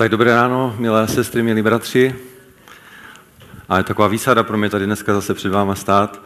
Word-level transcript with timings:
Tak 0.00 0.10
dobré 0.10 0.34
ráno, 0.34 0.74
milé 0.78 1.08
sestry, 1.08 1.42
milí 1.42 1.62
bratři. 1.62 2.14
A 3.68 3.78
je 3.78 3.84
taková 3.84 4.08
výsada 4.08 4.42
pro 4.42 4.58
mě 4.58 4.70
tady 4.70 4.86
dneska 4.86 5.14
zase 5.14 5.34
před 5.34 5.52
váma 5.52 5.74
stát. 5.74 6.22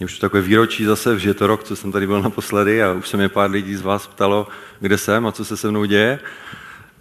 Je 0.00 0.04
už 0.04 0.18
to 0.18 0.20
takové 0.20 0.42
výročí 0.42 0.84
zase, 0.84 1.18
že 1.18 1.30
je 1.30 1.34
to 1.34 1.46
rok, 1.46 1.64
co 1.64 1.76
jsem 1.76 1.92
tady 1.92 2.06
byl 2.06 2.22
naposledy 2.22 2.82
a 2.82 2.92
už 2.92 3.08
se 3.08 3.16
mě 3.16 3.28
pár 3.28 3.50
lidí 3.50 3.74
z 3.74 3.82
vás 3.82 4.06
ptalo, 4.06 4.48
kde 4.80 4.98
jsem 4.98 5.26
a 5.26 5.32
co 5.32 5.44
se 5.44 5.56
se 5.56 5.70
mnou 5.70 5.84
děje. 5.84 6.18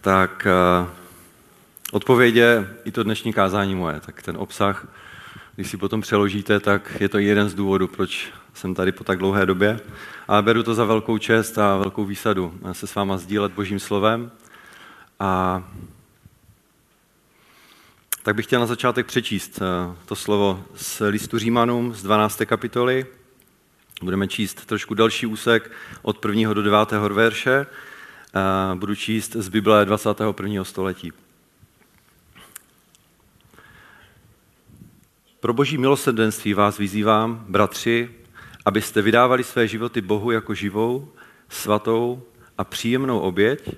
Tak 0.01 0.47
uh, 0.81 0.87
odpověď 1.91 2.35
je 2.35 2.69
i 2.85 2.91
to 2.91 3.03
dnešní 3.03 3.33
kázání 3.33 3.75
moje. 3.75 3.99
Tak 3.99 4.21
ten 4.21 4.37
obsah, 4.37 4.87
když 5.55 5.69
si 5.69 5.77
potom 5.77 6.01
přeložíte, 6.01 6.59
tak 6.59 6.97
je 6.99 7.09
to 7.09 7.17
jeden 7.17 7.49
z 7.49 7.53
důvodů, 7.53 7.87
proč 7.87 8.33
jsem 8.53 8.75
tady 8.75 8.91
po 8.91 9.03
tak 9.03 9.19
dlouhé 9.19 9.45
době. 9.45 9.79
A 10.27 10.41
beru 10.41 10.63
to 10.63 10.73
za 10.73 10.85
velkou 10.85 11.17
čest 11.17 11.57
a 11.57 11.77
velkou 11.77 12.05
výsadu 12.05 12.53
se 12.71 12.87
s 12.87 12.95
váma 12.95 13.17
sdílet 13.17 13.51
božím 13.51 13.79
slovem 13.79 14.31
a 15.19 15.63
tak 18.23 18.35
bych 18.35 18.45
chtěl 18.45 18.59
na 18.59 18.65
začátek 18.65 19.05
přečíst 19.05 19.59
eh, 19.61 19.95
to 20.05 20.15
slovo 20.15 20.65
z 20.75 21.01
listu 21.09 21.39
Římanům 21.39 21.93
z 21.93 22.03
12. 22.03 22.41
kapitoly. 22.45 23.05
Budeme 24.01 24.27
číst 24.27 24.65
trošku 24.65 24.93
další 24.93 25.25
úsek 25.25 25.71
od 26.01 26.25
1. 26.25 26.53
do 26.53 26.61
9. 26.61 26.91
verše. 26.91 27.65
Budu 28.75 28.95
číst 28.95 29.35
z 29.35 29.49
Bible 29.49 29.85
21. 29.85 30.63
století. 30.63 31.11
Pro 35.39 35.53
boží 35.53 35.77
milosrdenství 35.77 36.53
vás 36.53 36.77
vyzývám, 36.77 37.45
bratři, 37.49 38.11
abyste 38.65 39.01
vydávali 39.01 39.43
své 39.43 39.67
životy 39.67 40.01
Bohu 40.01 40.31
jako 40.31 40.53
živou, 40.53 41.11
svatou 41.49 42.23
a 42.57 42.63
příjemnou 42.63 43.19
oběť, 43.19 43.69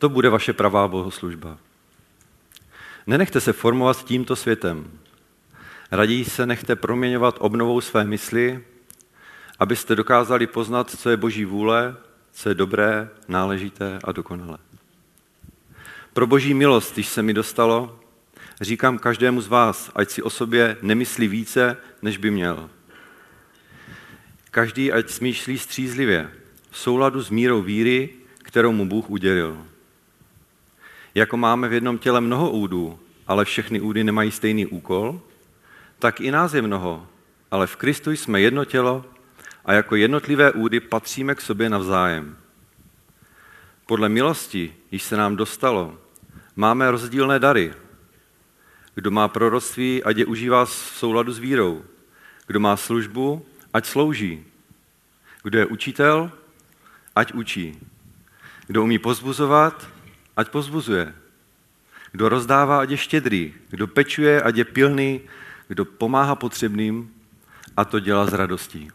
to 0.00 0.08
bude 0.08 0.28
vaše 0.30 0.52
pravá 0.52 0.88
bohoslužba. 0.88 1.58
Nenechte 3.06 3.40
se 3.40 3.52
formovat 3.52 4.04
tímto 4.04 4.36
světem. 4.36 4.90
Raději 5.90 6.24
se 6.24 6.46
nechte 6.46 6.76
proměňovat 6.76 7.36
obnovou 7.38 7.80
své 7.80 8.04
mysli, 8.04 8.64
abyste 9.58 9.96
dokázali 9.96 10.46
poznat, 10.46 10.90
co 10.90 11.10
je 11.10 11.16
boží 11.16 11.44
vůle, 11.44 11.96
co 12.32 12.48
je 12.48 12.54
dobré, 12.54 13.08
náležité 13.28 13.98
a 14.04 14.12
dokonalé. 14.12 14.58
Pro 16.12 16.26
boží 16.26 16.54
milost, 16.54 16.94
když 16.94 17.08
se 17.08 17.22
mi 17.22 17.34
dostalo, 17.34 18.00
říkám 18.60 18.98
každému 18.98 19.40
z 19.40 19.48
vás, 19.48 19.90
ať 19.94 20.10
si 20.10 20.22
o 20.22 20.30
sobě 20.30 20.76
nemyslí 20.82 21.28
více, 21.28 21.76
než 22.02 22.16
by 22.16 22.30
měl. 22.30 22.70
Každý 24.50 24.92
ať 24.92 25.10
smýšlí 25.10 25.58
střízlivě, 25.58 26.30
v 26.70 26.78
souladu 26.78 27.22
s 27.22 27.30
mírou 27.30 27.62
víry, 27.62 28.08
kterou 28.42 28.72
mu 28.72 28.88
Bůh 28.88 29.10
udělil. 29.10 29.69
Jako 31.20 31.36
máme 31.36 31.68
v 31.68 31.72
jednom 31.72 31.98
těle 31.98 32.20
mnoho 32.20 32.50
údů, 32.50 32.98
ale 33.26 33.44
všechny 33.44 33.80
údy 33.80 34.04
nemají 34.04 34.30
stejný 34.30 34.66
úkol, 34.66 35.20
tak 35.98 36.20
i 36.20 36.30
nás 36.30 36.54
je 36.54 36.62
mnoho, 36.62 37.06
ale 37.50 37.66
v 37.66 37.76
Kristu 37.76 38.10
jsme 38.10 38.40
jedno 38.40 38.64
tělo 38.64 39.04
a 39.64 39.72
jako 39.72 39.96
jednotlivé 39.96 40.52
údy 40.52 40.80
patříme 40.80 41.34
k 41.34 41.40
sobě 41.40 41.68
navzájem. 41.70 42.36
Podle 43.86 44.08
milosti, 44.08 44.74
již 44.90 45.02
se 45.02 45.16
nám 45.16 45.36
dostalo, 45.36 45.98
máme 46.56 46.90
rozdílné 46.90 47.38
dary. 47.38 47.74
Kdo 48.94 49.10
má 49.10 49.28
proroctví, 49.28 50.04
ať 50.04 50.16
je 50.16 50.26
užívá 50.26 50.64
v 50.64 50.72
souladu 50.72 51.32
s 51.32 51.38
vírou. 51.38 51.84
Kdo 52.46 52.60
má 52.60 52.76
službu, 52.76 53.46
ať 53.72 53.86
slouží. 53.86 54.44
Kdo 55.42 55.58
je 55.58 55.66
učitel, 55.66 56.30
ať 57.16 57.32
učí. 57.32 57.78
Kdo 58.66 58.82
umí 58.82 58.98
pozbuzovat, 58.98 59.99
ať 60.40 60.48
pozbuzuje. 60.48 61.14
Kdo 62.12 62.28
rozdává, 62.28 62.80
ať 62.80 62.90
je 62.90 62.96
štědrý. 62.96 63.54
Kdo 63.70 63.86
pečuje, 63.86 64.42
ať 64.42 64.56
je 64.56 64.64
pilný. 64.64 65.20
Kdo 65.68 65.84
pomáhá 65.84 66.34
potřebným, 66.34 67.10
a 67.76 67.84
to 67.84 68.00
dělá 68.00 68.26
s 68.26 68.32
radostí. 68.32 68.90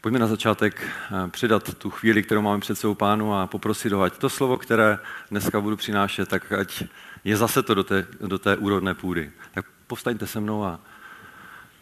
Pojďme 0.00 0.18
na 0.18 0.26
začátek 0.26 0.82
eh, 0.82 1.30
přidat 1.30 1.74
tu 1.74 1.90
chvíli, 1.90 2.22
kterou 2.22 2.42
máme 2.42 2.60
před 2.60 2.74
sebou 2.78 2.94
pánu 2.94 3.34
a 3.34 3.46
poprosit 3.46 3.92
ho, 3.92 4.02
ať 4.02 4.18
to 4.18 4.30
slovo, 4.30 4.56
které 4.56 4.98
dneska 5.30 5.60
budu 5.60 5.76
přinášet, 5.76 6.28
tak 6.28 6.52
ať 6.52 6.84
je 7.24 7.36
zase 7.36 7.62
to 7.62 7.74
do 7.74 7.84
té, 7.84 8.06
do 8.20 8.38
té 8.38 8.56
úrodné 8.56 8.94
půdy. 8.94 9.32
Tak 9.54 9.66
povstaňte 9.86 10.26
se 10.26 10.40
mnou 10.40 10.64
a 10.64 10.80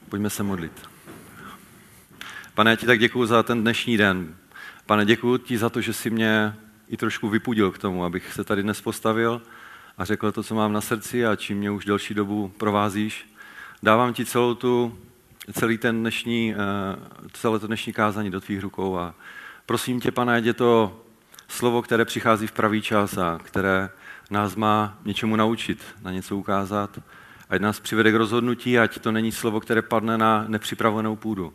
pojďme 0.08 0.30
se 0.30 0.42
modlit. 0.42 0.88
Pane, 2.54 2.70
já 2.70 2.76
ti 2.76 2.86
tak 2.86 2.98
děkuji 2.98 3.26
za 3.26 3.42
ten 3.42 3.62
dnešní 3.62 3.96
den. 3.96 4.34
Pane, 4.90 5.04
děkuji 5.04 5.38
ti 5.38 5.58
za 5.58 5.70
to, 5.70 5.80
že 5.80 5.92
jsi 5.92 6.10
mě 6.10 6.54
i 6.88 6.96
trošku 6.96 7.28
vypudil 7.28 7.70
k 7.70 7.78
tomu, 7.78 8.04
abych 8.04 8.32
se 8.32 8.44
tady 8.44 8.62
dnes 8.62 8.80
postavil 8.80 9.42
a 9.98 10.04
řekl 10.04 10.32
to, 10.32 10.42
co 10.42 10.54
mám 10.54 10.72
na 10.72 10.80
srdci 10.80 11.26
a 11.26 11.36
čím 11.36 11.58
mě 11.58 11.70
už 11.70 11.84
delší 11.84 12.14
dobu 12.14 12.52
provázíš. 12.58 13.34
Dávám 13.82 14.14
ti 14.14 14.24
celou 14.24 14.54
tu, 14.54 14.98
celý 15.52 15.78
ten 15.78 16.00
dnešní, 16.00 16.54
eh, 16.54 16.56
celé 17.32 17.58
to 17.58 17.66
dnešní 17.66 17.92
kázání 17.92 18.30
do 18.30 18.40
tvých 18.40 18.62
rukou 18.62 18.98
a 18.98 19.14
prosím 19.66 20.00
tě, 20.00 20.10
pane, 20.10 20.40
je 20.40 20.54
to 20.54 21.00
slovo, 21.48 21.82
které 21.82 22.04
přichází 22.04 22.46
v 22.46 22.52
pravý 22.52 22.82
čas 22.82 23.18
a 23.18 23.38
které 23.42 23.90
nás 24.30 24.56
má 24.56 24.98
něčemu 25.04 25.36
naučit, 25.36 25.84
na 26.02 26.10
něco 26.10 26.36
ukázat, 26.36 26.98
ať 27.50 27.60
nás 27.60 27.80
přivede 27.80 28.12
k 28.12 28.14
rozhodnutí, 28.14 28.78
ať 28.78 28.98
to 28.98 29.12
není 29.12 29.32
slovo, 29.32 29.60
které 29.60 29.82
padne 29.82 30.18
na 30.18 30.44
nepřipravenou 30.48 31.16
půdu, 31.16 31.52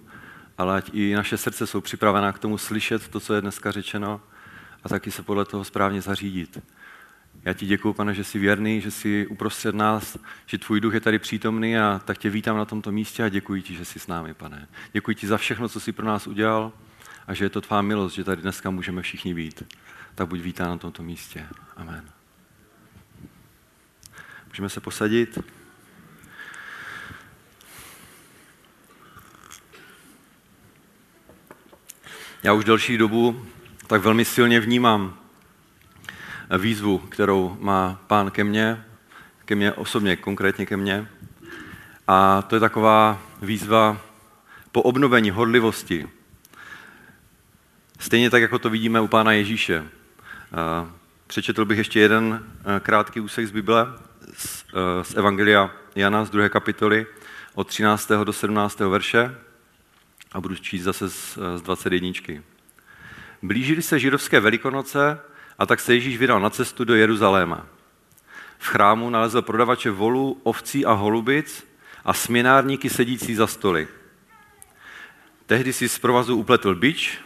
ale 0.57 0.77
ať 0.77 0.89
i 0.93 1.16
naše 1.16 1.38
srdce 1.38 1.67
jsou 1.67 1.81
připravená 1.81 2.31
k 2.31 2.39
tomu 2.39 2.57
slyšet 2.57 3.07
to, 3.07 3.19
co 3.19 3.33
je 3.33 3.41
dneska 3.41 3.71
řečeno 3.71 4.21
a 4.83 4.89
taky 4.89 5.11
se 5.11 5.23
podle 5.23 5.45
toho 5.45 5.63
správně 5.63 6.01
zařídit. 6.01 6.59
Já 7.45 7.53
ti 7.53 7.66
děkuji, 7.66 7.93
pane, 7.93 8.13
že 8.13 8.23
jsi 8.23 8.39
věrný, 8.39 8.81
že 8.81 8.91
jsi 8.91 9.27
uprostřed 9.27 9.75
nás, 9.75 10.17
že 10.45 10.57
tvůj 10.57 10.79
duch 10.79 10.93
je 10.93 10.99
tady 10.99 11.19
přítomný 11.19 11.77
a 11.77 12.01
tak 12.05 12.17
tě 12.17 12.29
vítám 12.29 12.57
na 12.57 12.66
tomto 12.66 12.91
místě 12.91 13.23
a 13.23 13.29
děkuji 13.29 13.61
ti, 13.61 13.75
že 13.75 13.85
jsi 13.85 13.99
s 13.99 14.07
námi, 14.07 14.33
pane. 14.33 14.67
Děkuji 14.93 15.16
ti 15.16 15.27
za 15.27 15.38
všechno, 15.38 15.69
co 15.69 15.79
jsi 15.79 15.91
pro 15.91 16.05
nás 16.05 16.27
udělal 16.27 16.72
a 17.27 17.33
že 17.33 17.45
je 17.45 17.49
to 17.49 17.61
tvá 17.61 17.81
milost, 17.81 18.16
že 18.16 18.23
tady 18.23 18.41
dneska 18.41 18.69
můžeme 18.69 19.01
všichni 19.01 19.33
být. 19.33 19.63
Tak 20.16 20.27
buď 20.27 20.39
vítán 20.39 20.69
na 20.69 20.77
tomto 20.77 21.03
místě. 21.03 21.47
Amen. 21.75 22.05
Můžeme 24.47 24.69
se 24.69 24.81
posadit. 24.81 25.39
Já 32.45 32.53
už 32.53 32.66
delší 32.66 32.97
dobu 32.97 33.45
tak 33.88 34.01
velmi 34.01 34.25
silně 34.25 34.59
vnímám 34.59 35.17
výzvu, 36.57 36.97
kterou 36.97 37.57
má 37.59 38.00
pán 38.07 38.31
ke 38.31 38.44
mně, 38.44 38.85
ke 39.45 39.56
mně 39.56 39.73
osobně, 39.73 40.16
konkrétně 40.16 40.66
ke 40.66 40.78
mně. 40.78 41.07
A 42.07 42.41
to 42.41 42.55
je 42.55 42.59
taková 42.59 43.22
výzva 43.41 43.97
po 44.72 44.81
obnovení 44.81 45.31
horlivosti. 45.31 46.09
Stejně 48.00 48.29
tak, 48.29 48.41
jako 48.41 48.59
to 48.59 48.69
vidíme 48.69 49.01
u 49.01 49.07
pána 49.07 49.31
Ježíše. 49.31 49.84
Přečetl 51.28 51.66
bych 51.66 51.78
ještě 51.78 52.00
jeden 52.00 52.45
krátký 52.79 53.19
úsek 53.19 53.47
z 53.47 53.51
Bible, 53.51 53.88
z 55.01 55.16
Evangelia 55.16 55.72
Jana 55.95 56.25
z 56.25 56.29
druhé 56.29 56.50
kapitoly 56.50 57.05
od 57.55 57.67
13. 57.67 58.11
do 58.23 58.34
17. 58.34 58.79
verše 58.79 59.35
a 60.35 60.41
budu 60.41 60.56
číst 60.56 60.84
zase 60.84 61.09
z 61.09 61.38
21. 61.62 62.41
Blížily 63.41 63.81
se 63.81 64.00
židovské 64.00 64.40
velikonoce 64.40 65.19
a 65.59 65.66
tak 65.66 65.79
se 65.79 65.94
Ježíš 65.94 66.18
vydal 66.18 66.40
na 66.40 66.50
cestu 66.50 66.84
do 66.84 66.96
Jeruzaléma. 66.96 67.66
V 68.57 68.68
chrámu 68.68 69.09
nalezl 69.09 69.41
prodavače 69.41 69.91
volů, 69.91 70.40
ovcí 70.44 70.85
a 70.85 70.94
holubic 70.94 71.68
a 72.06 72.13
směnárníky 72.13 72.90
sedící 72.90 73.35
za 73.35 73.47
stoly. 73.47 73.88
Tehdy 75.46 75.73
si 75.73 75.90
z 75.90 76.00
provazu 76.00 76.35
upletl 76.35 76.75
bič 76.75 77.17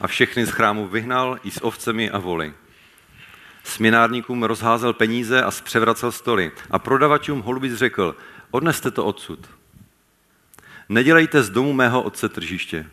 a 0.00 0.06
všechny 0.06 0.46
z 0.46 0.50
chrámu 0.50 0.88
vyhnal 0.88 1.38
i 1.44 1.50
s 1.50 1.64
ovcemi 1.64 2.10
a 2.10 2.18
voly. 2.18 2.54
Směnárníkům 3.64 4.42
rozházel 4.42 4.92
peníze 4.92 5.42
a 5.42 5.50
zpřevracel 5.50 6.12
stoly 6.12 6.52
a 6.70 6.78
prodavačům 6.78 7.40
holubic 7.40 7.74
řekl, 7.74 8.16
odneste 8.50 8.90
to 8.90 9.04
odsud. 9.04 9.59
Nedělejte 10.90 11.42
z 11.42 11.50
domu 11.50 11.72
mého 11.72 12.02
otce 12.02 12.28
tržiště. 12.28 12.86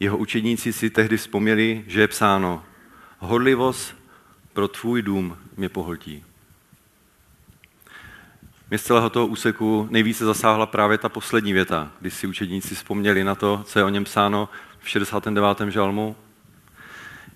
Jeho 0.00 0.18
učedníci 0.18 0.72
si 0.72 0.90
tehdy 0.90 1.16
vzpomněli, 1.16 1.84
že 1.86 2.00
je 2.00 2.08
psáno, 2.08 2.64
horlivost 3.18 3.96
pro 4.52 4.68
tvůj 4.68 5.02
dům 5.02 5.38
mě 5.56 5.68
pohltí. 5.68 6.24
Mě 8.70 8.78
z 8.78 8.82
celého 8.82 9.10
toho 9.10 9.26
úseku 9.26 9.88
nejvíce 9.90 10.24
zasáhla 10.24 10.66
právě 10.66 10.98
ta 10.98 11.08
poslední 11.08 11.52
věta, 11.52 11.92
kdy 12.00 12.10
si 12.10 12.26
učedníci 12.26 12.74
vzpomněli 12.74 13.24
na 13.24 13.34
to, 13.34 13.62
co 13.66 13.78
je 13.78 13.84
o 13.84 13.88
něm 13.88 14.04
psáno 14.04 14.48
v 14.78 14.88
69. 14.88 15.60
žalmu, 15.68 16.16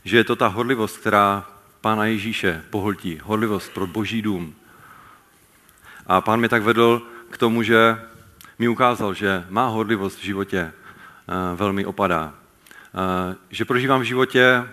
že 0.05 0.17
je 0.17 0.25
to 0.25 0.37
ta 0.37 0.46
horlivost, 0.46 0.99
která 0.99 1.46
Pána 1.81 2.05
Ježíše 2.05 2.64
pohltí, 2.70 3.20
horlivost 3.25 3.72
pro 3.72 3.87
boží 3.87 4.22
dům. 4.22 4.55
A 6.06 6.20
pán 6.20 6.38
mě 6.38 6.49
tak 6.49 6.62
vedl 6.62 7.02
k 7.31 7.38
tomu, 7.38 7.62
že 7.62 7.99
mi 8.59 8.69
ukázal, 8.69 9.15
že 9.15 9.45
má 9.49 9.67
horlivost 9.67 10.19
v 10.19 10.25
životě 10.25 10.59
eh, 10.59 11.56
velmi 11.56 11.85
opadá. 11.85 12.35
Eh, 12.95 13.37
že 13.51 13.65
prožívám 13.65 14.01
v 14.01 14.05
životě 14.05 14.69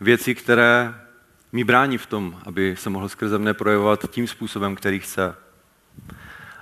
věci, 0.00 0.34
které 0.34 0.94
mi 1.52 1.64
brání 1.64 1.98
v 1.98 2.06
tom, 2.06 2.40
aby 2.46 2.76
se 2.76 2.90
mohl 2.90 3.08
skrze 3.08 3.38
mne 3.38 3.54
projevovat 3.54 4.10
tím 4.10 4.26
způsobem, 4.26 4.74
který 4.74 5.00
chce. 5.00 5.34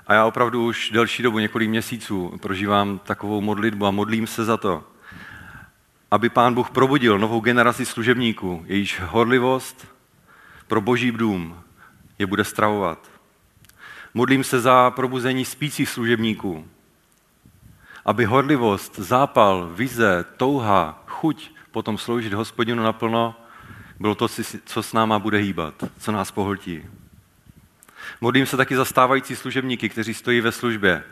A 0.07 0.15
já 0.15 0.25
opravdu 0.25 0.67
už 0.67 0.91
delší 0.91 1.23
dobu, 1.23 1.39
několik 1.39 1.69
měsíců, 1.69 2.39
prožívám 2.43 2.99
takovou 2.99 3.41
modlitbu 3.41 3.87
a 3.87 3.91
modlím 3.91 4.27
se 4.27 4.45
za 4.45 4.57
to, 4.57 4.85
aby 6.11 6.29
pán 6.29 6.55
Bůh 6.55 6.71
probudil 6.71 7.19
novou 7.19 7.41
generaci 7.41 7.87
služebníků, 7.87 8.65
jejíž 8.67 9.01
horlivost 9.01 9.87
pro 10.67 10.81
boží 10.81 11.13
dům 11.13 11.63
je 12.19 12.27
bude 12.27 12.45
stravovat. 12.45 13.12
Modlím 14.15 14.45
se 14.45 14.61
za 14.61 14.91
probuzení 14.91 15.45
spících 15.45 15.89
služebníků, 15.89 16.69
aby 18.05 18.25
horlivost, 18.25 18.99
zápal, 18.99 19.71
vize, 19.75 20.25
touha, 20.37 21.03
chuť 21.07 21.51
potom 21.71 21.99
sloužit 21.99 22.33
hospodinu 22.33 22.83
naplno 22.83 23.35
bylo 24.01 24.15
to, 24.15 24.29
co 24.65 24.83
s 24.83 24.93
náma 24.93 25.19
bude 25.19 25.39
hýbat, 25.39 25.75
co 25.99 26.13
nás 26.13 26.31
pohltí. 26.31 26.83
Modlím 28.21 28.47
se 28.47 28.57
taky 28.57 28.77
za 28.77 28.85
stávající 28.85 29.37
služebníky, 29.37 29.89
kteří 29.89 30.15
stojí 30.15 30.41
ve 30.41 30.53
službě, 30.53 31.05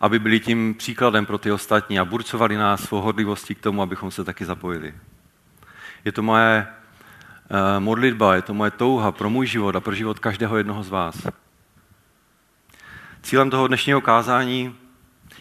aby 0.00 0.18
byli 0.18 0.40
tím 0.40 0.74
příkladem 0.74 1.26
pro 1.26 1.38
ty 1.38 1.52
ostatní 1.52 1.98
a 1.98 2.04
burcovali 2.04 2.56
nás 2.56 2.82
svou 2.82 3.00
hodlivostí 3.00 3.54
k 3.54 3.60
tomu, 3.60 3.82
abychom 3.82 4.10
se 4.10 4.24
taky 4.24 4.44
zapojili. 4.44 4.94
Je 6.04 6.12
to 6.12 6.22
moje 6.22 6.66
eh, 6.66 7.80
modlitba, 7.80 8.34
je 8.34 8.42
to 8.42 8.54
moje 8.54 8.70
touha 8.70 9.12
pro 9.12 9.30
můj 9.30 9.46
život 9.46 9.76
a 9.76 9.80
pro 9.80 9.94
život 9.94 10.18
každého 10.18 10.56
jednoho 10.56 10.82
z 10.82 10.88
vás. 10.88 11.26
Cílem 13.26 13.50
toho 13.50 13.68
dnešního 13.68 14.00
kázání 14.00 14.76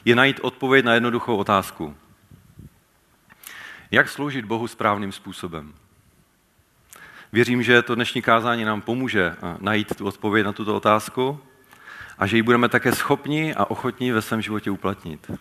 je 0.05 0.15
najít 0.15 0.39
odpověď 0.41 0.85
na 0.85 0.93
jednoduchou 0.93 1.37
otázku. 1.37 1.95
Jak 3.91 4.09
sloužit 4.09 4.45
Bohu 4.45 4.67
správným 4.67 5.11
způsobem? 5.11 5.73
Věřím, 7.31 7.63
že 7.63 7.81
to 7.81 7.95
dnešní 7.95 8.21
kázání 8.21 8.65
nám 8.65 8.81
pomůže 8.81 9.35
eh, 9.37 9.57
najít 9.59 9.95
tu 9.95 10.05
odpověď 10.05 10.45
na 10.45 10.53
tuto 10.53 10.75
otázku 10.75 11.39
a 12.17 12.27
že 12.27 12.37
ji 12.37 12.41
budeme 12.41 12.69
také 12.69 12.91
schopni 12.91 13.55
a 13.55 13.65
ochotní 13.65 14.11
ve 14.11 14.21
svém 14.21 14.41
životě 14.41 14.71
uplatnit. 14.71 15.31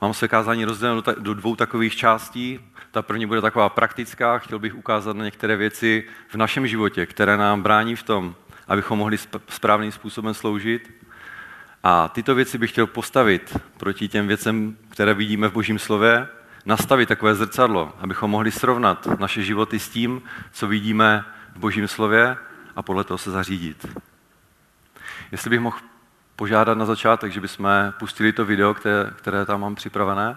Mám 0.00 0.14
se 0.14 0.28
kázání 0.28 0.64
rozděleno 0.64 1.02
do 1.18 1.34
dvou 1.34 1.56
takových 1.56 1.96
částí. 1.96 2.60
Ta 2.90 3.02
první 3.02 3.26
bude 3.26 3.40
taková 3.40 3.68
praktická, 3.68 4.38
chtěl 4.38 4.58
bych 4.58 4.74
ukázat 4.74 5.16
na 5.16 5.24
některé 5.24 5.56
věci 5.56 6.04
v 6.28 6.34
našem 6.34 6.66
životě, 6.66 7.06
které 7.06 7.36
nám 7.36 7.62
brání 7.62 7.96
v 7.96 8.02
tom, 8.02 8.34
abychom 8.68 8.98
mohli 8.98 9.18
správným 9.48 9.92
způsobem 9.92 10.34
sloužit. 10.34 11.06
A 11.82 12.08
tyto 12.08 12.34
věci 12.34 12.58
bych 12.58 12.70
chtěl 12.70 12.86
postavit 12.86 13.56
proti 13.76 14.08
těm 14.08 14.26
věcem, 14.26 14.76
které 14.88 15.14
vidíme 15.14 15.48
v 15.48 15.52
Božím 15.52 15.78
slově, 15.78 16.28
nastavit 16.64 17.08
takové 17.08 17.34
zrcadlo, 17.34 17.96
abychom 18.00 18.30
mohli 18.30 18.50
srovnat 18.50 19.06
naše 19.20 19.42
životy 19.42 19.78
s 19.78 19.88
tím, 19.88 20.22
co 20.52 20.66
vidíme 20.66 21.24
v 21.54 21.58
Božím 21.58 21.88
slově 21.88 22.36
a 22.76 22.82
podle 22.82 23.04
toho 23.04 23.18
se 23.18 23.30
zařídit. 23.30 23.86
Jestli 25.32 25.50
bych 25.50 25.60
mohl 25.60 25.78
požádat 26.36 26.78
na 26.78 26.84
začátek, 26.84 27.32
že 27.32 27.40
bychom 27.40 27.68
pustili 27.98 28.32
to 28.32 28.44
video, 28.44 28.74
které, 28.74 29.10
které 29.16 29.46
tam 29.46 29.60
mám 29.60 29.74
připravené. 29.74 30.36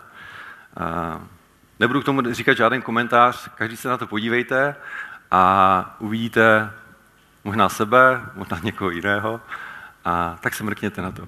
Nebudu 1.79 2.01
k 2.01 2.05
tomu 2.05 2.33
říkat 2.33 2.57
žádný 2.57 2.81
komentář, 2.81 3.49
každý 3.55 3.77
se 3.77 3.89
na 3.89 3.97
to 3.97 4.07
podívejte 4.07 4.75
a 5.31 5.95
uvidíte 5.99 6.71
možná 7.43 7.69
sebe, 7.69 8.21
možná 8.35 8.59
někoho 8.63 8.89
jiného 8.89 9.41
a 10.05 10.37
tak 10.41 10.55
se 10.55 10.63
mrkněte 10.63 11.01
na 11.01 11.11
to. 11.11 11.25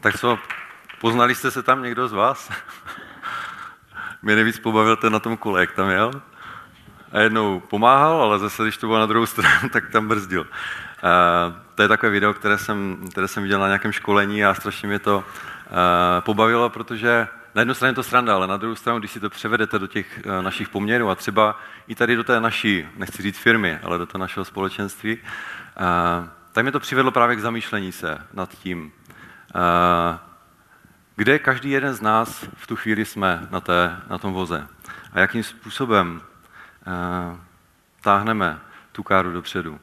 Tak 0.00 0.18
co, 0.18 0.38
poznali 1.00 1.34
jste 1.34 1.50
se 1.50 1.62
tam 1.62 1.82
někdo 1.82 2.08
z 2.08 2.12
vás? 2.12 2.50
Mě 4.22 4.34
nejvíc 4.34 4.58
pobavil 4.58 4.96
ten 4.96 5.12
na 5.12 5.18
tom 5.18 5.36
kole, 5.36 5.60
jak 5.60 5.72
tam 5.72 5.90
jel. 5.90 6.10
A 7.12 7.20
jednou 7.20 7.60
pomáhal, 7.60 8.22
ale 8.22 8.38
zase, 8.38 8.62
když 8.62 8.76
to 8.76 8.86
bylo 8.86 8.98
na 8.98 9.06
druhou 9.06 9.26
stranu, 9.26 9.68
tak 9.72 9.90
tam 9.90 10.08
brzdil. 10.08 10.40
Uh, 10.40 10.48
to 11.74 11.82
je 11.82 11.88
takové 11.88 12.10
video, 12.10 12.34
které 12.34 12.58
jsem, 12.58 12.98
které 13.10 13.28
jsem 13.28 13.42
viděl 13.42 13.60
na 13.60 13.66
nějakém 13.66 13.92
školení 13.92 14.44
a 14.44 14.54
strašně 14.54 14.88
mě 14.88 14.98
to 14.98 15.16
uh, 15.18 15.24
pobavilo, 16.20 16.70
protože 16.70 17.28
na 17.56 17.60
jednu 17.60 17.74
stranu 17.74 17.90
je 17.90 17.94
to 17.94 18.02
sranda, 18.02 18.34
ale 18.34 18.46
na 18.46 18.56
druhou 18.56 18.74
stranu, 18.74 18.98
když 18.98 19.10
si 19.10 19.20
to 19.20 19.30
převedete 19.30 19.78
do 19.78 19.86
těch 19.86 20.20
uh, 20.26 20.42
našich 20.42 20.68
poměrů 20.68 21.10
a 21.10 21.14
třeba 21.14 21.60
i 21.86 21.94
tady 21.94 22.16
do 22.16 22.24
té 22.24 22.40
naší, 22.40 22.88
nechci 22.96 23.22
říct 23.22 23.38
firmy, 23.38 23.78
ale 23.82 23.98
do 23.98 24.06
toho 24.06 24.20
našeho 24.20 24.44
společenství, 24.44 25.18
tak 26.52 26.62
mě 26.64 26.72
to 26.72 26.80
přivedlo 26.80 27.10
právě 27.10 27.36
k 27.36 27.40
zamýšlení 27.40 27.92
se 27.92 28.18
nad 28.32 28.58
tím, 28.58 28.92
kde 31.16 31.38
každý 31.38 31.70
jeden 31.70 31.94
z 31.94 32.00
nás 32.00 32.48
v 32.54 32.66
tu 32.66 32.76
chvíli 32.76 33.04
jsme 33.04 33.46
na, 33.50 33.60
té, 33.60 33.96
na 34.10 34.18
tom 34.18 34.32
voze 34.32 34.68
a 35.12 35.20
jakým 35.20 35.42
způsobem 35.42 36.22
táhneme 38.00 38.60
tu 38.92 39.02
káru 39.02 39.32
dopředu. 39.32 39.80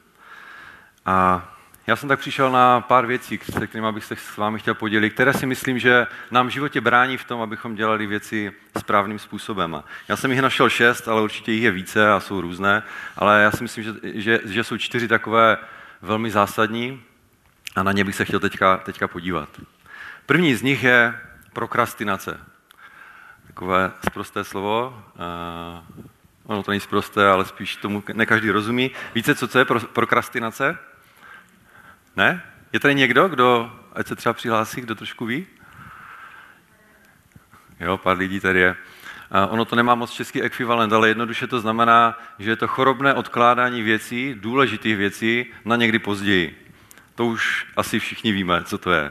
A 1.06 1.48
já 1.86 1.96
jsem 1.96 2.08
tak 2.08 2.18
přišel 2.18 2.50
na 2.50 2.80
pár 2.80 3.06
věcí, 3.06 3.40
se 3.52 3.66
kterými 3.66 3.92
bych 3.92 4.04
se 4.04 4.16
s 4.16 4.36
vámi 4.36 4.58
chtěl 4.58 4.74
podělit, 4.74 5.10
které 5.10 5.32
si 5.32 5.46
myslím, 5.46 5.78
že 5.78 6.06
nám 6.30 6.46
v 6.46 6.50
životě 6.50 6.80
brání 6.80 7.16
v 7.16 7.24
tom, 7.24 7.40
abychom 7.40 7.74
dělali 7.74 8.06
věci 8.06 8.52
správným 8.78 9.18
způsobem. 9.18 9.82
Já 10.08 10.16
jsem 10.16 10.30
jich 10.30 10.42
našel 10.42 10.68
šest, 10.68 11.08
ale 11.08 11.22
určitě 11.22 11.52
jich 11.52 11.62
je 11.62 11.70
více 11.70 12.12
a 12.12 12.20
jsou 12.20 12.40
různé, 12.40 12.82
ale 13.16 13.42
já 13.42 13.50
si 13.50 13.62
myslím, 13.62 13.84
že, 13.84 13.92
že, 14.02 14.40
že 14.44 14.64
jsou 14.64 14.76
čtyři 14.76 15.08
takové 15.08 15.56
velmi 16.02 16.30
zásadní 16.30 17.02
a 17.76 17.82
na 17.82 17.92
ně 17.92 18.04
bych 18.04 18.14
se 18.14 18.24
chtěl 18.24 18.40
teďka, 18.40 18.76
teďka 18.76 19.08
podívat. 19.08 19.48
První 20.26 20.54
z 20.54 20.62
nich 20.62 20.84
je 20.84 21.20
prokrastinace. 21.52 22.40
Takové 23.46 23.92
zprosté 24.08 24.44
slovo. 24.44 25.04
Uh, 25.16 26.04
ono 26.44 26.62
to 26.62 26.70
není 26.70 26.80
zprosté, 26.80 27.28
ale 27.28 27.44
spíš 27.44 27.76
tomu 27.76 28.02
ne 28.12 28.26
každý 28.26 28.50
rozumí. 28.50 28.90
Víte, 29.14 29.34
co, 29.34 29.48
co 29.48 29.58
je 29.58 29.64
pro, 29.64 29.80
prokrastinace? 29.80 30.78
Ne? 32.16 32.42
Je 32.72 32.80
tady 32.80 32.94
někdo, 32.94 33.28
kdo, 33.28 33.72
ať 33.92 34.06
se 34.06 34.16
třeba 34.16 34.32
přihlásí, 34.32 34.80
kdo 34.80 34.94
trošku 34.94 35.26
ví? 35.26 35.46
Jo, 37.80 37.98
pár 37.98 38.16
lidí 38.16 38.40
tady 38.40 38.58
je. 38.58 38.76
A 39.30 39.46
ono 39.46 39.64
to 39.64 39.76
nemá 39.76 39.94
moc 39.94 40.10
český 40.10 40.42
ekvivalent, 40.42 40.92
ale 40.92 41.08
jednoduše 41.08 41.46
to 41.46 41.60
znamená, 41.60 42.18
že 42.38 42.50
je 42.50 42.56
to 42.56 42.68
chorobné 42.68 43.14
odkládání 43.14 43.82
věcí, 43.82 44.34
důležitých 44.34 44.96
věcí, 44.96 45.46
na 45.64 45.76
někdy 45.76 45.98
později. 45.98 46.70
To 47.14 47.26
už 47.26 47.66
asi 47.76 47.98
všichni 47.98 48.32
víme, 48.32 48.64
co 48.64 48.78
to 48.78 48.92
je. 48.92 49.10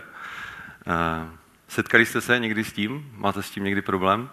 Setkali 1.67 2.05
jste 2.05 2.21
se 2.21 2.39
někdy 2.39 2.63
s 2.63 2.73
tím? 2.73 3.11
Máte 3.15 3.44
s 3.44 3.50
tím 3.50 3.63
někdy 3.63 3.81
problém? 3.81 4.29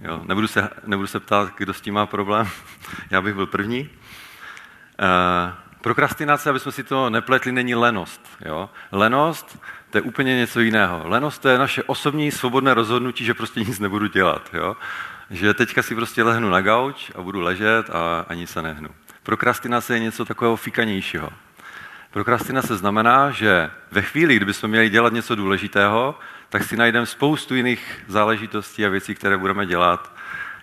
Jo, 0.00 0.22
nebudu, 0.24 0.46
se, 0.46 0.68
nebudu 0.86 1.06
se 1.06 1.20
ptát, 1.20 1.52
kdo 1.56 1.74
s 1.74 1.80
tím 1.80 1.94
má 1.94 2.06
problém. 2.06 2.48
Já 3.10 3.22
bych 3.22 3.34
byl 3.34 3.46
první. 3.46 3.90
Prokrastinace, 5.82 6.50
aby 6.50 6.60
jsme 6.60 6.72
si 6.72 6.84
to 6.84 7.10
nepletli, 7.10 7.52
není 7.52 7.74
lenost. 7.74 8.20
Jo? 8.44 8.70
Lenost 8.92 9.58
to 9.90 9.98
je 9.98 10.02
úplně 10.02 10.36
něco 10.36 10.60
jiného. 10.60 11.02
Lenost 11.04 11.42
to 11.42 11.48
je 11.48 11.58
naše 11.58 11.82
osobní 11.82 12.30
svobodné 12.30 12.74
rozhodnutí, 12.74 13.24
že 13.24 13.34
prostě 13.34 13.60
nic 13.60 13.78
nebudu 13.78 14.06
dělat. 14.06 14.50
Jo? 14.52 14.76
Že 15.30 15.54
teďka 15.54 15.82
si 15.82 15.94
prostě 15.94 16.22
lehnu 16.22 16.50
na 16.50 16.60
gauč 16.60 17.10
a 17.14 17.22
budu 17.22 17.40
ležet 17.40 17.90
a 17.90 18.24
ani 18.28 18.46
se 18.46 18.62
nehnu. 18.62 18.88
Prokrastinace 19.22 19.94
je 19.94 20.00
něco 20.00 20.24
takového 20.24 20.56
fikanějšího. 20.56 21.30
Prokrastinace 22.10 22.76
znamená, 22.76 23.30
že 23.30 23.70
ve 23.90 24.02
chvíli, 24.02 24.36
kdyby 24.36 24.54
jsme 24.54 24.68
měli 24.68 24.88
dělat 24.88 25.12
něco 25.12 25.34
důležitého, 25.34 26.18
tak 26.48 26.64
si 26.64 26.76
najdeme 26.76 27.06
spoustu 27.06 27.54
jiných 27.54 28.04
záležitostí 28.08 28.86
a 28.86 28.88
věcí, 28.88 29.14
které 29.14 29.36
budeme 29.36 29.66
dělat, 29.66 30.12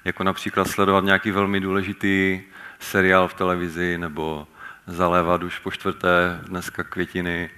jako 0.06 0.24
například 0.24 0.68
sledovat 0.68 1.04
nějaký 1.04 1.32
velmi 1.32 1.60
důležitý 1.60 2.42
seriál 2.80 3.28
v 3.28 3.34
televizi 3.34 3.98
nebo 3.98 4.48
zalévat 4.90 5.44
už 5.44 5.60
po 5.60 5.72
čtvrté 5.72 6.40
dneska 6.44 6.84
květiny, 6.84 7.50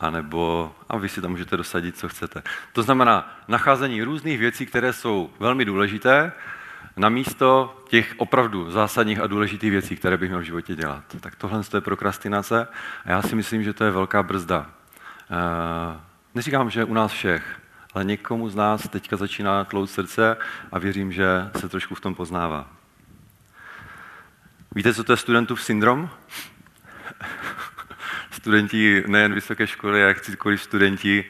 anebo, 0.00 0.74
a 0.88 0.96
vy 0.96 1.08
si 1.08 1.20
tam 1.20 1.30
můžete 1.30 1.56
dosadit, 1.56 1.98
co 1.98 2.08
chcete. 2.08 2.42
To 2.72 2.82
znamená 2.82 3.38
nacházení 3.48 4.02
různých 4.02 4.38
věcí, 4.38 4.66
které 4.66 4.92
jsou 4.92 5.30
velmi 5.40 5.64
důležité, 5.64 6.32
na 6.96 7.08
místo 7.08 7.76
těch 7.88 8.14
opravdu 8.16 8.70
zásadních 8.70 9.20
a 9.20 9.26
důležitých 9.26 9.70
věcí, 9.70 9.96
které 9.96 10.16
bych 10.16 10.28
měl 10.28 10.40
v 10.40 10.44
životě 10.44 10.74
dělat. 10.74 11.04
Tak 11.20 11.34
tohle 11.34 11.62
je 11.74 11.80
prokrastinace 11.80 12.68
a 13.04 13.10
já 13.10 13.22
si 13.22 13.36
myslím, 13.36 13.62
že 13.62 13.72
to 13.72 13.84
je 13.84 13.90
velká 13.90 14.22
brzda. 14.22 14.70
E, 15.30 16.00
neříkám, 16.34 16.70
že 16.70 16.84
u 16.84 16.94
nás 16.94 17.12
všech, 17.12 17.60
ale 17.94 18.04
někomu 18.04 18.48
z 18.48 18.54
nás 18.54 18.88
teďka 18.88 19.16
začíná 19.16 19.64
tlout 19.64 19.90
srdce 19.90 20.36
a 20.72 20.78
věřím, 20.78 21.12
že 21.12 21.50
se 21.56 21.68
trošku 21.68 21.94
v 21.94 22.00
tom 22.00 22.14
poznává. 22.14 22.68
Víte, 24.74 24.94
co 24.94 25.04
to 25.04 25.12
je 25.12 25.16
studentův 25.16 25.62
syndrom? 25.62 26.10
studenti 28.30 29.04
nejen 29.06 29.34
vysoké 29.34 29.66
školy, 29.66 30.00
jak 30.00 30.16
jakýkoliv 30.16 30.62
studenti, 30.62 31.24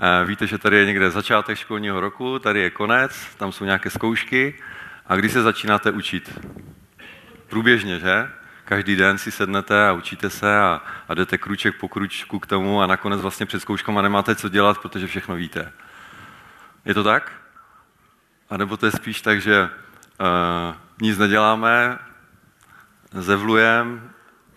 eh, 0.00 0.24
víte, 0.24 0.46
že 0.46 0.58
tady 0.58 0.76
je 0.76 0.86
někde 0.86 1.10
začátek 1.10 1.58
školního 1.58 2.00
roku, 2.00 2.38
tady 2.38 2.60
je 2.60 2.70
konec, 2.70 3.34
tam 3.36 3.52
jsou 3.52 3.64
nějaké 3.64 3.90
zkoušky 3.90 4.54
a 5.06 5.16
kdy 5.16 5.28
se 5.28 5.42
začínáte 5.42 5.90
učit? 5.90 6.38
Průběžně, 7.48 7.98
že? 7.98 8.30
Každý 8.64 8.96
den 8.96 9.18
si 9.18 9.30
sednete 9.30 9.88
a 9.88 9.92
učíte 9.92 10.30
se 10.30 10.58
a, 10.58 10.82
a 11.08 11.14
jdete 11.14 11.38
kruček 11.38 11.76
po 11.76 11.88
kručku 11.88 12.38
k 12.38 12.46
tomu 12.46 12.82
a 12.82 12.86
nakonec 12.86 13.20
vlastně 13.20 13.46
před 13.46 13.60
zkouškama 13.60 14.02
nemáte 14.02 14.34
co 14.34 14.48
dělat, 14.48 14.78
protože 14.78 15.06
všechno 15.06 15.34
víte. 15.34 15.72
Je 16.84 16.94
to 16.94 17.04
tak? 17.04 17.32
A 18.50 18.56
nebo 18.56 18.76
to 18.76 18.86
je 18.86 18.92
spíš 18.92 19.20
tak, 19.20 19.40
že 19.40 19.62
uh, 19.62 20.76
nic 21.00 21.18
neděláme, 21.18 21.98
zevlujeme 23.12 24.00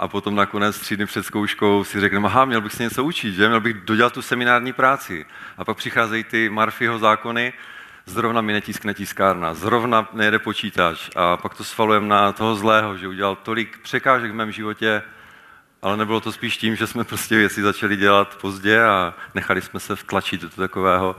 a 0.02 0.08
potom 0.08 0.36
nakonec 0.36 0.80
tři 0.80 0.98
dny 0.98 1.06
před 1.06 1.24
zkouškou 1.24 1.84
si 1.84 2.00
řekneme, 2.00 2.28
aha, 2.28 2.46
měl 2.46 2.62
bych 2.62 2.74
se 2.74 2.84
něco 2.84 3.04
učit, 3.04 3.34
že? 3.34 3.48
měl 3.48 3.62
bych 3.62 3.76
dodělat 3.76 4.14
tu 4.14 4.22
seminární 4.22 4.74
práci. 4.74 5.26
A 5.58 5.66
pak 5.66 5.78
přicházejí 5.78 6.24
ty 6.24 6.50
Marfyho 6.50 7.00
zákony, 7.00 7.54
zrovna 8.06 8.42
mi 8.42 8.54
netiskne 8.54 8.94
tiskárna, 8.94 9.54
zrovna 9.54 10.10
nejede 10.14 10.40
počítač 10.40 11.10
a 11.16 11.38
pak 11.38 11.56
to 11.56 11.64
svalujeme 11.64 12.08
na 12.08 12.32
toho 12.32 12.56
zlého, 12.56 12.98
že 12.98 13.08
udělal 13.08 13.36
tolik 13.36 13.78
překážek 13.78 14.32
v 14.32 14.36
mém 14.36 14.52
životě, 14.52 15.02
ale 15.82 15.98
nebylo 15.98 16.20
to 16.20 16.32
spíš 16.32 16.58
tím, 16.58 16.76
že 16.76 16.88
jsme 16.88 17.04
prostě 17.04 17.38
věci 17.38 17.62
začali 17.62 17.98
dělat 17.98 18.38
pozdě 18.42 18.84
a 18.84 19.14
nechali 19.36 19.62
jsme 19.62 19.80
se 19.80 19.96
vtlačit 19.96 20.42
do 20.42 20.50
takového, 20.50 21.16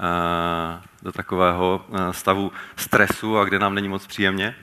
eh, 0.00 0.80
do 1.02 1.12
takového 1.12 1.86
eh, 1.94 2.12
stavu 2.12 2.52
stresu 2.76 3.38
a 3.38 3.44
kde 3.44 3.58
nám 3.58 3.74
není 3.74 3.88
moc 3.88 4.06
příjemně. 4.06 4.56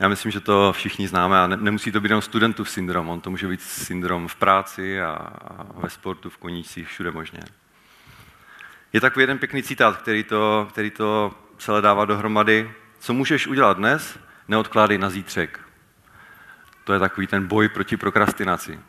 Já 0.00 0.08
myslím, 0.08 0.32
že 0.32 0.40
to 0.40 0.72
všichni 0.72 1.08
známe 1.08 1.40
a 1.40 1.46
nemusí 1.46 1.92
to 1.92 2.00
být 2.00 2.08
jenom 2.08 2.22
studentův 2.22 2.70
syndrom, 2.70 3.08
on 3.08 3.20
to 3.20 3.30
může 3.30 3.48
být 3.48 3.62
syndrom 3.62 4.28
v 4.28 4.34
práci 4.34 5.02
a, 5.02 5.32
ve 5.74 5.90
sportu, 5.90 6.30
v 6.30 6.36
koníčcích, 6.36 6.88
všude 6.88 7.10
možně. 7.10 7.40
Je 8.92 9.00
takový 9.00 9.22
jeden 9.22 9.38
pěkný 9.38 9.62
citát, 9.62 9.96
který 9.96 10.24
to, 10.24 10.68
který 10.70 10.90
to 10.90 11.34
celé 11.58 11.82
dává 11.82 12.04
dohromady. 12.04 12.72
Co 12.98 13.14
můžeš 13.14 13.46
udělat 13.46 13.76
dnes, 13.76 14.18
neodkládej 14.48 14.98
na 14.98 15.10
zítřek. 15.10 15.60
To 16.84 16.92
je 16.92 16.98
takový 16.98 17.26
ten 17.26 17.46
boj 17.46 17.68
proti 17.68 17.96
prokrastinaci. 17.96 18.80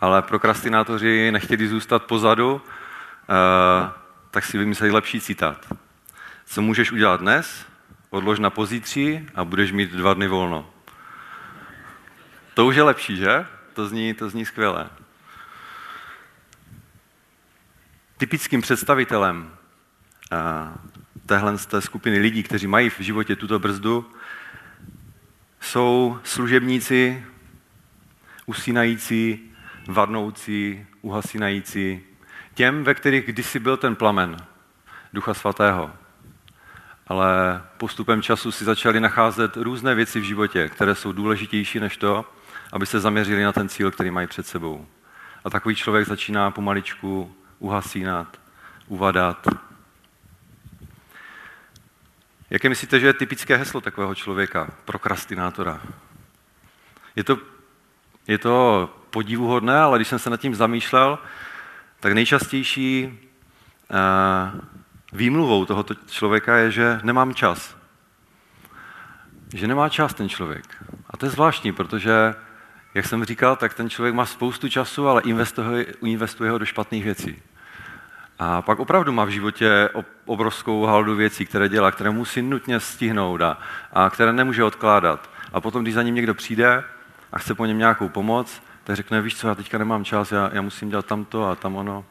Ale 0.00 0.22
prokrastinátoři 0.22 1.30
nechtěli 1.32 1.68
zůstat 1.68 2.04
pozadu, 2.04 2.62
eh, 3.22 3.90
tak 4.30 4.44
si 4.44 4.58
vymysleli 4.58 4.92
lepší 4.92 5.20
citát. 5.20 5.72
Co 6.46 6.62
můžeš 6.62 6.92
udělat 6.92 7.20
dnes, 7.20 7.69
odlož 8.10 8.38
na 8.38 8.50
pozítří 8.50 9.28
a 9.34 9.44
budeš 9.44 9.72
mít 9.72 9.90
dva 9.90 10.14
dny 10.14 10.28
volno. 10.28 10.70
To 12.54 12.66
už 12.66 12.76
je 12.76 12.82
lepší, 12.82 13.16
že? 13.16 13.46
To 13.74 13.88
zní, 13.88 14.14
to 14.14 14.30
zní 14.30 14.44
skvěle. 14.44 14.90
Typickým 18.16 18.60
představitelem 18.60 19.50
eh, 20.32 20.36
téhle 21.26 21.58
z 21.58 21.66
té 21.66 21.80
skupiny 21.80 22.18
lidí, 22.18 22.42
kteří 22.42 22.66
mají 22.66 22.90
v 22.90 23.00
životě 23.00 23.36
tuto 23.36 23.58
brzdu, 23.58 24.12
jsou 25.60 26.18
služebníci, 26.24 27.24
usínající, 28.46 29.52
vadnoucí, 29.88 30.86
uhasínající, 31.02 32.00
těm, 32.54 32.84
ve 32.84 32.94
kterých 32.94 33.26
kdysi 33.26 33.58
byl 33.58 33.76
ten 33.76 33.96
plamen 33.96 34.36
Ducha 35.12 35.34
Svatého 35.34 35.99
ale 37.10 37.62
postupem 37.76 38.22
času 38.22 38.52
si 38.52 38.64
začali 38.64 39.00
nacházet 39.00 39.56
různé 39.56 39.94
věci 39.94 40.20
v 40.20 40.24
životě, 40.24 40.68
které 40.68 40.94
jsou 40.94 41.12
důležitější 41.12 41.80
než 41.80 41.96
to, 41.96 42.24
aby 42.72 42.86
se 42.86 43.00
zaměřili 43.00 43.42
na 43.42 43.52
ten 43.52 43.68
cíl, 43.68 43.90
který 43.90 44.10
mají 44.10 44.26
před 44.26 44.46
sebou. 44.46 44.86
A 45.44 45.50
takový 45.50 45.74
člověk 45.74 46.06
začíná 46.06 46.50
pomaličku 46.50 47.34
uhasínat, 47.58 48.40
uvadat. 48.86 49.46
Jaké 52.50 52.68
myslíte, 52.68 53.00
že 53.00 53.06
je 53.06 53.12
typické 53.12 53.56
heslo 53.56 53.80
takového 53.80 54.14
člověka, 54.14 54.70
prokrastinátora? 54.84 55.80
Je 57.16 57.24
to, 57.24 57.38
je 58.26 58.38
to 58.38 58.88
podivuhodné, 59.10 59.80
ale 59.80 59.98
když 59.98 60.08
jsem 60.08 60.18
se 60.18 60.30
nad 60.30 60.40
tím 60.40 60.54
zamýšlel, 60.54 61.18
tak 62.00 62.12
nejčastější 62.12 63.18
uh, 63.90 64.79
výmluvou 65.12 65.64
tohoto 65.64 65.94
člověka 65.94 66.56
je, 66.56 66.70
že 66.70 67.00
nemám 67.02 67.34
čas. 67.34 67.76
Že 69.54 69.66
nemá 69.66 69.88
čas 69.88 70.14
ten 70.14 70.28
člověk. 70.28 70.64
A 71.10 71.16
to 71.16 71.26
je 71.26 71.30
zvláštní, 71.30 71.72
protože, 71.72 72.34
jak 72.94 73.06
jsem 73.06 73.24
říkal, 73.24 73.56
tak 73.56 73.74
ten 73.74 73.90
člověk 73.90 74.14
má 74.14 74.26
spoustu 74.26 74.68
času, 74.68 75.08
ale 75.08 75.22
investuje, 76.02 76.50
ho 76.50 76.58
do 76.58 76.64
špatných 76.64 77.04
věcí. 77.04 77.42
A 78.38 78.62
pak 78.62 78.78
opravdu 78.78 79.12
má 79.12 79.24
v 79.24 79.28
životě 79.28 79.88
obrovskou 80.24 80.84
haldu 80.84 81.16
věcí, 81.16 81.46
které 81.46 81.68
dělá, 81.68 81.90
které 81.90 82.10
musí 82.10 82.42
nutně 82.42 82.80
stihnout 82.80 83.42
a, 83.42 83.58
a 83.92 84.10
které 84.10 84.32
nemůže 84.32 84.64
odkládat. 84.64 85.30
A 85.52 85.60
potom, 85.60 85.82
když 85.82 85.94
za 85.94 86.02
ním 86.02 86.14
někdo 86.14 86.34
přijde 86.34 86.84
a 87.32 87.38
chce 87.38 87.54
po 87.54 87.66
něm 87.66 87.78
nějakou 87.78 88.08
pomoc, 88.08 88.62
tak 88.84 88.96
řekne, 88.96 89.20
víš 89.22 89.36
co, 89.36 89.48
já 89.48 89.54
teďka 89.54 89.78
nemám 89.78 90.04
čas, 90.04 90.32
já, 90.32 90.50
já 90.52 90.62
musím 90.62 90.90
dělat 90.90 91.06
tamto 91.06 91.48
a 91.48 91.56
tam 91.56 91.76
ono. 91.76 92.04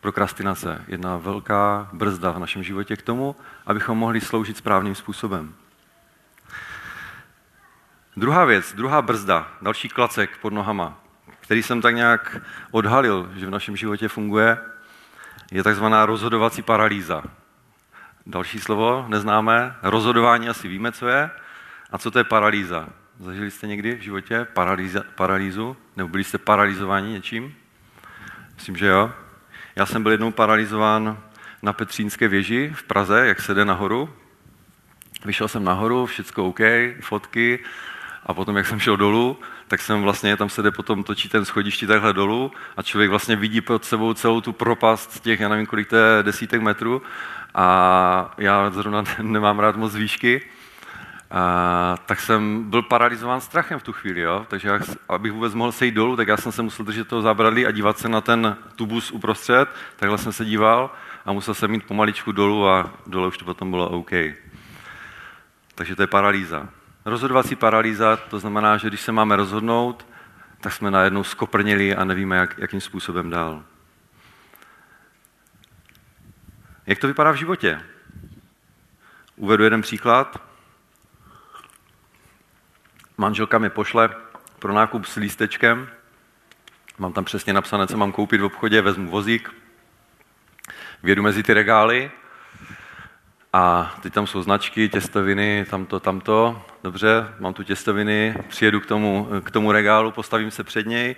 Prokrastinace, 0.00 0.84
jedna 0.88 1.16
velká 1.16 1.88
brzda 1.92 2.30
v 2.30 2.38
našem 2.38 2.62
životě 2.62 2.96
k 2.96 3.02
tomu, 3.02 3.36
abychom 3.66 3.98
mohli 3.98 4.20
sloužit 4.20 4.56
správným 4.56 4.94
způsobem. 4.94 5.54
Druhá 8.16 8.44
věc, 8.44 8.72
druhá 8.72 9.02
brzda, 9.02 9.48
další 9.62 9.88
klacek 9.88 10.38
pod 10.38 10.52
nohama, 10.52 11.00
který 11.40 11.62
jsem 11.62 11.82
tak 11.82 11.94
nějak 11.94 12.36
odhalil, 12.70 13.30
že 13.34 13.46
v 13.46 13.50
našem 13.50 13.76
životě 13.76 14.08
funguje, 14.08 14.58
je 15.50 15.62
takzvaná 15.62 16.06
rozhodovací 16.06 16.62
paralýza. 16.62 17.22
Další 18.26 18.60
slovo 18.60 19.04
neznáme, 19.08 19.76
rozhodování 19.82 20.48
asi 20.48 20.68
víme, 20.68 20.92
co 20.92 21.08
je. 21.08 21.30
A 21.90 21.98
co 21.98 22.10
to 22.10 22.18
je 22.18 22.24
paralýza? 22.24 22.88
Zažili 23.20 23.50
jste 23.50 23.66
někdy 23.66 23.94
v 23.94 24.00
životě 24.00 24.44
paralýza, 24.44 25.02
paralýzu? 25.14 25.76
Nebo 25.96 26.08
byli 26.08 26.24
jste 26.24 26.38
paralizováni 26.38 27.12
něčím? 27.12 27.54
Myslím, 28.54 28.76
že 28.76 28.86
jo. 28.86 29.12
Já 29.78 29.86
jsem 29.86 30.02
byl 30.02 30.12
jednou 30.12 30.30
paralizován 30.30 31.18
na 31.62 31.72
Petřínské 31.72 32.28
věži 32.28 32.72
v 32.74 32.82
Praze, 32.82 33.26
jak 33.26 33.40
se 33.40 33.54
jde 33.54 33.64
nahoru. 33.64 34.10
Vyšel 35.24 35.48
jsem 35.48 35.64
nahoru, 35.64 36.06
všechno 36.06 36.46
OK, 36.46 36.60
fotky, 37.00 37.58
a 38.26 38.34
potom, 38.34 38.56
jak 38.56 38.66
jsem 38.66 38.80
šel 38.80 38.96
dolů, 38.96 39.38
tak 39.68 39.80
jsem 39.80 40.02
vlastně, 40.02 40.36
tam 40.36 40.48
se 40.48 40.62
jde 40.62 40.70
potom 40.70 41.04
točí 41.04 41.28
ten 41.28 41.44
schodišti 41.44 41.86
takhle 41.86 42.12
dolů 42.12 42.52
a 42.76 42.82
člověk 42.82 43.10
vlastně 43.10 43.36
vidí 43.36 43.60
pod 43.60 43.84
sebou 43.84 44.14
celou 44.14 44.40
tu 44.40 44.52
propast 44.52 45.20
těch, 45.20 45.40
já 45.40 45.48
nevím, 45.48 45.66
kolik 45.66 45.88
to 45.88 45.96
je, 45.96 46.22
desítek 46.22 46.60
metrů. 46.60 47.02
A 47.54 48.34
já 48.38 48.70
zrovna 48.70 49.04
nemám 49.22 49.58
rád 49.58 49.76
moc 49.76 49.94
výšky, 49.94 50.42
a, 51.30 51.96
tak 52.06 52.20
jsem 52.20 52.70
byl 52.70 52.82
paralizován 52.82 53.40
strachem 53.40 53.78
v 53.78 53.82
tu 53.82 53.92
chvíli, 53.92 54.20
jo? 54.20 54.46
takže 54.48 54.68
jak, 54.68 54.82
abych 55.08 55.32
vůbec 55.32 55.54
mohl 55.54 55.72
sejít 55.72 55.94
dolů, 55.94 56.16
tak 56.16 56.28
já 56.28 56.36
jsem 56.36 56.52
se 56.52 56.62
musel 56.62 56.84
držet 56.84 57.08
toho 57.08 57.22
zábradlí 57.22 57.66
a 57.66 57.70
dívat 57.70 57.98
se 57.98 58.08
na 58.08 58.20
ten 58.20 58.56
tubus 58.76 59.10
uprostřed, 59.10 59.68
takhle 59.96 60.18
jsem 60.18 60.32
se 60.32 60.44
díval 60.44 60.90
a 61.26 61.32
musel 61.32 61.54
jsem 61.54 61.70
mít 61.70 61.84
pomaličku 61.84 62.32
dolů 62.32 62.68
a 62.68 62.90
dole 63.06 63.28
už 63.28 63.38
to 63.38 63.44
potom 63.44 63.70
bylo 63.70 63.88
OK. 63.88 64.10
Takže 65.74 65.96
to 65.96 66.02
je 66.02 66.06
paralýza. 66.06 66.68
Rozhodovací 67.04 67.56
paralýza, 67.56 68.16
to 68.16 68.38
znamená, 68.38 68.76
že 68.76 68.88
když 68.88 69.00
se 69.00 69.12
máme 69.12 69.36
rozhodnout, 69.36 70.06
tak 70.60 70.72
jsme 70.72 70.90
najednou 70.90 71.24
skoprnili 71.24 71.96
a 71.96 72.04
nevíme, 72.04 72.36
jak, 72.36 72.58
jakým 72.58 72.80
způsobem 72.80 73.30
dál. 73.30 73.64
Jak 76.86 76.98
to 76.98 77.06
vypadá 77.06 77.30
v 77.30 77.36
životě? 77.36 77.82
Uvedu 79.36 79.64
jeden 79.64 79.82
příklad. 79.82 80.47
Manželka 83.20 83.58
mi 83.58 83.70
pošle 83.70 84.10
pro 84.58 84.72
nákup 84.72 85.04
s 85.04 85.16
lístečkem. 85.16 85.88
Mám 86.98 87.12
tam 87.12 87.24
přesně 87.24 87.52
napsané, 87.52 87.86
co 87.86 87.96
mám 87.96 88.12
koupit 88.12 88.40
v 88.40 88.44
obchodě, 88.44 88.80
vezmu 88.80 89.10
vozík, 89.10 89.54
vědu 91.02 91.22
mezi 91.22 91.42
ty 91.42 91.54
regály 91.54 92.10
a 93.52 93.94
teď 94.02 94.12
tam 94.12 94.26
jsou 94.26 94.42
značky, 94.42 94.88
těstoviny, 94.88 95.66
tamto, 95.70 96.00
tamto. 96.00 96.62
Dobře, 96.84 97.34
mám 97.38 97.54
tu 97.54 97.62
těstoviny, 97.62 98.34
přijedu 98.48 98.80
k 98.80 98.86
tomu, 98.86 99.28
k 99.44 99.50
tomu 99.50 99.72
regálu, 99.72 100.10
postavím 100.10 100.50
se 100.50 100.64
před 100.64 100.86
něj, 100.86 101.16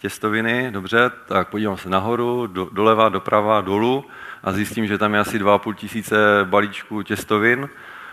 těstoviny, 0.00 0.70
dobře, 0.70 1.10
tak 1.26 1.48
podívám 1.48 1.76
se 1.76 1.90
nahoru, 1.90 2.46
do, 2.46 2.68
doleva, 2.72 3.08
doprava, 3.08 3.60
dolů 3.60 4.04
a 4.42 4.52
zjistím, 4.52 4.86
že 4.86 4.98
tam 4.98 5.14
je 5.14 5.20
asi 5.20 5.38
2,5 5.38 5.74
tisíce 5.74 6.16
balíčků 6.44 7.02
těstovin 7.02 7.68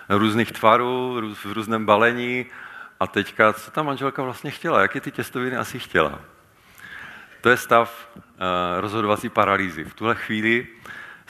různých 0.09 0.51
tvarů, 0.51 1.21
v 1.33 1.45
různém 1.53 1.85
balení 1.85 2.45
a 2.99 3.07
teďka, 3.07 3.53
co 3.53 3.71
ta 3.71 3.83
manželka 3.83 4.23
vlastně 4.23 4.51
chtěla, 4.51 4.81
jaké 4.81 5.01
ty 5.01 5.11
těstoviny 5.11 5.57
asi 5.57 5.79
chtěla. 5.79 6.19
To 7.41 7.49
je 7.49 7.57
stav 7.57 8.09
uh, 8.15 8.21
rozhodovací 8.79 9.29
paralýzy. 9.29 9.83
V 9.83 9.93
tuhle 9.93 10.15
chvíli 10.15 10.67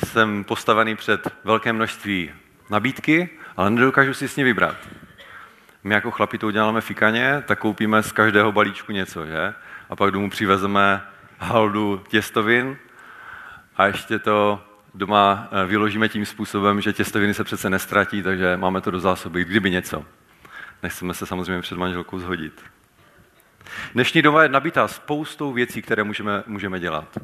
jsem 0.05 0.43
postavený 0.43 0.95
před 0.95 1.27
velké 1.43 1.73
množství 1.73 2.31
nabídky, 2.69 3.29
ale 3.57 3.69
nedokážu 3.69 4.13
si 4.13 4.27
s 4.27 4.35
ní 4.35 4.43
vybrat. 4.43 4.75
My 5.83 5.93
jako 5.93 6.11
chlapi 6.11 6.37
to 6.37 6.47
uděláme 6.47 6.81
fikaně, 6.81 7.43
tak 7.47 7.59
koupíme 7.59 8.03
z 8.03 8.11
každého 8.11 8.51
balíčku 8.51 8.91
něco, 8.91 9.25
že? 9.25 9.53
A 9.89 9.95
pak 9.95 10.11
domů 10.11 10.29
přivezeme 10.29 11.01
haldu 11.39 12.03
těstovin 12.07 12.77
a 13.77 13.85
ještě 13.85 14.19
to 14.19 14.63
doma 14.93 15.47
eh, 15.51 15.65
vyložíme 15.65 16.09
tím 16.09 16.25
způsobem, 16.25 16.81
že 16.81 16.93
těstoviny 16.93 17.33
se 17.33 17.43
přece 17.43 17.69
nestratí, 17.69 18.23
takže 18.23 18.57
máme 18.57 18.81
to 18.81 18.91
do 18.91 18.99
zásoby, 18.99 19.45
kdyby 19.45 19.71
něco. 19.71 20.05
Nechceme 20.83 21.13
se 21.13 21.25
samozřejmě 21.25 21.61
před 21.61 21.77
manželkou 21.77 22.19
zhodit. 22.19 22.61
Dnešní 23.93 24.21
doba 24.21 24.43
je 24.43 24.49
nabitá 24.49 24.87
spoustou 24.87 25.53
věcí, 25.53 25.81
které 25.81 26.03
můžeme, 26.03 26.43
můžeme 26.47 26.79
dělat. 26.79 27.17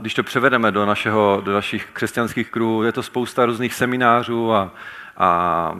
Když 0.00 0.14
to 0.14 0.22
převedeme 0.22 0.72
do, 0.72 0.86
našeho, 0.86 1.42
do 1.44 1.52
našich 1.52 1.88
křesťanských 1.92 2.50
kruhů, 2.50 2.82
je 2.82 2.92
to 2.92 3.02
spousta 3.02 3.46
různých 3.46 3.74
seminářů 3.74 4.52
a, 4.52 4.74
a, 5.16 5.72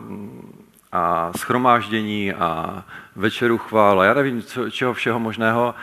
a 0.93 1.33
schromáždění 1.37 2.33
a 2.33 2.85
večeru 3.17 3.59
chvál 3.59 4.01
a 4.01 4.05
já 4.05 4.15
nevím, 4.15 4.43
co, 4.43 4.71
čeho 4.71 4.95
všeho 4.95 5.21
možného. 5.21 5.75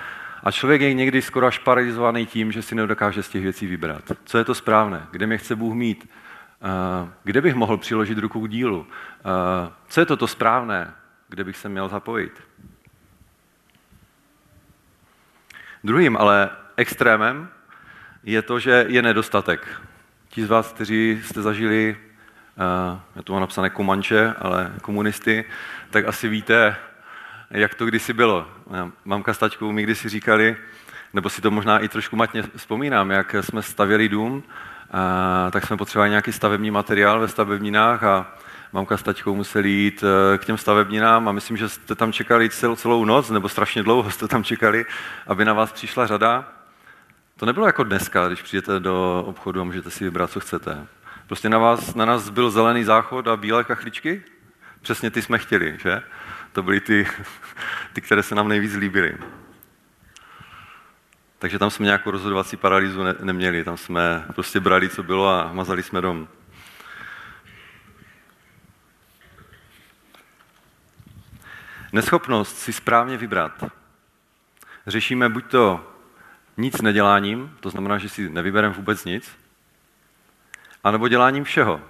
A 0.43 0.51
člověk 0.51 0.81
je 0.81 0.93
někdy 0.93 1.21
skoro 1.21 1.47
až 1.47 1.59
paralizovaný 1.59 2.25
tím, 2.25 2.51
že 2.51 2.61
si 2.61 2.75
nedokáže 2.75 3.23
z 3.23 3.29
těch 3.29 3.43
věcí 3.43 3.67
vybrat. 3.67 4.11
Co 4.25 4.37
je 4.37 4.43
to 4.43 4.55
správné? 4.55 5.07
Kde 5.11 5.27
mě 5.27 5.37
chce 5.37 5.55
Bůh 5.55 5.73
mít? 5.73 6.09
Kde 7.23 7.41
bych 7.41 7.55
mohl 7.55 7.77
přiložit 7.77 8.17
ruku 8.17 8.47
k 8.47 8.49
dílu? 8.49 8.87
Co 9.87 9.99
je 9.99 10.05
to 10.05 10.17
to 10.17 10.27
správné? 10.27 10.93
Kde 11.29 11.43
bych 11.43 11.57
se 11.57 11.69
měl 11.69 11.89
zapojit? 11.89 12.43
Druhým 15.83 16.17
ale 16.17 16.49
extrémem 16.77 17.49
je 18.23 18.41
to, 18.41 18.59
že 18.59 18.85
je 18.87 19.01
nedostatek. 19.01 19.81
Ti 20.29 20.45
z 20.45 20.49
vás, 20.49 20.73
kteří 20.73 21.21
jste 21.23 21.41
zažili, 21.41 21.97
já 23.15 23.21
tu 23.23 23.33
mám 23.33 23.41
napsané 23.41 23.69
komanče, 23.69 24.33
ale 24.39 24.71
komunisty, 24.81 25.45
tak 25.89 26.07
asi 26.07 26.27
víte, 26.27 26.75
jak 27.49 27.75
to 27.75 27.85
kdysi 27.85 28.13
bylo. 28.13 28.47
Mamka 29.05 29.33
s 29.33 29.37
taťkou 29.37 29.71
mi 29.71 29.83
kdysi 29.83 30.09
říkali, 30.09 30.57
nebo 31.13 31.29
si 31.29 31.41
to 31.41 31.51
možná 31.51 31.79
i 31.79 31.87
trošku 31.87 32.15
matně 32.15 32.43
vzpomínám, 32.55 33.11
jak 33.11 33.35
jsme 33.41 33.61
stavěli 33.61 34.09
dům, 34.09 34.43
a, 34.91 35.51
tak 35.51 35.65
jsme 35.65 35.77
potřebovali 35.77 36.09
nějaký 36.09 36.31
stavební 36.31 36.71
materiál 36.71 37.19
ve 37.19 37.27
stavebninách 37.27 38.03
a 38.03 38.35
mamka 38.73 38.97
s 38.97 39.03
taťkou 39.03 39.35
museli 39.35 39.69
jít 39.69 40.03
e, 40.03 40.37
k 40.37 40.45
těm 40.45 40.57
stavebninám 40.57 41.27
a 41.27 41.31
myslím, 41.31 41.57
že 41.57 41.69
jste 41.69 41.95
tam 41.95 42.11
čekali 42.11 42.49
celou, 42.49 42.75
celou 42.75 43.05
noc, 43.05 43.29
nebo 43.29 43.49
strašně 43.49 43.83
dlouho 43.83 44.11
jste 44.11 44.27
tam 44.27 44.43
čekali, 44.43 44.85
aby 45.27 45.45
na 45.45 45.53
vás 45.53 45.71
přišla 45.71 46.07
řada. 46.07 46.51
To 47.37 47.45
nebylo 47.45 47.65
jako 47.65 47.83
dneska, 47.83 48.27
když 48.27 48.41
přijdete 48.41 48.79
do 48.79 49.23
obchodu 49.27 49.61
a 49.61 49.63
můžete 49.63 49.89
si 49.89 50.03
vybrat, 50.03 50.31
co 50.31 50.39
chcete. 50.39 50.87
Prostě 51.27 51.49
na, 51.49 51.57
vás, 51.57 51.95
na 51.95 52.05
nás 52.05 52.29
byl 52.29 52.51
zelený 52.51 52.83
záchod 52.83 53.27
a 53.27 53.37
bílé 53.37 53.63
kachličky. 53.63 54.23
Přesně 54.81 55.11
ty 55.11 55.21
jsme 55.21 55.37
chtěli, 55.37 55.77
že? 55.83 56.03
To 56.51 56.63
byly 56.63 56.79
ty, 56.79 57.07
ty 57.93 58.01
které 58.01 58.23
se 58.23 58.35
nám 58.35 58.47
nejvíc 58.47 58.75
líbily. 58.75 59.17
Takže 61.39 61.59
tam 61.59 61.69
jsme 61.69 61.85
nějakou 61.85 62.11
rozhodovací 62.11 62.57
paralýzu 62.57 63.03
ne, 63.03 63.15
neměli. 63.19 63.63
Tam 63.63 63.77
jsme 63.77 64.25
prostě 64.35 64.59
brali, 64.59 64.89
co 64.89 65.03
bylo 65.03 65.27
a 65.27 65.53
mazali 65.53 65.83
jsme 65.83 66.01
dom. 66.01 66.27
Neschopnost 71.91 72.57
si 72.57 72.73
správně 72.73 73.17
vybrat. 73.17 73.63
Řešíme 74.87 75.29
buď 75.29 75.45
to 75.45 75.91
nic 76.57 76.81
neděláním, 76.81 77.57
to 77.59 77.69
znamená, 77.69 77.97
že 77.97 78.09
si 78.09 78.29
nevybereme 78.29 78.73
vůbec 78.73 79.05
nic, 79.05 79.37
anebo 80.83 81.07
děláním 81.07 81.43
všeho. 81.43 81.81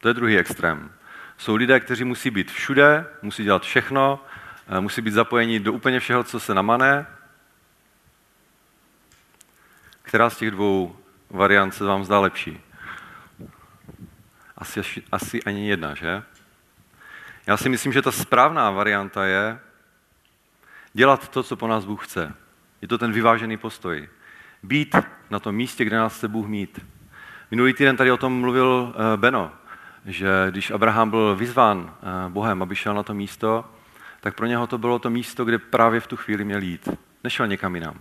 To 0.00 0.08
je 0.08 0.14
druhý 0.14 0.38
extrém. 0.38 0.92
Jsou 1.38 1.54
lidé, 1.54 1.80
kteří 1.80 2.04
musí 2.04 2.30
být 2.30 2.50
všude, 2.50 3.06
musí 3.22 3.44
dělat 3.44 3.62
všechno, 3.62 4.24
eh, 4.68 4.80
musí 4.80 5.02
být 5.02 5.14
zapojeni 5.14 5.60
do 5.60 5.72
úplně 5.72 6.00
všeho, 6.00 6.24
co 6.24 6.40
se 6.40 6.54
namane. 6.54 7.06
Která 10.14 10.30
z 10.30 10.36
těch 10.36 10.50
dvou 10.50 10.96
variant 11.30 11.74
se 11.74 11.84
vám 11.84 12.04
zdá 12.04 12.20
lepší? 12.20 12.60
Asi, 14.58 14.82
asi 15.12 15.42
ani 15.42 15.68
jedna, 15.68 15.94
že? 15.94 16.22
Já 17.46 17.56
si 17.56 17.68
myslím, 17.68 17.92
že 17.92 18.02
ta 18.02 18.12
správná 18.12 18.70
varianta 18.70 19.24
je 19.24 19.58
dělat 20.92 21.28
to, 21.28 21.42
co 21.42 21.56
po 21.56 21.68
nás 21.68 21.84
Bůh 21.84 22.06
chce. 22.06 22.34
Je 22.82 22.88
to 22.88 22.98
ten 22.98 23.12
vyvážený 23.12 23.56
postoj. 23.56 24.08
Být 24.62 24.96
na 25.30 25.38
tom 25.38 25.54
místě, 25.54 25.84
kde 25.84 25.96
nás 25.96 26.16
chce 26.16 26.28
Bůh 26.28 26.46
mít. 26.46 26.86
Minulý 27.50 27.72
týden 27.72 27.96
tady 27.96 28.10
o 28.10 28.16
tom 28.16 28.40
mluvil 28.40 28.94
eh, 28.94 29.16
Beno, 29.16 29.52
že 30.04 30.28
když 30.50 30.70
Abraham 30.70 31.10
byl 31.10 31.36
vyzván 31.36 31.94
eh, 31.96 32.30
Bohem, 32.30 32.62
aby 32.62 32.76
šel 32.76 32.94
na 32.94 33.02
to 33.02 33.14
místo, 33.14 33.64
tak 34.20 34.34
pro 34.34 34.46
něho 34.46 34.66
to 34.66 34.78
bylo 34.78 34.98
to 34.98 35.10
místo, 35.10 35.44
kde 35.44 35.58
právě 35.58 36.00
v 36.00 36.06
tu 36.06 36.16
chvíli 36.16 36.44
měl 36.44 36.62
jít. 36.62 36.88
Nešel 37.24 37.46
někam 37.46 37.74
jinam. 37.74 37.94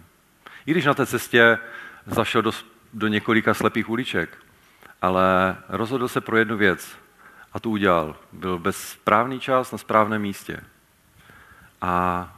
I 0.66 0.72
když 0.72 0.86
na 0.86 0.94
té 0.94 1.06
cestě 1.06 1.60
zašel 2.06 2.42
do, 2.42 2.52
do 2.94 3.08
několika 3.08 3.54
slepých 3.54 3.90
uliček, 3.90 4.38
ale 5.02 5.58
rozhodl 5.70 6.08
se 6.08 6.22
pro 6.22 6.38
jednu 6.38 6.58
věc 6.58 6.98
a 7.54 7.60
tu 7.60 7.72
udělal. 7.72 8.16
Byl 8.32 8.60
bez 8.60 8.78
správný 8.78 9.40
čas 9.40 9.72
na 9.72 9.78
správném 9.78 10.22
místě. 10.22 10.60
A 11.82 12.34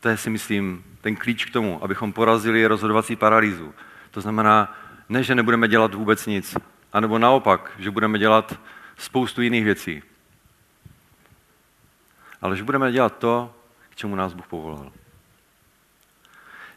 to 0.00 0.08
je 0.08 0.16
si 0.16 0.30
myslím 0.30 0.84
ten 1.00 1.16
klíč 1.16 1.44
k 1.44 1.52
tomu, 1.52 1.84
abychom 1.84 2.12
porazili 2.12 2.66
rozhodovací 2.66 3.16
paralýzu. 3.16 3.74
To 4.10 4.20
znamená, 4.20 4.76
ne, 5.08 5.22
že 5.22 5.34
nebudeme 5.34 5.68
dělat 5.68 5.94
vůbec 5.94 6.26
nic, 6.26 6.56
anebo 6.92 7.18
naopak, 7.18 7.72
že 7.78 7.90
budeme 7.90 8.18
dělat 8.18 8.58
spoustu 8.96 9.42
jiných 9.42 9.64
věcí. 9.64 10.02
Ale 12.42 12.56
že 12.56 12.64
budeme 12.64 12.92
dělat 12.92 13.18
to, 13.18 13.54
k 13.90 13.96
čemu 13.96 14.16
nás 14.16 14.32
Bůh 14.32 14.46
povolal. 14.46 14.92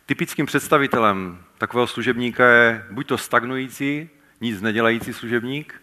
Typickým 0.05 0.45
představitelem 0.45 1.42
takového 1.63 1.87
služebníka 1.87 2.47
je 2.47 2.85
buď 2.91 3.07
to 3.07 3.17
stagnující, 3.17 4.09
nic 4.41 4.61
nedělající 4.61 5.13
služebník, 5.13 5.81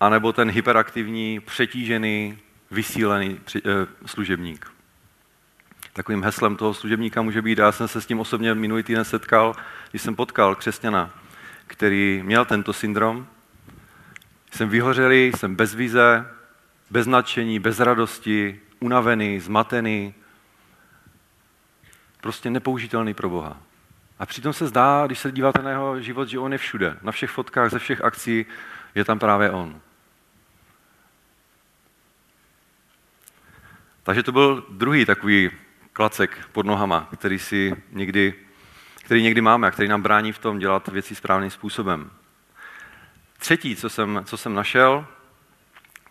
anebo 0.00 0.32
ten 0.32 0.50
hyperaktivní, 0.50 1.40
přetížený, 1.40 2.38
vysílený 2.70 3.40
eh, 3.56 3.60
služebník. 4.06 4.72
Takovým 5.92 6.22
heslem 6.24 6.56
toho 6.56 6.74
služebníka 6.74 7.22
může 7.22 7.42
být, 7.42 7.58
já 7.58 7.72
jsem 7.72 7.88
se 7.88 8.00
s 8.00 8.06
tím 8.06 8.20
osobně 8.20 8.54
minulý 8.54 8.82
týden 8.82 9.04
setkal, 9.04 9.56
když 9.90 10.02
jsem 10.02 10.16
potkal 10.16 10.54
křesťana, 10.54 11.10
který 11.66 12.22
měl 12.24 12.44
tento 12.44 12.72
syndrom. 12.72 13.26
Jsem 14.50 14.68
vyhořelý, 14.68 15.32
jsem 15.36 15.56
bez 15.56 15.74
vize, 15.74 16.26
bez 16.90 17.06
nadšení, 17.06 17.58
bez 17.58 17.80
radosti, 17.80 18.60
unavený, 18.80 19.40
zmatený, 19.40 20.14
prostě 22.20 22.50
nepoužitelný 22.50 23.14
pro 23.14 23.30
Boha. 23.30 23.71
A 24.22 24.26
přitom 24.26 24.52
se 24.52 24.66
zdá, 24.66 25.06
když 25.06 25.18
se 25.18 25.32
díváte 25.32 25.62
na 25.62 25.70
jeho 25.70 26.00
život, 26.00 26.28
že 26.28 26.38
on 26.38 26.52
je 26.52 26.58
všude. 26.58 26.96
Na 27.02 27.12
všech 27.12 27.30
fotkách, 27.30 27.70
ze 27.70 27.78
všech 27.78 28.00
akcí 28.00 28.46
je 28.94 29.04
tam 29.04 29.18
právě 29.18 29.50
on. 29.50 29.80
Takže 34.02 34.22
to 34.22 34.32
byl 34.32 34.66
druhý 34.70 35.06
takový 35.06 35.50
klacek 35.92 36.48
pod 36.52 36.66
nohama, 36.66 37.08
který, 37.16 37.38
si 37.38 37.82
někdy, 37.90 38.34
který 39.04 39.22
někdy 39.22 39.40
máme 39.40 39.68
a 39.68 39.70
který 39.70 39.88
nám 39.88 40.02
brání 40.02 40.32
v 40.32 40.38
tom 40.38 40.58
dělat 40.58 40.88
věci 40.88 41.14
správným 41.14 41.50
způsobem. 41.50 42.10
Třetí, 43.38 43.76
co 43.76 43.90
jsem, 43.90 44.22
co 44.24 44.36
jsem 44.36 44.54
našel, 44.54 45.06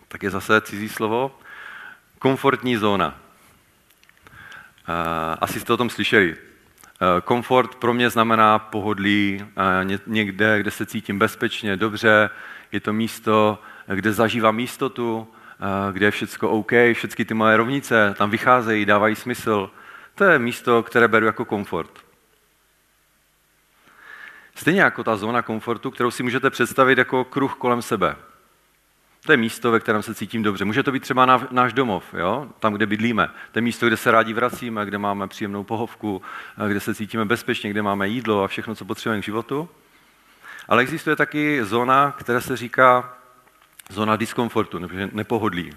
tak 0.07 0.23
je 0.23 0.29
zase 0.29 0.61
cizí 0.61 0.89
slovo, 0.89 1.39
komfortní 2.19 2.77
zóna. 2.77 3.19
Asi 5.41 5.59
jste 5.59 5.73
o 5.73 5.77
tom 5.77 5.89
slyšeli. 5.89 6.50
Komfort 7.23 7.75
pro 7.75 7.93
mě 7.93 8.09
znamená 8.09 8.59
pohodlí, 8.59 9.45
někde, 10.07 10.59
kde 10.59 10.71
se 10.71 10.85
cítím 10.85 11.19
bezpečně, 11.19 11.77
dobře, 11.77 12.29
je 12.71 12.79
to 12.79 12.93
místo, 12.93 13.59
kde 13.87 14.13
zažívám 14.13 14.59
jistotu, 14.59 15.27
kde 15.91 16.05
je 16.05 16.11
všecko 16.11 16.49
OK, 16.49 16.71
všechny 16.93 17.25
ty 17.25 17.33
moje 17.33 17.57
rovnice 17.57 18.15
tam 18.17 18.29
vycházejí, 18.29 18.85
dávají 18.85 19.15
smysl. 19.15 19.71
To 20.15 20.23
je 20.23 20.39
místo, 20.39 20.83
které 20.83 21.07
beru 21.07 21.25
jako 21.25 21.45
komfort. 21.45 21.91
Stejně 24.55 24.81
jako 24.81 25.03
ta 25.03 25.15
zóna 25.15 25.41
komfortu, 25.41 25.91
kterou 25.91 26.11
si 26.11 26.23
můžete 26.23 26.49
představit 26.49 26.97
jako 26.97 27.23
kruh 27.23 27.53
kolem 27.53 27.81
sebe. 27.81 28.15
To 29.25 29.31
je 29.31 29.37
místo, 29.37 29.71
ve 29.71 29.79
kterém 29.79 30.03
se 30.03 30.15
cítím 30.15 30.43
dobře. 30.43 30.65
Může 30.65 30.83
to 30.83 30.91
být 30.91 31.03
třeba 31.03 31.47
náš 31.51 31.73
domov, 31.73 32.13
jo? 32.13 32.49
tam, 32.59 32.73
kde 32.73 32.85
bydlíme. 32.85 33.29
To 33.51 33.59
je 33.59 33.61
místo, 33.61 33.87
kde 33.87 33.97
se 33.97 34.11
rádi 34.11 34.33
vracíme, 34.33 34.85
kde 34.85 34.97
máme 34.97 35.27
příjemnou 35.27 35.63
pohovku, 35.63 36.21
kde 36.67 36.79
se 36.79 36.95
cítíme 36.95 37.25
bezpečně, 37.25 37.69
kde 37.69 37.81
máme 37.81 38.07
jídlo 38.07 38.43
a 38.43 38.47
všechno, 38.47 38.75
co 38.75 38.85
potřebujeme 38.85 39.21
k 39.21 39.25
životu. 39.25 39.69
Ale 40.67 40.81
existuje 40.81 41.15
taky 41.15 41.65
zóna, 41.65 42.15
která 42.19 42.41
se 42.41 42.57
říká 42.57 43.17
zóna 43.89 44.15
diskomfortu, 44.15 44.79
nebo 44.79 44.93
nepohodlí. 45.11 45.73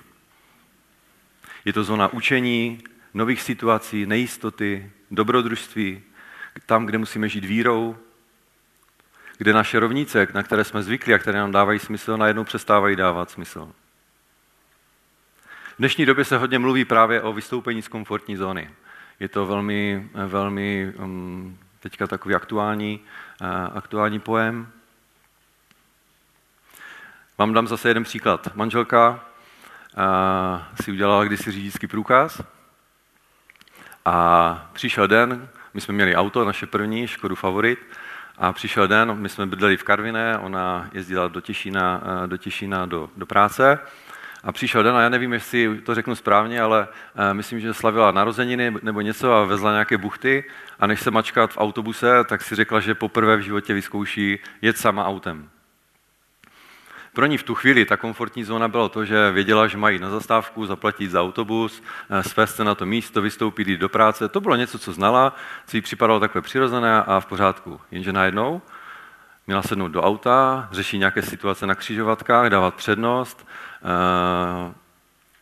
Je 1.64 1.72
to 1.72 1.84
zóna 1.84 2.08
učení, 2.12 2.82
nových 3.14 3.42
situací, 3.42 4.06
nejistoty, 4.06 4.90
dobrodružství, 5.10 6.02
tam, 6.66 6.86
kde 6.86 6.98
musíme 6.98 7.28
žít 7.28 7.44
vírou, 7.44 7.96
kde 9.38 9.52
naše 9.52 9.80
rovnice, 9.80 10.28
na 10.34 10.42
které 10.42 10.64
jsme 10.64 10.82
zvyklí 10.82 11.14
a 11.14 11.18
které 11.18 11.38
nám 11.38 11.52
dávají 11.52 11.78
smysl, 11.78 12.16
najednou 12.16 12.44
přestávají 12.44 12.96
dávat 12.96 13.30
smysl. 13.30 13.72
V 15.74 15.78
dnešní 15.78 16.06
době 16.06 16.24
se 16.24 16.36
hodně 16.36 16.58
mluví 16.58 16.84
právě 16.84 17.22
o 17.22 17.32
vystoupení 17.32 17.82
z 17.82 17.88
komfortní 17.88 18.36
zóny. 18.36 18.70
Je 19.20 19.28
to 19.28 19.46
velmi, 19.46 20.08
velmi 20.26 20.92
um, 20.96 21.58
teďka 21.80 22.06
takový 22.06 22.34
aktuální, 22.34 23.00
uh, 23.40 23.46
aktuální 23.76 24.20
pojem. 24.20 24.72
Vám 27.38 27.52
dám 27.52 27.68
zase 27.68 27.90
jeden 27.90 28.04
příklad. 28.04 28.48
Manželka 28.54 29.10
uh, 29.10 30.62
si 30.84 30.92
udělala 30.92 31.24
kdysi 31.24 31.50
řidičský 31.50 31.86
průkaz 31.86 32.42
a 34.04 34.70
přišel 34.72 35.08
den, 35.08 35.48
my 35.74 35.80
jsme 35.80 35.94
měli 35.94 36.16
auto, 36.16 36.44
naše 36.44 36.66
první, 36.66 37.06
Škodu 37.08 37.34
Favorit, 37.34 37.78
A 38.38 38.52
přišel 38.52 38.88
den, 38.88 39.14
my 39.14 39.28
jsme 39.28 39.46
bydleli 39.46 39.76
v 39.76 39.84
Karviné, 39.84 40.38
ona 40.38 40.88
jezdila 40.92 41.28
do 41.28 41.40
Těšína 41.40 42.02
do, 42.26 42.36
Těšína 42.36 42.86
do, 42.86 43.10
do 43.16 43.26
práce 43.26 43.78
a 44.44 44.52
přišel 44.52 44.82
den, 44.82 44.96
a 44.96 45.00
já 45.00 45.08
nevím, 45.08 45.32
jestli 45.32 45.80
to 45.80 45.94
řeknu 45.94 46.14
správně, 46.14 46.60
ale 46.60 46.88
uh, 46.88 47.34
myslím, 47.34 47.60
že 47.60 47.74
slavila 47.74 48.10
narozeniny 48.10 48.74
nebo 48.82 49.00
něco 49.00 49.32
a 49.32 49.44
vezla 49.44 49.72
nějaké 49.72 49.98
buchty 49.98 50.44
a 50.80 50.86
než 50.86 51.00
se 51.00 51.10
mačkat 51.10 51.52
v 51.52 51.58
autobuse, 51.58 52.24
tak 52.24 52.42
si 52.42 52.54
řekla, 52.54 52.80
že 52.80 52.94
poprvé 52.94 53.36
v 53.36 53.40
životě 53.40 53.74
vyzkouší 53.74 54.38
jet 54.62 54.78
sama 54.78 55.06
autem. 55.06 55.48
Pro 57.14 57.26
ní 57.26 57.38
v 57.38 57.42
tu 57.42 57.54
chvíli 57.54 57.84
ta 57.84 57.96
komfortní 57.96 58.44
zóna 58.44 58.68
bylo 58.68 58.88
to, 58.88 59.04
že 59.04 59.30
věděla, 59.30 59.66
že 59.66 59.76
mají 59.76 59.98
na 59.98 60.10
zastávku, 60.10 60.66
zaplatit 60.66 61.10
za 61.10 61.22
autobus, 61.22 61.82
eh, 62.10 62.22
svést 62.22 62.56
se 62.56 62.64
na 62.64 62.74
to 62.74 62.86
místo, 62.86 63.22
vystoupit 63.22 63.68
jít 63.68 63.80
do 63.80 63.88
práce. 63.88 64.28
To 64.28 64.40
bylo 64.40 64.56
něco, 64.56 64.78
co 64.78 64.92
znala, 64.92 65.36
co 65.66 65.76
jí 65.76 65.80
připadalo 65.80 66.20
takové 66.20 66.42
přirozené 66.42 67.02
a 67.02 67.20
v 67.20 67.26
pořádku. 67.26 67.80
Jenže 67.90 68.12
najednou 68.12 68.62
měla 69.46 69.62
sednout 69.62 69.88
do 69.88 70.02
auta, 70.02 70.68
řešit 70.72 70.98
nějaké 70.98 71.22
situace 71.22 71.66
na 71.66 71.74
křižovatkách, 71.74 72.48
dávat 72.48 72.74
přednost. 72.74 73.46
Eh, 73.84 74.74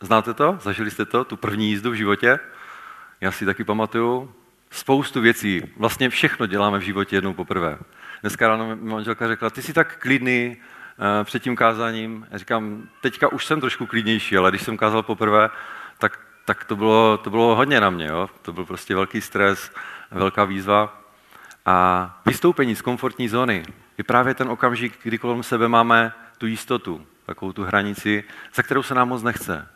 znáte 0.01 0.33
to? 0.33 0.57
Zažili 0.61 0.91
jste 0.91 1.05
to? 1.05 1.25
Tu 1.25 1.37
první 1.37 1.69
jízdu 1.69 1.91
v 1.91 1.95
životě? 1.95 2.39
Já 3.21 3.31
si 3.31 3.45
taky 3.45 3.63
pamatuju. 3.63 4.33
Spoustu 4.71 5.21
věcí, 5.21 5.61
vlastně 5.77 6.09
všechno 6.09 6.45
děláme 6.45 6.77
v 6.77 6.81
životě 6.81 7.15
jednou 7.15 7.33
poprvé. 7.33 7.77
Dneska 8.21 8.47
ráno 8.47 8.67
mi 8.67 8.75
manželka 8.75 9.27
řekla, 9.27 9.49
ty 9.49 9.61
jsi 9.61 9.73
tak 9.73 9.97
klidný 9.99 10.57
před 11.23 11.43
tím 11.43 11.55
kázáním. 11.55 12.27
Já 12.31 12.37
říkám, 12.37 12.83
teďka 13.01 13.27
už 13.27 13.45
jsem 13.45 13.61
trošku 13.61 13.85
klidnější, 13.85 14.37
ale 14.37 14.51
když 14.51 14.61
jsem 14.61 14.77
kázal 14.77 15.03
poprvé, 15.03 15.49
tak, 15.97 16.19
tak 16.45 16.65
to, 16.65 16.75
bylo, 16.75 17.17
to 17.17 17.29
bylo 17.29 17.55
hodně 17.55 17.81
na 17.81 17.89
mě. 17.89 18.05
Jo? 18.05 18.29
To 18.41 18.53
byl 18.53 18.65
prostě 18.65 18.95
velký 18.95 19.21
stres, 19.21 19.71
velká 20.11 20.45
výzva. 20.45 21.01
A 21.65 22.21
vystoupení 22.25 22.75
z 22.75 22.81
komfortní 22.81 23.29
zóny 23.29 23.63
je 23.97 24.03
právě 24.03 24.33
ten 24.33 24.49
okamžik, 24.49 24.99
kdy 25.03 25.17
kolem 25.17 25.43
sebe 25.43 25.67
máme 25.67 26.13
tu 26.37 26.45
jistotu, 26.45 27.05
takovou 27.25 27.53
tu 27.53 27.63
hranici, 27.63 28.23
za 28.55 28.63
kterou 28.63 28.83
se 28.83 28.95
nám 28.95 29.09
moc 29.09 29.23
nechce. 29.23 29.67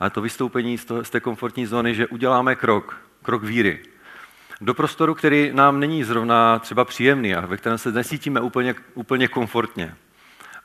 Ale 0.00 0.10
to 0.10 0.20
vystoupení 0.20 0.78
z, 0.78 0.84
to, 0.84 1.04
z 1.04 1.10
té 1.10 1.20
komfortní 1.20 1.66
zóny, 1.66 1.94
že 1.94 2.06
uděláme 2.06 2.56
krok, 2.56 3.00
krok 3.22 3.42
víry, 3.42 3.80
do 4.60 4.74
prostoru, 4.74 5.14
který 5.14 5.50
nám 5.54 5.80
není 5.80 6.04
zrovna 6.04 6.58
třeba 6.58 6.84
příjemný 6.84 7.34
a 7.34 7.46
ve 7.46 7.56
kterém 7.56 7.78
se 7.78 7.92
necítíme 7.92 8.40
úplně, 8.40 8.74
úplně 8.94 9.28
komfortně. 9.28 9.96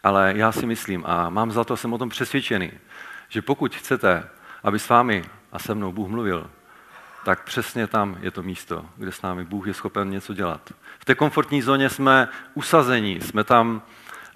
Ale 0.03 0.33
já 0.35 0.51
si 0.51 0.65
myslím 0.65 1.03
a 1.05 1.29
mám 1.29 1.51
za 1.51 1.63
to, 1.63 1.77
jsem 1.77 1.93
o 1.93 1.97
tom 1.97 2.09
přesvědčený, 2.09 2.71
že 3.29 3.41
pokud 3.41 3.75
chcete, 3.75 4.29
aby 4.63 4.79
s 4.79 4.89
vámi 4.89 5.23
a 5.51 5.59
se 5.59 5.75
mnou 5.75 5.91
Bůh 5.91 6.09
mluvil, 6.09 6.49
tak 7.25 7.43
přesně 7.43 7.87
tam 7.87 8.17
je 8.21 8.31
to 8.31 8.43
místo, 8.43 8.85
kde 8.95 9.11
s 9.11 9.21
námi 9.21 9.45
Bůh 9.45 9.67
je 9.67 9.73
schopen 9.73 10.09
něco 10.09 10.33
dělat. 10.33 10.73
V 10.99 11.05
té 11.05 11.15
komfortní 11.15 11.61
zóně 11.61 11.89
jsme 11.89 12.27
usazení, 12.53 13.21
jsme 13.21 13.43
tam, 13.43 13.81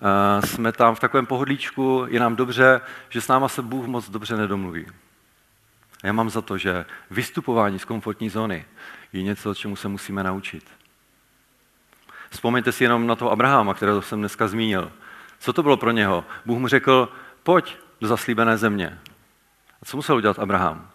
uh, 0.02 0.45
jsme 0.45 0.71
tam 0.71 0.95
v 0.95 0.99
takovém 0.99 1.26
pohodlíčku, 1.26 2.06
je 2.10 2.19
nám 2.19 2.36
dobře, 2.36 2.82
že 3.10 3.21
s 3.21 3.28
náma 3.28 3.47
se 3.47 3.62
Bůh 3.62 3.86
moc 3.86 4.10
dobře 4.10 4.38
nedomluví. 4.38 4.86
A 6.04 6.08
já 6.08 6.13
mám 6.13 6.30
za 6.30 6.41
to, 6.41 6.58
že 6.58 6.86
vystupování 7.12 7.80
z 7.80 7.86
komfortní 7.86 8.30
zóny 8.30 8.65
je 9.13 9.23
něco, 9.23 9.56
čemu 9.56 9.76
se 9.76 9.88
musíme 9.88 10.23
naučit. 10.23 10.65
Vzpomeňte 12.30 12.71
si 12.71 12.84
jenom 12.84 13.08
na 13.08 13.15
toho 13.15 13.32
Abrahama, 13.32 13.73
kterého 13.73 14.02
jsem 14.02 14.19
dneska 14.19 14.47
zmínil. 14.47 14.91
Co 15.43 15.53
to 15.53 15.63
bylo 15.63 15.77
pro 15.77 15.91
něho? 15.91 16.25
Bůh 16.45 16.60
mu 16.60 16.67
řekl, 16.67 17.10
pojď 17.43 17.77
do 18.01 18.08
zaslíbené 18.08 18.58
země. 18.58 18.99
A 19.82 19.86
co 19.86 19.97
musel 19.97 20.15
udělat 20.15 20.39
Abraham? 20.39 20.89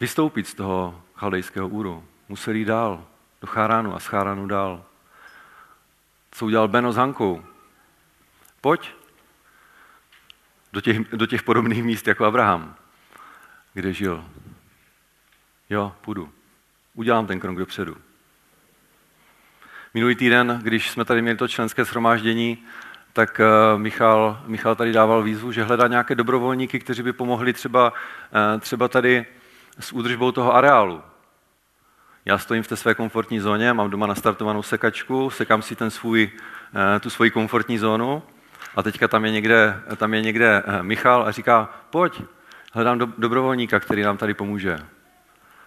vystoupit 0.00 0.48
z 0.48 0.54
toho 0.54 1.02
chaldejského 1.14 1.68
úru. 1.68 2.04
Museli 2.28 2.58
jít 2.58 2.64
dál, 2.64 3.06
do 3.40 3.46
Cháránu 3.46 3.94
a 3.94 4.00
z 4.00 4.06
Cháránu 4.06 4.46
dál. 4.46 4.84
Co 6.30 6.46
udělal 6.46 6.68
Beno 6.68 6.92
s 6.92 6.96
Hankou? 6.96 7.44
Pojď 8.60 8.90
do 10.72 10.80
těch, 10.80 10.98
do 10.98 11.26
těch 11.26 11.42
podobných 11.42 11.84
míst 11.84 12.06
jako 12.06 12.24
Abraham, 12.24 12.74
kde 13.74 13.92
žil. 13.92 14.24
Jo, 15.70 15.96
půjdu. 16.00 16.32
Udělám 16.94 17.26
ten 17.26 17.40
krok 17.40 17.58
dopředu. 17.58 17.96
Minulý 19.94 20.14
týden, 20.14 20.60
když 20.62 20.90
jsme 20.90 21.04
tady 21.04 21.22
měli 21.22 21.38
to 21.38 21.48
členské 21.48 21.84
shromáždění, 21.84 22.66
tak 23.16 23.40
eh, 23.40 23.78
Michal, 23.78 24.40
Michal 24.46 24.74
tady 24.74 24.92
dával 24.92 25.22
výzvu, 25.22 25.52
že 25.52 25.64
hledá 25.64 25.86
nějaké 25.86 26.14
dobrovolníky, 26.14 26.78
kteří 26.78 27.02
by 27.02 27.12
pomohli 27.12 27.52
třeba, 27.52 27.92
eh, 28.32 28.60
třeba 28.60 28.88
tady 28.88 29.26
s 29.80 29.92
údržbou 29.92 30.32
toho 30.32 30.54
areálu. 30.54 31.02
Já 32.24 32.38
stojím 32.38 32.62
v 32.62 32.68
té 32.68 32.76
své 32.76 32.94
komfortní 32.94 33.40
zóně, 33.40 33.72
mám 33.72 33.90
doma 33.90 34.06
nastartovanou 34.06 34.62
sekačku, 34.62 35.30
sekám 35.30 35.62
si 35.62 35.76
ten 35.76 35.90
svůj, 35.90 36.30
eh, 36.96 37.00
tu 37.00 37.10
svoji 37.10 37.30
komfortní 37.30 37.78
zónu 37.78 38.22
a 38.76 38.82
teďka 38.82 39.08
tam 39.08 39.24
je 39.24 39.30
někde, 39.30 39.80
tam 39.96 40.14
je 40.14 40.22
někde 40.22 40.62
Michal 40.82 41.26
a 41.26 41.30
říká, 41.30 41.68
pojď, 41.90 42.22
hledám 42.72 42.98
do, 42.98 43.08
dobrovolníka, 43.18 43.80
který 43.80 44.02
nám 44.02 44.16
tady 44.16 44.34
pomůže. 44.34 44.78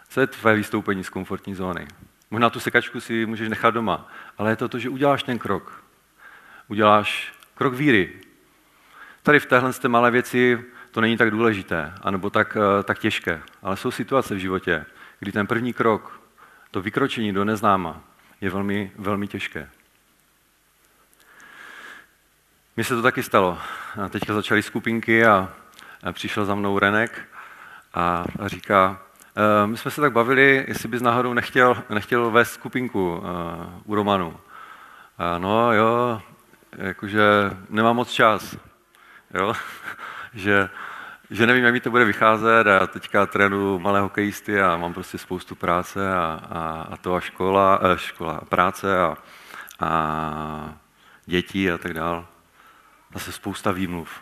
Co 0.10 0.22
je 0.22 0.28
tvé 0.28 0.56
vystoupení 0.56 1.04
z 1.04 1.10
komfortní 1.10 1.56
zóny? 1.56 1.88
Možná 2.32 2.50
tu 2.50 2.60
sekačku 2.60 3.02
si 3.02 3.26
můžeš 3.26 3.50
nechat 3.50 3.74
doma, 3.74 4.08
ale 4.38 4.52
je 4.52 4.56
to 4.56 4.68
to, 4.68 4.80
že 4.80 4.90
uděláš 4.90 5.24
ten 5.24 5.40
krok. 5.40 5.84
Uděláš 6.68 7.39
krok 7.60 7.74
víry. 7.74 8.10
Tady 9.24 9.40
v 9.40 9.46
téhle 9.46 9.72
malé 9.88 10.12
věci 10.12 10.66
to 10.92 11.02
není 11.02 11.18
tak 11.18 11.32
důležité, 11.32 11.94
anebo 12.02 12.30
tak, 12.30 12.58
eh, 12.58 12.84
tak 12.84 13.00
těžké. 13.00 13.42
Ale 13.62 13.78
jsou 13.78 13.92
situace 13.92 14.36
v 14.36 14.38
životě, 14.38 14.86
kdy 15.20 15.32
ten 15.32 15.48
první 15.48 15.74
krok, 15.74 16.22
to 16.72 16.82
vykročení 16.82 17.34
do 17.34 17.46
neznáma, 17.46 18.02
je 18.42 18.50
velmi, 18.50 18.92
velmi 18.96 19.28
těžké. 19.28 19.70
Mně 22.76 22.84
se 22.84 22.96
to 22.96 23.02
taky 23.02 23.24
stalo. 23.24 23.58
Teďka 24.10 24.34
začaly 24.34 24.64
skupinky 24.64 25.26
a 25.26 25.52
přišel 26.12 26.46
za 26.46 26.56
mnou 26.56 26.80
Renek 26.80 27.28
a 27.94 28.26
říká, 28.46 29.02
eh, 29.36 29.68
my 29.68 29.78
jsme 29.78 29.92
se 29.92 30.02
tak 30.02 30.12
bavili, 30.12 30.66
jestli 30.68 30.90
bys 30.90 31.02
náhodou 31.02 31.34
nechtěl, 31.34 31.84
nechtěl 31.90 32.32
vést 32.32 32.52
skupinku 32.52 33.24
eh, 33.24 33.82
u 33.86 33.96
Romanu. 33.96 34.40
No 35.38 35.74
jo, 35.74 36.22
jakože 36.78 37.24
nemám 37.70 37.96
moc 37.96 38.12
čas. 38.12 38.58
Jo? 39.34 39.54
že, 40.34 40.70
že 41.30 41.48
nevím, 41.48 41.64
jak 41.64 41.74
mi 41.74 41.80
to 41.80 41.92
bude 41.92 42.06
vycházet 42.06 42.68
a 42.68 42.72
já 42.72 42.88
teďka 42.88 43.26
trénu 43.26 43.80
malé 43.80 44.02
hokejisty 44.02 44.62
a 44.62 44.78
mám 44.78 44.94
prostě 44.94 45.18
spoustu 45.18 45.56
práce 45.56 46.14
a, 46.14 46.40
a, 46.50 46.88
a 46.92 46.98
to 46.98 47.16
a 47.16 47.20
škola, 47.20 47.76
a 47.76 47.88
eh, 47.88 47.98
škola 47.98 48.34
a 48.34 48.46
práce 48.46 49.00
a, 49.00 49.18
a 49.80 50.74
děti 51.26 51.72
a 51.72 51.78
tak 51.78 51.94
dál. 51.94 52.28
Zase 53.14 53.32
spousta 53.32 53.72
výmluv. 53.72 54.22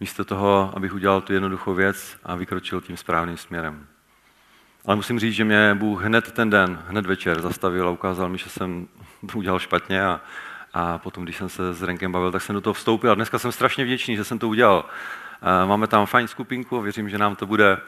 Místo 0.00 0.24
toho, 0.24 0.72
abych 0.76 0.94
udělal 0.94 1.20
tu 1.20 1.32
jednoduchou 1.32 1.74
věc 1.74 2.16
a 2.24 2.34
vykročil 2.34 2.80
tím 2.80 2.96
správným 2.96 3.36
směrem. 3.36 3.86
Ale 4.86 4.96
musím 4.96 5.18
říct, 5.20 5.34
že 5.34 5.44
mě 5.44 5.74
Bůh 5.74 6.04
hned 6.04 6.32
ten 6.32 6.50
den, 6.50 6.82
hned 6.88 7.06
večer 7.06 7.40
zastavil 7.40 7.88
a 7.88 7.90
ukázal 7.90 8.28
mi, 8.28 8.38
že 8.38 8.50
jsem 8.50 8.88
to 9.32 9.38
udělal 9.38 9.58
špatně 9.58 10.04
a, 10.04 10.20
a 10.74 10.98
potom, 10.98 11.24
když 11.24 11.36
jsem 11.36 11.48
se 11.48 11.74
s 11.74 11.82
Renkem 11.82 12.12
bavil, 12.12 12.32
tak 12.32 12.42
jsem 12.42 12.54
do 12.54 12.60
toho 12.60 12.74
vstoupil 12.74 13.10
a 13.10 13.14
dneska 13.14 13.38
jsem 13.38 13.52
strašně 13.52 13.84
vděčný, 13.84 14.16
že 14.16 14.24
jsem 14.24 14.38
to 14.38 14.48
udělal. 14.48 14.84
Máme 15.66 15.86
tam 15.86 16.06
fajn 16.06 16.28
skupinku, 16.28 16.80
věřím, 16.80 17.08
že 17.08 17.18
nám 17.18 17.36
to 17.36 17.46
bude, 17.46 17.78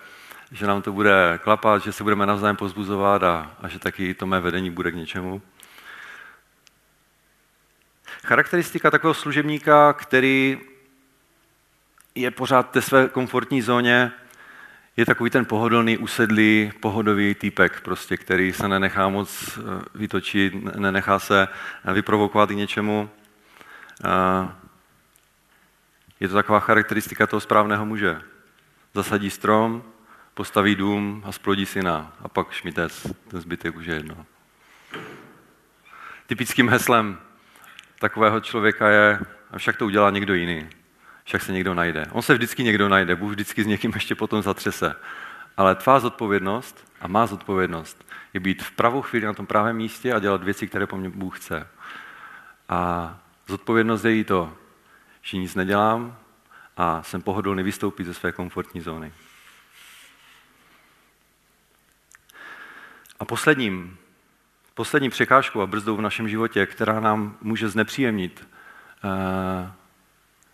že 0.52 0.66
nám 0.66 0.82
to 0.82 0.92
bude 0.92 1.38
klapat, 1.42 1.82
že 1.82 1.92
se 1.92 2.02
budeme 2.02 2.26
navzájem 2.26 2.56
pozbuzovat 2.56 3.22
a, 3.22 3.56
a 3.62 3.68
že 3.68 3.78
taky 3.78 4.14
to 4.14 4.26
mé 4.26 4.40
vedení 4.40 4.70
bude 4.70 4.90
k 4.90 4.94
něčemu. 4.94 5.42
Charakteristika 8.24 8.90
takového 8.90 9.14
služebníka, 9.14 9.92
který 9.92 10.60
je 12.14 12.30
pořád 12.30 12.68
v 12.68 12.72
té 12.72 12.82
své 12.82 13.08
komfortní 13.08 13.62
zóně, 13.62 14.12
je 14.96 15.06
takový 15.06 15.30
ten 15.30 15.44
pohodlný, 15.44 15.98
usedlý, 15.98 16.72
pohodový 16.80 17.34
týpek, 17.34 17.80
prostě, 17.80 18.16
který 18.16 18.52
se 18.52 18.68
nenechá 18.68 19.08
moc 19.08 19.58
eh, 19.58 19.84
vytočit, 19.94 20.54
nenechá 20.76 21.18
se 21.18 21.48
vyprovokovat 21.92 22.48
k 22.48 22.52
něčemu. 22.52 23.10
Je 26.20 26.28
to 26.28 26.34
taková 26.34 26.60
charakteristika 26.60 27.26
toho 27.26 27.40
správného 27.40 27.86
muže. 27.86 28.22
Zasadí 28.94 29.30
strom, 29.30 29.84
postaví 30.34 30.74
dům 30.74 31.22
a 31.26 31.32
splodí 31.32 31.66
syna. 31.66 32.12
A 32.20 32.28
pak 32.28 32.52
šmitec, 32.52 33.06
ten 33.28 33.40
zbytek 33.40 33.76
už 33.76 33.86
je 33.86 33.94
jedno. 33.94 34.26
Typickým 36.26 36.68
heslem 36.68 37.18
takového 37.98 38.40
člověka 38.40 38.88
je, 38.88 39.18
a 39.50 39.58
však 39.58 39.76
to 39.76 39.86
udělá 39.86 40.10
někdo 40.10 40.34
jiný. 40.34 40.68
Však 41.24 41.42
se 41.42 41.52
někdo 41.52 41.74
najde. 41.74 42.06
On 42.12 42.22
se 42.22 42.34
vždycky 42.34 42.64
někdo 42.64 42.88
najde, 42.88 43.16
Bůh 43.16 43.30
vždycky 43.30 43.64
s 43.64 43.66
někým 43.66 43.92
ještě 43.94 44.14
potom 44.14 44.42
zatřese. 44.42 44.94
Ale 45.56 45.74
tvá 45.74 46.00
zodpovědnost 46.00 46.92
a 47.00 47.08
má 47.08 47.26
zodpovědnost 47.26 48.06
je 48.34 48.40
být 48.40 48.62
v 48.62 48.70
pravou 48.70 49.02
chvíli 49.02 49.26
na 49.26 49.32
tom 49.32 49.46
právém 49.46 49.76
místě 49.76 50.12
a 50.12 50.18
dělat 50.18 50.42
věci, 50.42 50.68
které 50.68 50.86
po 50.86 50.96
mně 50.96 51.08
Bůh 51.08 51.38
chce. 51.38 51.68
A 52.68 53.18
zodpovědnost 53.48 54.04
je 54.04 54.16
i 54.16 54.24
to, 54.24 54.56
že 55.22 55.36
nic 55.36 55.54
nedělám 55.54 56.18
a 56.76 57.02
jsem 57.02 57.22
pohodlný 57.22 57.62
vystoupit 57.62 58.04
ze 58.04 58.14
své 58.14 58.32
komfortní 58.32 58.80
zóny. 58.80 59.12
A 63.20 63.24
posledním, 63.24 63.98
Poslední 64.74 65.10
překážkou 65.10 65.60
a 65.60 65.66
brzdou 65.66 65.96
v 65.96 66.00
našem 66.00 66.28
životě, 66.28 66.66
která 66.66 67.00
nám 67.00 67.36
může 67.40 67.68
znepříjemnit 67.68 68.48
eh, 69.04 69.72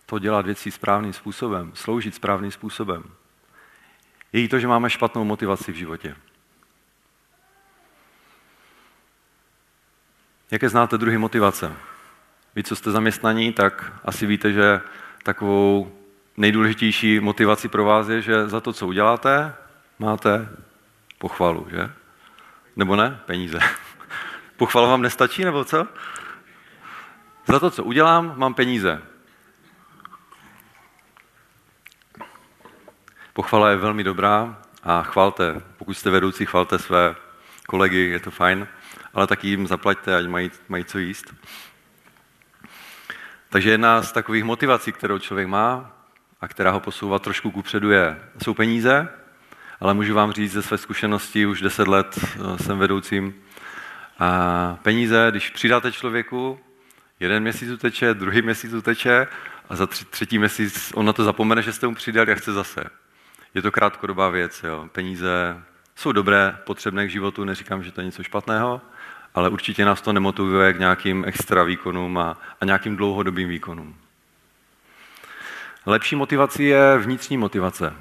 to 0.09 0.19
dělat 0.19 0.47
věci 0.47 0.71
správným 0.71 1.13
způsobem, 1.13 1.73
sloužit 1.75 2.15
správným 2.15 2.51
způsobem, 2.51 3.03
je 4.33 4.43
i 4.43 4.49
to, 4.49 4.59
že 4.59 4.67
máme 4.67 4.91
špatnou 4.91 5.25
motivaci 5.25 5.73
v 5.73 5.75
životě. 5.75 6.17
Jaké 10.51 10.69
znáte 10.69 10.99
druhy 10.99 11.19
motivace? 11.19 11.73
Vy, 12.55 12.63
co 12.63 12.77
jste 12.77 12.91
zaměstnaní, 12.91 13.53
tak 13.53 13.93
asi 14.05 14.27
víte, 14.27 14.53
že 14.53 14.81
takovou 15.23 15.93
nejdůležitější 16.37 17.21
motivací 17.21 17.69
pro 17.69 17.85
vás 17.85 18.09
je, 18.09 18.23
že 18.23 18.49
za 18.49 18.61
to, 18.61 18.73
co 18.73 18.87
uděláte, 18.87 19.55
máte 19.99 20.49
pochvalu, 21.19 21.67
že? 21.71 21.93
Nebo 22.77 22.97
ne? 22.97 23.21
Peníze. 23.27 23.59
Pochvala 24.57 24.89
vám 24.89 25.03
nestačí, 25.03 25.45
nebo 25.45 25.65
co? 25.65 25.87
Za 27.47 27.61
to, 27.61 27.71
co 27.71 27.85
udělám, 27.85 28.35
mám 28.37 28.55
peníze. 28.55 29.03
Pochvala 33.39 33.71
je 33.71 33.77
velmi 33.77 34.05
dobrá 34.05 34.59
a 34.83 35.03
chvalte, 35.03 35.63
pokud 35.77 35.95
jste 35.95 36.11
vedoucí, 36.11 36.47
chvalte 36.47 36.79
své 36.79 37.15
kolegy, 37.67 37.99
je 37.99 38.21
to 38.21 38.31
fajn, 38.31 38.69
ale 39.15 39.27
taky 39.27 39.49
jim 39.49 39.67
zaplaťte, 39.67 40.17
ať 40.17 40.27
mají, 40.27 40.51
mají 40.69 40.85
co 40.85 40.99
jíst. 40.99 41.35
Takže 43.49 43.71
jedna 43.71 44.03
z 44.03 44.13
takových 44.13 44.45
motivací, 44.45 44.93
kterou 44.93 45.19
člověk 45.19 45.49
má 45.49 45.93
a 46.41 46.49
která 46.49 46.71
ho 46.71 46.81
posouvá 46.81 47.19
trošku 47.19 47.51
kupředu, 47.51 47.91
je, 47.91 48.21
jsou 48.43 48.55
peníze, 48.55 49.09
ale 49.81 49.95
můžu 49.95 50.15
vám 50.15 50.33
říct 50.33 50.53
ze 50.53 50.63
své 50.63 50.79
zkušenosti, 50.79 51.47
už 51.47 51.61
deset 51.61 51.89
let 51.89 52.19
eh, 52.19 52.63
jsem 52.63 52.79
vedoucím, 52.79 53.35
a 54.19 54.79
peníze, 54.83 55.27
když 55.31 55.51
přidáte 55.51 55.93
člověku, 55.93 56.61
jeden 57.21 57.43
měsíc 57.43 57.71
uteče, 57.71 58.15
druhý 58.15 58.43
měsíc 58.43 58.73
uteče 58.73 59.27
a 59.69 59.77
za 59.77 59.87
třetí 59.87 60.39
měsíc 60.39 60.93
on 60.95 61.07
na 61.07 61.13
to 61.13 61.25
zapomene, 61.25 61.63
že 61.63 61.73
jste 61.73 61.87
mu 61.87 61.95
přidali 61.95 62.33
a 62.33 62.35
chce 62.35 62.53
zase. 62.53 62.85
Je 63.59 63.63
to 63.63 63.73
krátkodobá 63.73 64.29
věc. 64.29 64.63
Jo. 64.63 64.89
Peníze 64.93 65.63
jsou 65.97 66.13
dobré, 66.13 66.57
potřebné 66.65 67.07
k 67.07 67.11
životu, 67.11 67.45
neříkám, 67.45 67.83
že 67.83 67.93
to 67.93 68.01
je 68.01 68.05
něco 68.05 68.23
špatného, 68.23 68.81
ale 69.35 69.49
určitě 69.49 69.85
nás 69.85 70.01
to 70.01 70.13
nemotivuje 70.13 70.73
k 70.73 70.79
nějakým 70.79 71.25
extra 71.27 71.63
výkonům 71.63 72.19
a, 72.19 72.37
a 72.61 72.65
nějakým 72.65 72.97
dlouhodobým 72.97 73.49
výkonům. 73.49 73.97
Lepší 75.87 76.17
motivací 76.17 76.65
je 76.65 76.99
vnitřní 76.99 77.37
motivace. 77.37 77.95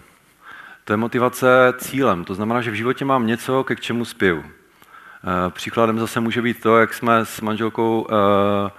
To 0.83 0.93
je 0.93 0.97
motivace 0.97 1.73
cílem. 1.77 2.23
To 2.23 2.35
znamená, 2.35 2.61
že 2.61 2.71
v 2.71 2.75
životě 2.75 3.05
mám 3.05 3.27
něco, 3.27 3.63
ke 3.63 3.75
čemu 3.75 4.05
spěju. 4.05 4.43
E, 4.43 5.49
příkladem 5.49 5.99
zase 5.99 6.19
může 6.19 6.41
být 6.41 6.61
to, 6.61 6.77
jak 6.77 6.93
jsme 6.93 7.25
s 7.25 7.41
manželkou 7.41 8.07
e, 8.11 8.71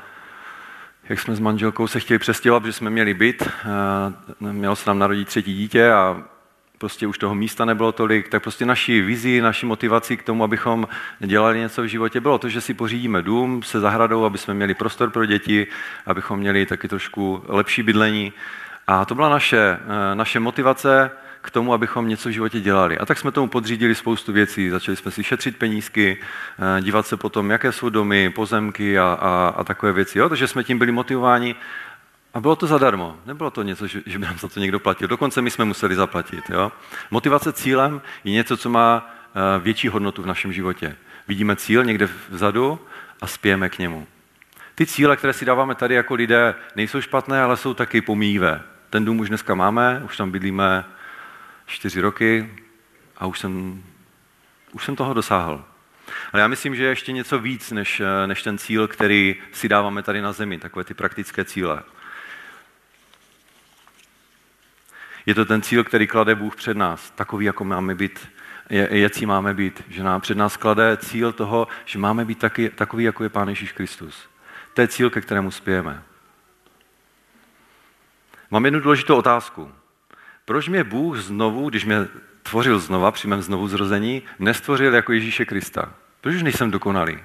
jak 1.09 1.21
jsme 1.21 1.37
s 1.37 1.41
manželkou 1.41 1.87
se 1.87 2.01
chtěli 2.01 2.19
přestěhovat, 2.19 2.65
že 2.65 2.73
jsme 2.73 2.91
měli 2.91 3.15
byt, 3.15 3.43
e, 3.43 4.53
mělo 4.53 4.77
se 4.77 4.91
nám 4.91 4.99
narodit 4.99 5.29
třetí 5.29 5.55
dítě 5.55 5.93
a 5.93 6.23
prostě 6.79 7.07
už 7.07 7.19
toho 7.19 7.35
místa 7.35 7.65
nebylo 7.65 7.93
tolik, 7.93 8.29
tak 8.29 8.43
prostě 8.43 8.67
naší 8.67 9.01
vizi, 9.01 9.41
naší 9.41 9.67
motivací 9.67 10.17
k 10.17 10.23
tomu, 10.23 10.45
abychom 10.45 10.89
dělali 11.21 11.59
něco 11.59 11.83
v 11.83 11.87
životě, 11.87 12.21
bylo 12.21 12.39
to, 12.39 12.49
že 12.49 12.61
si 12.61 12.75
pořídíme 12.75 13.23
dům 13.23 13.63
se 13.63 13.81
zahradou, 13.81 14.25
aby 14.25 14.39
jsme 14.39 14.55
měli 14.55 14.75
prostor 14.75 15.11
pro 15.11 15.27
děti, 15.27 15.67
abychom 16.07 16.39
měli 16.39 16.67
taky 16.67 16.89
trošku 16.89 17.45
lepší 17.49 17.83
bydlení. 17.83 18.33
A 18.87 19.05
to 19.05 19.15
byla 19.15 19.29
naše, 19.29 19.59
eh, 19.59 20.15
naše 20.15 20.41
motivace 20.41 21.11
k 21.41 21.51
tomu, 21.51 21.73
abychom 21.73 22.09
něco 22.09 22.29
v 22.29 22.33
životě 22.33 22.61
dělali. 22.61 22.99
A 22.99 23.07
tak 23.07 23.19
jsme 23.19 23.33
tomu 23.33 23.49
podřídili 23.49 23.95
spoustu 23.95 24.33
věcí. 24.33 24.71
Začali 24.71 24.97
jsme 24.97 25.11
si 25.11 25.25
šetřit 25.25 25.57
penízky, 25.57 26.19
eh, 26.19 26.83
dívat 26.83 27.07
se 27.07 27.17
potom, 27.17 27.51
jaké 27.51 27.73
jsou 27.73 27.89
domy, 27.89 28.31
pozemky 28.31 28.99
a, 28.99 29.19
a, 29.21 29.55
a 29.57 29.65
takové 29.65 29.93
věci. 29.93 30.19
Jo? 30.19 30.29
Takže 30.29 30.49
jsme 30.49 30.65
tím 30.65 30.79
byli 30.79 30.93
motivováni 30.93 31.55
a 32.35 32.41
bylo 32.41 32.57
to 32.57 32.67
zadarmo. 32.67 33.17
Nebylo 33.27 33.51
to 33.51 33.63
něco, 33.63 33.87
že, 33.87 34.03
by 34.07 34.19
nám 34.19 34.39
za 34.39 34.49
to 34.49 34.61
někdo 34.61 34.81
platil. 34.81 35.09
Dokonce 35.09 35.43
my 35.43 35.51
jsme 35.51 35.65
museli 35.65 35.95
zaplatit. 35.95 36.51
Jo? 36.51 36.73
Motivace 37.11 37.53
cílem 37.53 38.01
je 38.25 38.33
něco, 38.33 38.57
co 38.57 38.71
má 38.71 39.11
eh, 39.11 39.61
větší 39.61 39.89
hodnotu 39.89 40.23
v 40.23 40.27
našem 40.27 40.53
životě. 40.53 40.97
Vidíme 41.29 41.57
cíl 41.57 41.85
někde 41.85 42.09
vzadu 42.29 42.81
a 43.21 43.27
spějeme 43.27 43.69
k 43.69 43.79
němu. 43.79 44.07
Ty 44.75 44.87
cíle, 44.87 45.17
které 45.17 45.33
si 45.33 45.45
dáváme 45.45 45.75
tady 45.75 45.95
jako 45.95 46.15
lidé, 46.15 46.55
nejsou 46.77 47.01
špatné, 47.01 47.43
ale 47.43 47.57
jsou 47.57 47.75
taky 47.75 48.01
pomíjivé. 48.01 48.63
Ten 48.91 49.05
dům 49.05 49.19
už 49.19 49.29
dneska 49.29 49.55
máme, 49.55 50.03
už 50.05 50.17
tam 50.17 50.31
bydlíme 50.31 50.85
čtyři 51.67 52.01
roky 52.01 52.55
a 53.17 53.27
už 53.27 53.39
jsem, 53.39 53.83
už 54.73 54.85
jsem 54.85 54.97
toho 54.97 55.15
dosáhl. 55.15 55.65
Ale 56.33 56.43
já 56.43 56.49
myslím, 56.49 56.77
že 56.77 56.83
je 56.83 56.89
ještě 56.89 57.13
něco 57.13 57.39
víc 57.39 57.71
než, 57.71 58.01
eh, 58.01 58.27
než 58.27 58.43
ten 58.43 58.59
cíl, 58.59 58.89
který 58.89 59.37
si 59.53 59.69
dáváme 59.69 60.03
tady 60.03 60.21
na 60.21 60.33
zemi, 60.33 60.59
takové 60.59 60.85
ty 60.85 60.95
praktické 60.95 61.45
cíle. 61.45 61.83
Je 65.29 65.35
to 65.35 65.45
ten 65.45 65.63
cíl, 65.63 65.85
který 65.85 66.07
klade 66.07 66.35
Bůh 66.35 66.57
před 66.57 66.77
nás, 66.77 67.11
takový, 67.11 67.45
jako 67.45 67.65
máme 67.65 67.95
být, 67.95 68.29
jací 68.71 69.27
máme 69.27 69.55
být, 69.55 69.85
že 69.89 70.03
nám 70.03 70.21
před 70.21 70.37
nás 70.37 70.57
klade 70.57 70.97
cíl 70.97 71.33
toho, 71.33 71.69
že 71.85 71.99
máme 71.99 72.25
být 72.25 72.39
taky, 72.39 72.71
takový, 72.71 73.05
jako 73.05 73.23
je 73.23 73.29
Pán 73.29 73.49
Ježíš 73.49 73.73
Kristus. 73.73 74.29
To 74.75 74.81
je 74.81 74.89
cíl, 74.89 75.11
ke 75.11 75.21
kterému 75.21 75.51
spějeme. 75.51 76.03
Mám 78.51 78.65
jednu 78.65 78.81
důležitou 78.81 79.17
otázku. 79.17 79.73
Proč 80.45 80.69
mě 80.69 80.85
Bůh 80.85 81.19
znovu, 81.19 81.69
když 81.69 81.85
mě 81.85 81.97
tvořil 82.43 82.79
znova 82.79 83.11
při 83.11 83.29
mém 83.29 83.43
znovu 83.43 83.69
zrození, 83.69 84.23
nestvořil 84.39 84.95
jako 84.95 85.13
Ježíše 85.13 85.45
Krista? 85.45 85.95
Proč 86.21 86.35
už 86.35 86.43
nejsem 86.43 86.71
dokonalý? 86.71 87.19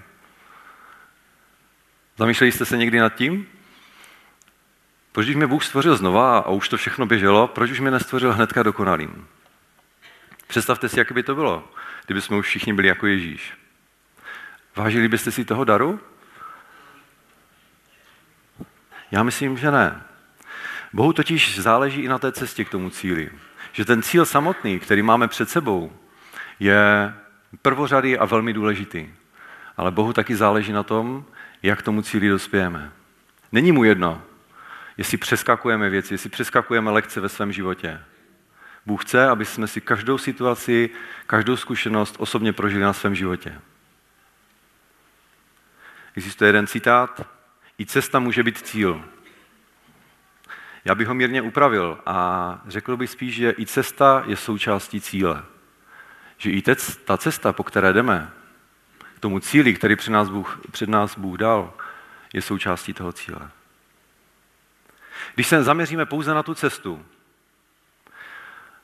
Zamýšleli 2.17 2.51
jste 2.51 2.65
se 2.65 2.77
někdy 2.77 2.99
nad 2.99 3.15
tím? 3.15 3.47
Proč 5.13 5.25
když 5.25 5.35
mě 5.35 5.47
Bůh 5.47 5.63
stvořil 5.63 5.95
znova 5.95 6.37
a 6.37 6.49
už 6.49 6.69
to 6.69 6.77
všechno 6.77 7.05
běželo, 7.05 7.47
proč 7.47 7.71
už 7.71 7.79
mě 7.79 7.91
nestvořil 7.91 8.33
hnedka 8.33 8.63
dokonalým? 8.63 9.27
Představte 10.47 10.89
si, 10.89 10.99
jak 10.99 11.11
by 11.11 11.23
to 11.23 11.35
bylo, 11.35 11.71
kdyby 12.05 12.21
jsme 12.21 12.37
už 12.37 12.47
všichni 12.47 12.73
byli 12.73 12.87
jako 12.87 13.07
Ježíš. 13.07 13.53
Vážili 14.75 15.07
byste 15.07 15.31
si 15.31 15.45
toho 15.45 15.63
daru? 15.63 15.99
Já 19.11 19.23
myslím, 19.23 19.57
že 19.57 19.71
ne. 19.71 20.01
Bohu 20.93 21.13
totiž 21.13 21.59
záleží 21.59 22.01
i 22.01 22.07
na 22.07 22.19
té 22.19 22.31
cestě 22.31 22.65
k 22.65 22.69
tomu 22.69 22.89
cíli. 22.89 23.29
Že 23.71 23.85
ten 23.85 24.01
cíl 24.01 24.25
samotný, 24.25 24.79
který 24.79 25.01
máme 25.01 25.27
před 25.27 25.49
sebou, 25.49 25.93
je 26.59 27.13
prvořadý 27.61 28.17
a 28.17 28.25
velmi 28.25 28.53
důležitý. 28.53 29.09
Ale 29.77 29.91
Bohu 29.91 30.13
taky 30.13 30.35
záleží 30.35 30.71
na 30.71 30.83
tom, 30.83 31.25
jak 31.63 31.81
tomu 31.81 32.01
cíli 32.01 32.29
dospějeme. 32.29 32.91
Není 33.51 33.71
mu 33.71 33.83
jedno, 33.83 34.21
jestli 34.97 35.17
přeskakujeme 35.17 35.89
věci, 35.89 36.13
jestli 36.13 36.29
přeskakujeme 36.29 36.91
lekce 36.91 37.21
ve 37.21 37.29
svém 37.29 37.51
životě. 37.51 38.01
Bůh 38.85 39.05
chce, 39.05 39.27
aby 39.27 39.45
jsme 39.45 39.67
si 39.67 39.81
každou 39.81 40.17
situaci, 40.17 40.89
každou 41.27 41.57
zkušenost 41.57 42.15
osobně 42.19 42.53
prožili 42.53 42.83
na 42.83 42.93
svém 42.93 43.15
životě. 43.15 43.61
Existuje 46.15 46.49
jeden 46.49 46.67
citát, 46.67 47.27
i 47.79 47.85
cesta 47.85 48.19
může 48.19 48.43
být 48.43 48.57
cíl. 48.57 49.05
Já 50.85 50.95
bych 50.95 51.07
ho 51.07 51.13
mírně 51.13 51.41
upravil 51.41 51.99
a 52.05 52.61
řekl 52.67 52.97
bych 52.97 53.09
spíš, 53.09 53.35
že 53.35 53.53
i 53.57 53.65
cesta 53.65 54.23
je 54.25 54.35
součástí 54.35 55.01
cíle. 55.01 55.43
Že 56.37 56.51
i 56.51 56.61
ta 57.05 57.17
cesta, 57.17 57.53
po 57.53 57.63
které 57.63 57.93
jdeme, 57.93 58.31
k 59.15 59.19
tomu 59.19 59.39
cíli, 59.39 59.73
který 59.73 59.95
před 59.95 60.11
nás 60.11 60.29
Bůh, 60.29 60.59
před 60.71 60.89
nás 60.89 61.17
Bůh 61.17 61.37
dal, 61.37 61.73
je 62.33 62.41
součástí 62.41 62.93
toho 62.93 63.11
cíle. 63.11 63.49
Když 65.35 65.47
se 65.47 65.63
zaměříme 65.63 66.05
pouze 66.05 66.33
na 66.33 66.43
tu 66.43 66.53
cestu, 66.53 67.05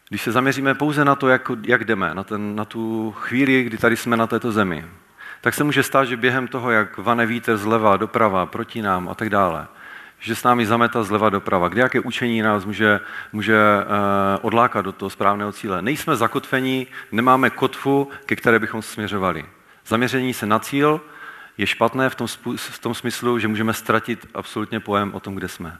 když 0.10 0.22
se 0.22 0.32
zaměříme 0.32 0.74
pouze 0.74 1.06
na 1.06 1.16
to, 1.16 1.28
jak, 1.28 1.52
jak 1.64 1.84
jdeme, 1.84 2.14
na, 2.14 2.24
ten, 2.24 2.56
na 2.56 2.66
tu 2.66 3.12
chvíli, 3.12 3.64
kdy 3.64 3.78
tady 3.78 3.98
jsme 3.98 4.18
na 4.18 4.28
této 4.28 4.52
zemi, 4.52 4.86
tak 5.42 5.54
se 5.54 5.64
může 5.64 5.84
stát, 5.84 6.06
že 6.06 6.18
během 6.18 6.48
toho, 6.48 6.72
jak 6.72 6.98
vane 6.98 7.26
vítr 7.26 7.58
zleva, 7.58 7.98
doprava, 7.98 8.46
proti 8.46 8.82
nám 8.82 9.10
a 9.10 9.16
tak 9.16 9.30
dále, 9.30 9.68
že 10.20 10.36
s 10.36 10.44
námi 10.44 10.66
zameta 10.66 11.04
zleva 11.04 11.30
doprava, 11.30 11.68
kde 11.68 11.82
jaké 11.82 12.00
učení 12.00 12.42
nás 12.42 12.66
může, 12.66 13.00
může 13.34 13.58
uh, 13.58 13.92
odlákat 14.42 14.86
do 14.86 14.92
toho 14.92 15.10
správného 15.10 15.52
cíle. 15.52 15.82
Nejsme 15.82 16.16
zakotvení, 16.16 16.88
nemáme 17.12 17.50
kotvu, 17.50 18.10
ke 18.26 18.36
které 18.36 18.60
bychom 18.60 18.82
směřovali. 18.82 19.46
Zaměření 19.86 20.34
se 20.34 20.46
na 20.46 20.60
cíl 20.60 21.02
je 21.58 21.68
špatné 21.68 22.10
v 22.10 22.16
tom, 22.16 22.28
v 22.58 22.80
tom 22.80 22.94
smyslu, 22.94 23.40
že 23.40 23.48
můžeme 23.48 23.74
ztratit 23.74 24.28
absolutně 24.34 24.80
pojem 24.80 25.14
o 25.14 25.20
tom, 25.20 25.36
kde 25.36 25.48
jsme. 25.48 25.78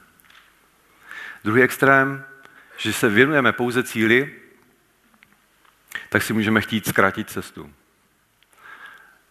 Druhý 1.44 1.62
extrém, 1.62 2.24
že 2.76 2.92
se 2.92 3.08
věnujeme 3.08 3.52
pouze 3.52 3.82
cíli, 3.82 4.34
tak 6.08 6.22
si 6.22 6.32
můžeme 6.32 6.60
chtít 6.60 6.86
zkrátit 6.86 7.30
cestu. 7.30 7.72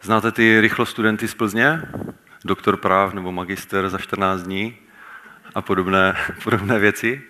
Znáte 0.01 0.31
ty 0.31 0.61
rychlo 0.61 0.85
studenty 0.85 1.27
z 1.27 1.33
Plzně? 1.33 1.81
Doktor 2.45 2.77
práv 2.77 3.13
nebo 3.13 3.31
magister 3.31 3.89
za 3.89 3.97
14 3.97 4.41
dní 4.41 4.77
a 5.55 5.61
podobné, 5.61 6.17
podobné 6.43 6.79
věci? 6.79 7.23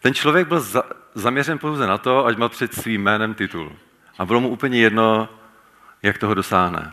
Ten 0.00 0.14
člověk 0.14 0.48
byl 0.48 0.60
za, 0.60 0.82
zaměřen 1.14 1.58
pouze 1.58 1.86
na 1.86 1.98
to, 1.98 2.26
ať 2.26 2.36
má 2.36 2.48
před 2.48 2.74
svým 2.74 3.02
jménem 3.02 3.34
titul. 3.34 3.76
A 4.18 4.26
bylo 4.26 4.40
mu 4.40 4.48
úplně 4.48 4.80
jedno, 4.80 5.28
jak 6.02 6.18
toho 6.18 6.34
dosáhne. 6.34 6.92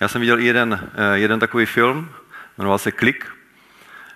Já 0.00 0.08
jsem 0.08 0.20
viděl 0.20 0.38
jeden, 0.38 0.90
eh, 0.94 1.18
jeden 1.18 1.40
takový 1.40 1.66
film, 1.66 2.10
jmenoval 2.58 2.78
se 2.78 2.92
Klik. 2.92 3.37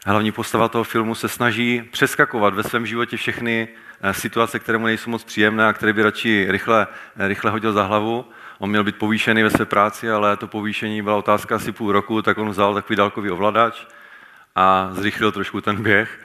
Hlavní 0.07 0.33
postava 0.33 0.69
toho 0.69 0.85
filmu 0.85 1.15
se 1.15 1.29
snaží 1.29 1.83
přeskakovat 1.83 2.55
ve 2.55 2.63
svém 2.63 2.87
životě 2.87 3.17
všechny 3.17 3.69
eh, 4.01 4.15
situace, 4.15 4.59
které 4.59 4.79
mu 4.79 4.87
nejsou 4.87 5.11
moc 5.11 5.25
příjemné 5.25 5.67
a 5.67 5.73
které 5.73 5.93
by 5.93 6.03
radši 6.03 6.47
rychle, 6.49 6.87
eh, 7.17 7.29
rychle 7.29 7.51
hodil 7.51 7.73
za 7.73 7.83
hlavu. 7.83 8.27
On 8.59 8.71
měl 8.71 8.85
být 8.85 8.97
povýšený 8.97 9.43
ve 9.43 9.51
své 9.51 9.65
práci, 9.65 10.11
ale 10.11 10.37
to 10.37 10.47
povýšení 10.47 11.03
byla 11.03 11.17
otázka 11.17 11.57
asi 11.57 11.73
půl 11.73 11.93
roku, 11.93 12.23
tak 12.23 12.39
on 12.39 12.51
vzal 12.51 12.75
takový 12.75 12.97
dálkový 12.97 13.31
ovladač 13.31 13.87
a 14.55 14.89
zrychlil 14.93 15.33
trošku 15.33 15.61
ten 15.61 15.83
běh 15.83 16.21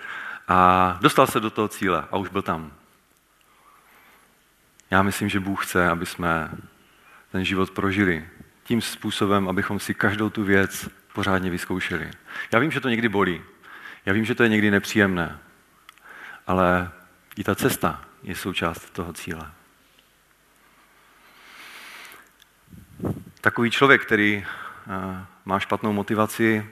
a 0.47 0.97
dostal 1.01 1.27
se 1.27 1.39
do 1.39 1.49
toho 1.49 1.67
cíle 1.67 2.05
a 2.11 2.17
už 2.17 2.29
byl 2.29 2.41
tam. 2.41 2.71
Já 4.91 5.03
myslím, 5.03 5.29
že 5.29 5.39
Bůh 5.39 5.65
chce, 5.65 5.89
aby 5.89 6.05
jsme 6.05 6.49
ten 7.31 7.45
život 7.45 7.71
prožili 7.71 8.27
tím 8.63 8.81
způsobem, 8.81 9.49
abychom 9.49 9.79
si 9.79 9.93
každou 9.93 10.29
tu 10.29 10.43
věc 10.43 10.89
pořádně 11.13 11.49
vyzkoušeli. 11.49 12.11
Já 12.51 12.59
vím, 12.59 12.71
že 12.71 12.79
to 12.79 12.89
někdy 12.89 13.09
bolí. 13.09 13.41
Já 14.07 14.13
vím, 14.13 14.25
že 14.25 14.35
to 14.35 14.43
je 14.43 14.49
někdy 14.49 14.71
nepříjemné. 14.71 15.39
Ale 16.47 16.91
i 17.37 17.43
ta 17.43 17.55
cesta 17.55 18.01
je 18.23 18.35
součást 18.35 18.89
toho 18.89 19.13
cíle. 19.13 19.51
Takový 23.41 23.71
člověk, 23.71 24.05
který 24.05 24.45
eh, 24.45 25.25
má 25.45 25.59
špatnou 25.59 25.93
motivaci, 25.93 26.69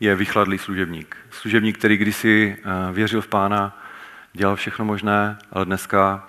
je 0.00 0.16
vychladlý 0.16 0.58
služebník. 0.58 1.16
Služebník, 1.30 1.78
který 1.78 1.96
kdysi 1.96 2.56
eh, 2.58 2.92
věřil 2.92 3.20
v 3.20 3.28
pána, 3.28 3.82
dělal 4.32 4.56
všechno 4.56 4.84
možné, 4.84 5.38
ale 5.52 5.64
dneska, 5.64 6.28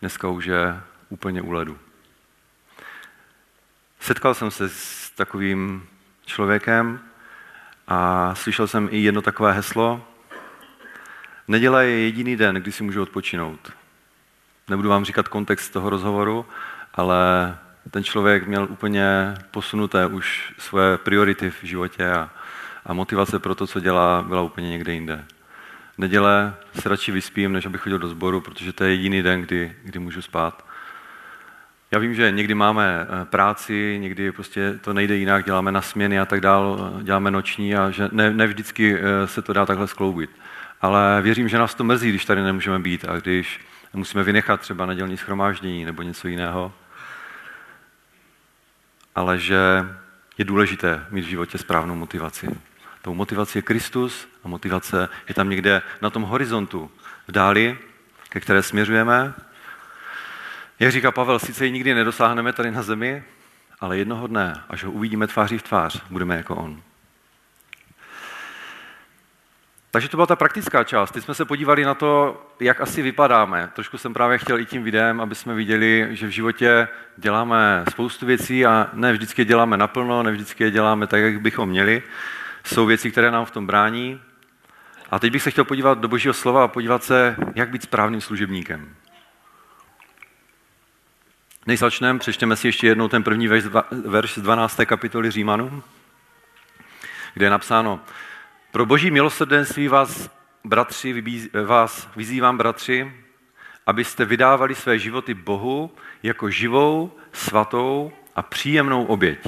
dneska 0.00 0.28
už 0.28 0.44
je 0.44 0.80
úplně 1.08 1.42
u 1.42 1.50
ledu. 1.50 1.78
Setkal 4.00 4.34
jsem 4.34 4.50
se 4.50 4.68
s 4.68 5.10
takovým 5.10 5.88
člověkem 6.26 7.05
a 7.88 8.34
slyšel 8.34 8.66
jsem 8.66 8.88
i 8.92 8.98
jedno 8.98 9.22
takové 9.22 9.52
heslo. 9.52 10.04
Neděle 11.48 11.86
je 11.86 11.98
jediný 11.98 12.36
den, 12.36 12.56
kdy 12.56 12.72
si 12.72 12.82
můžu 12.82 13.02
odpočinout. 13.02 13.72
Nebudu 14.68 14.88
vám 14.88 15.04
říkat 15.04 15.28
kontext 15.28 15.72
toho 15.72 15.90
rozhovoru, 15.90 16.46
ale 16.94 17.56
ten 17.90 18.04
člověk 18.04 18.46
měl 18.46 18.66
úplně 18.70 19.34
posunuté 19.50 20.06
už 20.06 20.54
svoje 20.58 20.98
priority 20.98 21.50
v 21.50 21.62
životě 21.62 22.10
a, 22.10 22.30
a 22.86 22.92
motivace 22.92 23.38
pro 23.38 23.54
to, 23.54 23.66
co 23.66 23.80
dělá, 23.80 24.24
byla 24.28 24.42
úplně 24.42 24.70
někde 24.70 24.92
jinde. 24.92 25.24
Neděle 25.98 26.54
se 26.80 26.88
radši 26.88 27.12
vyspím, 27.12 27.52
než 27.52 27.66
abych 27.66 27.80
chodil 27.80 27.98
do 27.98 28.08
sboru, 28.08 28.40
protože 28.40 28.72
to 28.72 28.84
je 28.84 28.90
jediný 28.90 29.22
den, 29.22 29.42
kdy, 29.42 29.76
kdy 29.82 29.98
můžu 29.98 30.22
spát. 30.22 30.64
Já 31.90 31.98
vím, 31.98 32.14
že 32.14 32.30
někdy 32.30 32.54
máme 32.54 33.06
eh, 33.08 33.24
práci, 33.24 33.98
někdy 34.00 34.32
prostě 34.32 34.78
to 34.80 34.92
nejde 34.92 35.16
jinak, 35.16 35.44
děláme 35.44 35.72
na 35.72 35.82
směny 35.82 36.20
a 36.20 36.26
tak 36.26 36.40
dál, 36.40 36.92
děláme 37.02 37.30
noční 37.30 37.76
a 37.76 37.90
že 37.90 38.08
ne, 38.12 38.30
ne 38.30 38.46
vždycky 38.46 38.96
eh, 38.98 39.26
se 39.26 39.42
to 39.42 39.52
dá 39.52 39.66
takhle 39.66 39.86
skloubit. 39.86 40.30
Ale 40.80 41.22
věřím, 41.22 41.48
že 41.48 41.58
nás 41.58 41.74
to 41.74 41.84
mrzí, 41.84 42.08
když 42.08 42.24
tady 42.24 42.42
nemůžeme 42.42 42.78
být 42.78 43.04
a 43.08 43.20
když 43.20 43.60
musíme 43.92 44.22
vynechat 44.22 44.60
třeba 44.60 44.86
nedělní 44.86 45.16
schromáždění 45.16 45.84
nebo 45.84 46.02
něco 46.02 46.28
jiného. 46.28 46.72
Ale 49.14 49.38
že 49.38 49.58
je 50.38 50.44
důležité 50.44 51.06
mít 51.10 51.24
v 51.24 51.28
životě 51.28 51.58
správnou 51.58 51.94
motivaci. 51.94 52.48
Tou 53.02 53.14
motivací 53.14 53.58
je 53.58 53.62
Kristus 53.62 54.28
a 54.44 54.48
motivace 54.48 55.08
je 55.28 55.34
tam 55.34 55.50
někde 55.50 55.82
na 56.02 56.10
tom 56.10 56.22
horizontu, 56.22 56.90
v 57.28 57.32
dáli, 57.32 57.78
ke 58.28 58.40
které 58.40 58.62
směřujeme 58.62 59.34
jak 60.78 60.92
říká 60.92 61.12
Pavel, 61.12 61.38
sice 61.38 61.66
ji 61.66 61.72
nikdy 61.72 61.94
nedosáhneme 61.94 62.52
tady 62.52 62.70
na 62.70 62.82
zemi, 62.82 63.24
ale 63.80 63.98
jednoho 63.98 64.26
dne, 64.26 64.62
až 64.68 64.84
ho 64.84 64.92
uvidíme 64.92 65.26
tváří 65.26 65.58
v 65.58 65.62
tvář, 65.62 66.02
budeme 66.10 66.36
jako 66.36 66.56
on. 66.56 66.82
Takže 69.96 70.08
to 70.08 70.16
byla 70.16 70.26
ta 70.26 70.36
praktická 70.36 70.84
část. 70.84 71.10
Teď 71.10 71.24
jsme 71.24 71.34
se 71.34 71.44
podívali 71.44 71.84
na 71.84 71.94
to, 71.94 72.42
jak 72.60 72.80
asi 72.80 73.02
vypadáme. 73.02 73.70
Trošku 73.74 73.98
jsem 73.98 74.14
právě 74.14 74.38
chtěl 74.38 74.58
i 74.58 74.64
tím 74.64 74.82
videem, 74.82 75.20
aby 75.20 75.34
jsme 75.34 75.54
viděli, 75.54 76.08
že 76.10 76.26
v 76.26 76.30
životě 76.30 76.88
děláme 77.16 77.84
spoustu 77.90 78.26
věcí 78.26 78.66
a 78.66 78.90
ne 78.92 79.12
vždycky 79.12 79.40
je 79.40 79.46
děláme 79.46 79.76
naplno, 79.76 80.22
ne 80.22 80.32
vždycky 80.32 80.64
je 80.64 80.70
děláme 80.70 81.06
tak, 81.06 81.20
jak 81.20 81.40
bychom 81.40 81.68
měli. 81.68 82.02
Jsou 82.64 82.86
věci, 82.86 83.10
které 83.10 83.30
nám 83.30 83.44
v 83.44 83.50
tom 83.50 83.66
brání. 83.66 84.20
A 85.10 85.18
teď 85.18 85.32
bych 85.32 85.42
se 85.42 85.50
chtěl 85.50 85.64
podívat 85.64 85.98
do 85.98 86.08
Božího 86.08 86.34
slova 86.34 86.64
a 86.64 86.68
podívat 86.68 87.04
se, 87.04 87.36
jak 87.54 87.70
být 87.70 87.82
správným 87.82 88.20
služebníkem. 88.20 88.94
Než 91.66 91.80
začneme, 91.80 92.18
přečteme 92.18 92.56
si 92.56 92.68
ještě 92.68 92.86
jednou 92.86 93.08
ten 93.08 93.22
první 93.22 93.48
verš, 93.48 94.34
z 94.34 94.42
12. 94.42 94.80
kapitoly 94.84 95.30
Římanů, 95.30 95.82
kde 97.34 97.46
je 97.46 97.50
napsáno, 97.50 98.00
pro 98.70 98.86
boží 98.86 99.10
milosrdenství 99.10 99.88
vás, 99.88 100.30
bratři, 100.64 101.50
vás 101.64 102.08
vyzývám, 102.16 102.58
bratři, 102.58 103.12
abyste 103.86 104.24
vydávali 104.24 104.74
své 104.74 104.98
životy 104.98 105.34
Bohu 105.34 105.94
jako 106.22 106.50
živou, 106.50 107.16
svatou 107.32 108.12
a 108.36 108.42
příjemnou 108.42 109.04
oběť. 109.04 109.46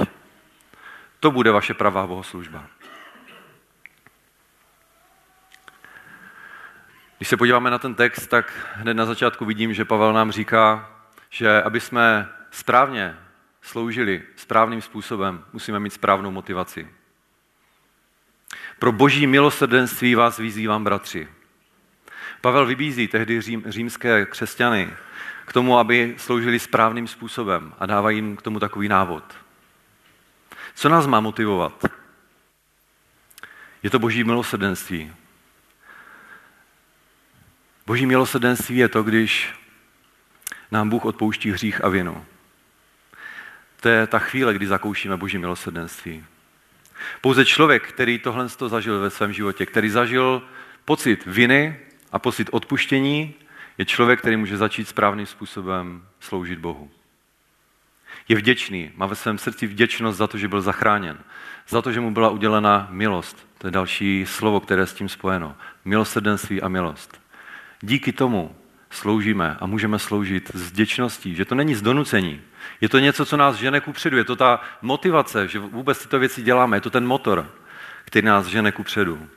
To 1.20 1.30
bude 1.30 1.50
vaše 1.50 1.74
pravá 1.74 2.06
bohoslužba. 2.06 2.66
Když 7.18 7.28
se 7.28 7.36
podíváme 7.36 7.70
na 7.70 7.78
ten 7.78 7.94
text, 7.94 8.26
tak 8.26 8.52
hned 8.74 8.94
na 8.94 9.06
začátku 9.06 9.44
vidím, 9.44 9.74
že 9.74 9.84
Pavel 9.84 10.12
nám 10.12 10.30
říká, 10.30 10.90
že 11.30 11.62
aby 11.62 11.80
jsme 11.80 12.28
správně 12.50 13.16
sloužili 13.62 14.22
správným 14.36 14.82
způsobem, 14.82 15.44
musíme 15.52 15.80
mít 15.80 15.92
správnou 15.92 16.30
motivaci. 16.30 16.88
Pro 18.78 18.92
boží 18.92 19.26
milosrdenství 19.26 20.14
vás 20.14 20.38
vyzývám, 20.38 20.84
bratři. 20.84 21.28
Pavel 22.40 22.66
vybízí 22.66 23.08
tehdy 23.08 23.40
řím, 23.40 23.64
římské 23.66 24.26
křesťany 24.26 24.90
k 25.46 25.52
tomu, 25.52 25.78
aby 25.78 26.14
sloužili 26.18 26.58
správným 26.58 27.08
způsobem 27.08 27.74
a 27.78 27.86
dává 27.86 28.10
jim 28.10 28.36
k 28.36 28.42
tomu 28.42 28.60
takový 28.60 28.88
návod. 28.88 29.24
Co 30.74 30.88
nás 30.88 31.06
má 31.06 31.20
motivovat? 31.20 31.84
Je 33.82 33.90
to 33.90 33.98
boží 33.98 34.24
milosrdenství. 34.24 35.12
Boží 37.86 38.06
milosrdenství 38.06 38.76
je 38.76 38.88
to, 38.88 39.02
když 39.02 39.54
nám 40.70 40.88
Bůh 40.88 41.04
odpouští 41.04 41.50
hřích 41.50 41.84
a 41.84 41.88
vinu. 41.88 42.24
To 43.80 43.88
je 43.88 44.06
ta 44.06 44.18
chvíle, 44.18 44.54
kdy 44.54 44.66
zakoušíme 44.66 45.16
Boží 45.16 45.38
milosrdenství. 45.38 46.24
Pouze 47.20 47.44
člověk, 47.44 47.88
který 47.88 48.18
tohle 48.18 48.48
zažil 48.48 49.00
ve 49.00 49.10
svém 49.10 49.32
životě, 49.32 49.66
který 49.66 49.90
zažil 49.90 50.42
pocit 50.84 51.26
viny 51.26 51.76
a 52.12 52.18
pocit 52.18 52.48
odpuštění, 52.52 53.34
je 53.78 53.84
člověk, 53.84 54.20
který 54.20 54.36
může 54.36 54.56
začít 54.56 54.88
správným 54.88 55.26
způsobem 55.26 56.02
sloužit 56.20 56.58
Bohu. 56.58 56.90
Je 58.28 58.36
vděčný, 58.36 58.90
má 58.94 59.06
ve 59.06 59.14
svém 59.14 59.38
srdci 59.38 59.66
vděčnost 59.66 60.18
za 60.18 60.26
to, 60.26 60.38
že 60.38 60.48
byl 60.48 60.60
zachráněn, 60.60 61.18
za 61.68 61.82
to, 61.82 61.92
že 61.92 62.00
mu 62.00 62.10
byla 62.10 62.30
udělena 62.30 62.88
milost. 62.90 63.46
To 63.58 63.66
je 63.66 63.70
další 63.70 64.24
slovo, 64.26 64.60
které 64.60 64.82
je 64.82 64.86
s 64.86 64.94
tím 64.94 65.08
spojeno. 65.08 65.56
Milosrdenství 65.84 66.62
a 66.62 66.68
milost. 66.68 67.20
Díky 67.80 68.12
tomu 68.12 68.56
sloužíme 68.90 69.56
a 69.60 69.66
můžeme 69.66 69.98
sloužit 69.98 70.50
s 70.54 70.70
vděčností, 70.70 71.34
že 71.34 71.44
to 71.44 71.54
není 71.54 71.74
z 71.74 71.82
donucení. 71.82 72.40
Je 72.80 72.88
to 72.88 72.98
něco, 72.98 73.26
co 73.26 73.36
nás 73.36 73.56
žene 73.56 73.80
kupředu, 73.80 74.16
je 74.16 74.24
to 74.24 74.36
ta 74.36 74.60
motivace, 74.82 75.48
že 75.48 75.58
vůbec 75.58 76.02
tyto 76.02 76.18
věci 76.18 76.42
děláme, 76.42 76.76
je 76.76 76.80
to 76.80 76.90
ten 76.90 77.06
motor, 77.06 77.50
který 78.04 78.26
nás 78.26 78.46
žene 78.46 78.72
kupředu. 78.72 79.28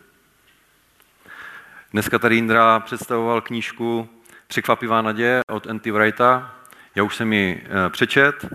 Dneska 1.92 2.20
tady 2.20 2.38
Indra 2.38 2.80
představoval 2.80 3.42
knížku 3.42 4.10
Překvapivá 4.48 5.02
naděje 5.02 5.42
od 5.48 5.68
Anty 5.68 5.92
Wrighta. 5.92 6.56
Já 6.96 7.04
už 7.04 7.16
jsem 7.16 7.34
ji 7.34 7.63
eh, 7.65 7.90
přečet. 7.90 8.46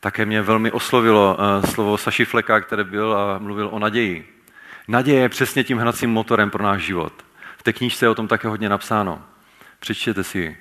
Také 0.00 0.26
mě 0.26 0.42
velmi 0.42 0.70
oslovilo 0.70 1.36
eh, 1.38 1.66
slovo 1.66 1.98
Saši 1.98 2.24
Fleka, 2.24 2.60
který 2.60 2.84
byl 2.84 3.16
a 3.16 3.38
mluvil 3.38 3.68
o 3.72 3.78
naději. 3.78 4.42
Naděje 4.88 5.20
je 5.20 5.28
přesně 5.28 5.64
tím 5.64 5.78
hnacím 5.78 6.10
motorem 6.10 6.50
pro 6.50 6.64
náš 6.64 6.82
život. 6.82 7.12
V 7.56 7.62
té 7.62 7.72
knížce 7.72 8.04
je 8.04 8.10
o 8.10 8.14
tom 8.14 8.28
také 8.28 8.48
hodně 8.48 8.68
napsáno. 8.68 9.22
Přečtěte 9.82 10.24
si. 10.24 10.56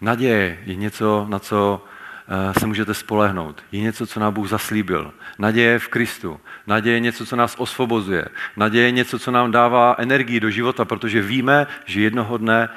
Naděje 0.00 0.58
je 0.64 0.74
něco, 0.74 1.26
na 1.28 1.38
co 1.38 1.84
eh, 2.28 2.60
se 2.60 2.66
můžete 2.66 2.94
spolehnout. 2.94 3.64
Je 3.72 3.80
něco, 3.80 4.06
co 4.06 4.20
nám 4.20 4.32
Bůh 4.32 4.48
zaslíbil. 4.48 5.12
Naděje 5.38 5.78
v 5.78 5.88
Kristu. 5.88 6.40
Naděje 6.66 6.96
je 6.96 7.00
něco, 7.00 7.26
co 7.26 7.36
nás 7.36 7.54
osvobozuje. 7.58 8.24
Naděje 8.56 8.84
je 8.84 8.90
něco, 8.90 9.18
co 9.18 9.30
nám 9.30 9.50
dává 9.50 9.94
energii 9.98 10.40
do 10.40 10.50
života, 10.50 10.84
protože 10.84 11.22
víme, 11.22 11.66
že 11.84 12.00
jednoho 12.00 12.38
dne 12.38 12.68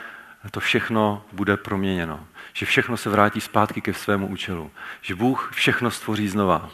to 0.52 0.60
všechno 0.60 1.26
bude 1.32 1.58
proměněno. 1.58 2.28
Že 2.54 2.66
všechno 2.66 2.98
se 2.98 3.10
vrátí 3.10 3.42
zpátky 3.42 3.82
ke 3.82 3.94
svému 3.94 4.28
účelu. 4.28 4.72
Že 5.02 5.16
Bůh 5.16 5.52
všechno 5.54 5.92
stvoří 5.92 6.28
znova. 6.28 6.70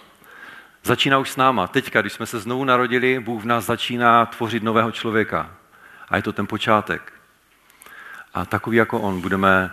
Začíná 0.83 1.17
už 1.17 1.29
s 1.29 1.37
náma. 1.37 1.67
Teďka, 1.67 2.01
když 2.01 2.13
jsme 2.13 2.25
se 2.25 2.39
znovu 2.39 2.65
narodili, 2.65 3.19
Bůh 3.19 3.43
v 3.43 3.45
nás 3.45 3.65
začíná 3.65 4.25
tvořit 4.25 4.63
nového 4.63 4.91
člověka. 4.91 5.51
A 6.09 6.15
je 6.15 6.21
to 6.21 6.33
ten 6.33 6.47
počátek. 6.47 7.18
A 8.33 8.45
takový 8.45 8.77
jako 8.77 8.99
on 8.99 9.21
budeme 9.21 9.71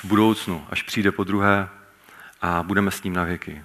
v 0.00 0.04
budoucnu, 0.04 0.66
až 0.70 0.82
přijde 0.82 1.12
po 1.12 1.24
druhé 1.24 1.68
a 2.42 2.62
budeme 2.62 2.90
s 2.90 3.02
ním 3.02 3.12
na 3.12 3.24
věky. 3.24 3.64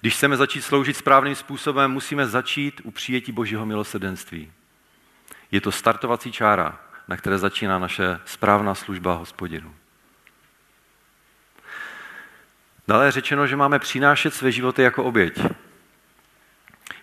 Když 0.00 0.14
chceme 0.14 0.36
začít 0.36 0.62
sloužit 0.62 0.96
správným 0.96 1.34
způsobem, 1.34 1.90
musíme 1.90 2.26
začít 2.26 2.80
u 2.84 2.90
přijetí 2.90 3.32
Božího 3.32 3.66
milosrdenství. 3.66 4.52
Je 5.50 5.60
to 5.60 5.72
startovací 5.72 6.32
čára, 6.32 6.80
na 7.08 7.16
které 7.16 7.38
začíná 7.38 7.78
naše 7.78 8.20
správná 8.24 8.74
služba 8.74 9.14
hospodinu. 9.14 9.74
Dále 12.88 13.06
je 13.06 13.12
řečeno, 13.12 13.46
že 13.46 13.56
máme 13.56 13.78
přinášet 13.78 14.34
své 14.34 14.52
životy 14.52 14.82
jako 14.82 15.04
oběť. 15.04 15.40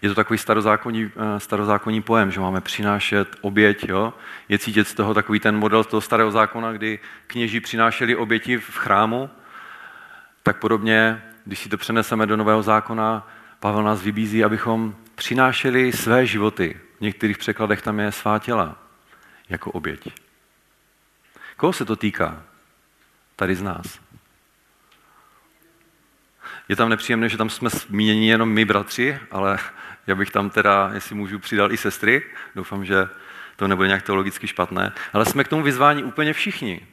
Je 0.05 0.09
to 0.09 0.15
takový 0.15 0.37
starozákonní, 0.37 1.11
eh, 1.15 1.39
starozákonní 1.39 2.01
pojem, 2.01 2.31
že 2.31 2.39
máme 2.39 2.61
přinášet 2.61 3.35
oběť. 3.41 3.89
Jo? 3.89 4.13
Je 4.49 4.59
cítit 4.59 4.87
z 4.87 4.93
toho 4.93 5.13
takový 5.13 5.39
ten 5.39 5.57
model 5.57 5.83
toho 5.83 6.01
starého 6.01 6.31
zákona, 6.31 6.71
kdy 6.71 6.99
kněží 7.27 7.59
přinášeli 7.59 8.15
oběti 8.15 8.57
v 8.57 8.77
chrámu. 8.77 9.29
Tak 10.43 10.59
podobně, 10.59 11.21
když 11.45 11.59
si 11.59 11.69
to 11.69 11.77
přeneseme 11.77 12.25
do 12.25 12.37
nového 12.37 12.63
zákona, 12.63 13.27
Pavel 13.59 13.83
nás 13.83 14.01
vybízí, 14.01 14.43
abychom 14.43 14.95
přinášeli 15.15 15.91
své 15.91 16.25
životy. 16.25 16.79
V 16.97 17.01
některých 17.01 17.37
překladech 17.37 17.81
tam 17.81 17.99
je 17.99 18.11
svá 18.11 18.39
těla 18.39 18.77
jako 19.49 19.71
oběť. 19.71 20.13
Koho 21.57 21.73
se 21.73 21.85
to 21.85 21.95
týká? 21.95 22.43
Tady 23.35 23.55
z 23.55 23.61
nás. 23.61 23.99
Je 26.69 26.75
tam 26.75 26.89
nepříjemné, 26.89 27.29
že 27.29 27.37
tam 27.37 27.49
jsme 27.49 27.69
zmíněni 27.69 28.29
jenom 28.29 28.49
my 28.49 28.65
bratři, 28.65 29.19
ale 29.31 29.57
já 30.07 30.15
bych 30.15 30.31
tam 30.31 30.49
teda, 30.49 30.91
jestli 30.93 31.15
můžu, 31.15 31.39
přidal 31.39 31.71
i 31.71 31.77
sestry. 31.77 32.23
Doufám, 32.55 32.85
že 32.85 33.07
to 33.55 33.67
nebude 33.67 33.87
nějak 33.87 34.03
teologicky 34.03 34.47
špatné. 34.47 34.93
Ale 35.13 35.25
jsme 35.25 35.43
k 35.43 35.47
tomu 35.47 35.63
vyzváni 35.63 36.03
úplně 36.03 36.33
všichni. 36.33 36.87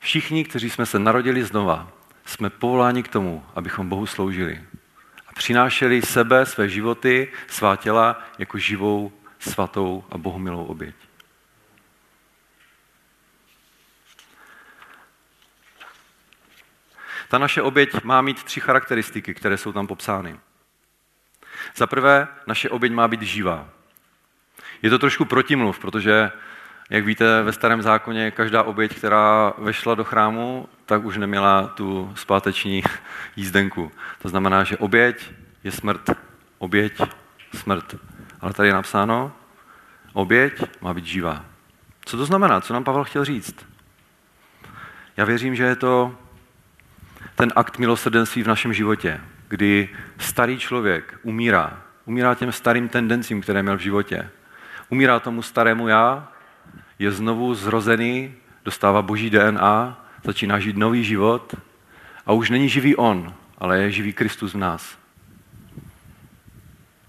Všichni, 0.00 0.44
kteří 0.44 0.70
jsme 0.70 0.86
se 0.86 0.98
narodili 0.98 1.44
znova, 1.44 1.92
jsme 2.24 2.50
povoláni 2.50 3.02
k 3.02 3.08
tomu, 3.08 3.46
abychom 3.54 3.88
Bohu 3.88 4.06
sloužili. 4.06 4.64
A 5.26 5.32
přinášeli 5.32 6.02
sebe, 6.02 6.46
své 6.46 6.68
životy, 6.68 7.32
svá 7.46 7.76
těla 7.76 8.22
jako 8.38 8.58
živou, 8.58 9.12
svatou 9.38 10.04
a 10.10 10.18
bohumilou 10.18 10.64
oběť. 10.64 10.94
Ta 17.28 17.38
naše 17.38 17.62
oběť 17.62 18.04
má 18.04 18.22
mít 18.22 18.44
tři 18.44 18.60
charakteristiky, 18.60 19.34
které 19.34 19.56
jsou 19.56 19.72
tam 19.72 19.86
popsány. 19.86 20.38
Za 21.76 21.86
prvé, 21.86 22.28
naše 22.46 22.70
oběť 22.70 22.92
má 22.92 23.08
být 23.08 23.22
živá. 23.22 23.68
Je 24.82 24.90
to 24.90 24.98
trošku 24.98 25.24
protimluv, 25.24 25.78
protože, 25.78 26.30
jak 26.90 27.04
víte, 27.04 27.42
ve 27.42 27.52
starém 27.52 27.82
zákoně 27.82 28.30
každá 28.30 28.62
oběť, 28.62 28.96
která 28.96 29.52
vešla 29.58 29.94
do 29.94 30.04
chrámu, 30.04 30.68
tak 30.86 31.04
už 31.04 31.16
neměla 31.16 31.66
tu 31.66 32.12
zpáteční 32.14 32.82
jízdenku. 33.36 33.92
To 34.22 34.28
znamená, 34.28 34.64
že 34.64 34.76
oběť 34.76 35.30
je 35.64 35.72
smrt. 35.72 36.10
Oběť, 36.58 37.00
smrt. 37.54 37.94
Ale 38.40 38.52
tady 38.52 38.68
je 38.68 38.74
napsáno, 38.74 39.32
oběť 40.12 40.62
má 40.80 40.94
být 40.94 41.04
živá. 41.04 41.44
Co 42.04 42.16
to 42.16 42.24
znamená? 42.24 42.60
Co 42.60 42.72
nám 42.72 42.84
Pavel 42.84 43.04
chtěl 43.04 43.24
říct? 43.24 43.66
Já 45.16 45.24
věřím, 45.24 45.54
že 45.56 45.64
je 45.64 45.76
to 45.76 46.14
ten 47.34 47.52
akt 47.56 47.78
milosrdenství 47.78 48.42
v 48.42 48.48
našem 48.48 48.72
životě, 48.72 49.20
kdy 49.48 49.88
starý 50.18 50.58
člověk 50.58 51.18
umírá. 51.22 51.82
Umírá 52.04 52.34
těm 52.34 52.52
starým 52.52 52.88
tendencím, 52.88 53.40
které 53.40 53.62
měl 53.62 53.76
v 53.76 53.80
životě. 53.80 54.30
Umírá 54.88 55.20
tomu 55.20 55.42
starému 55.42 55.88
já, 55.88 56.32
je 56.98 57.12
znovu 57.12 57.54
zrozený, 57.54 58.34
dostává 58.64 59.02
boží 59.02 59.30
DNA, 59.30 60.06
začíná 60.24 60.58
žít 60.58 60.76
nový 60.76 61.04
život 61.04 61.54
a 62.26 62.32
už 62.32 62.50
není 62.50 62.68
živý 62.68 62.96
on, 62.96 63.34
ale 63.58 63.78
je 63.78 63.90
živý 63.90 64.12
Kristus 64.12 64.54
v 64.54 64.56
nás. 64.56 64.98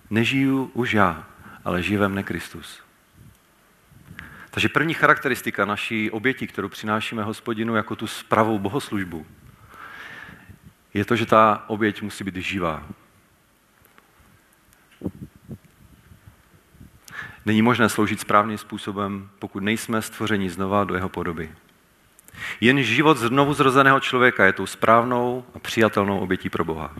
Nežiju 0.09 0.71
už 0.73 0.93
já, 0.93 1.27
ale 1.65 1.83
žije 1.83 1.99
ve 1.99 2.07
mne 2.07 2.23
Kristus. 2.23 2.81
Takže 4.51 4.69
první 4.69 4.93
charakteristika 4.93 5.65
naší 5.65 6.11
oběti, 6.11 6.47
kterou 6.47 6.69
přinášíme 6.69 7.23
hospodinu 7.23 7.75
jako 7.75 7.95
tu 7.95 8.07
spravou 8.07 8.59
bohoslužbu, 8.59 9.25
je 10.93 11.05
to, 11.05 11.15
že 11.15 11.25
ta 11.25 11.63
oběť 11.67 12.01
musí 12.01 12.23
být 12.23 12.35
živá. 12.35 12.83
Není 17.45 17.61
možné 17.61 17.89
sloužit 17.89 18.19
správným 18.19 18.57
způsobem, 18.57 19.29
pokud 19.39 19.63
nejsme 19.63 20.01
stvořeni 20.01 20.49
znova 20.49 20.83
do 20.83 20.95
jeho 20.95 21.09
podoby. 21.09 21.51
Jen 22.61 22.83
život 22.83 23.17
znovu 23.17 23.53
zrozeného 23.53 23.99
člověka 23.99 24.45
je 24.45 24.53
tou 24.53 24.65
správnou 24.65 25.45
a 25.53 25.59
přijatelnou 25.59 26.19
obětí 26.19 26.49
pro 26.49 26.65
Boha. 26.65 26.95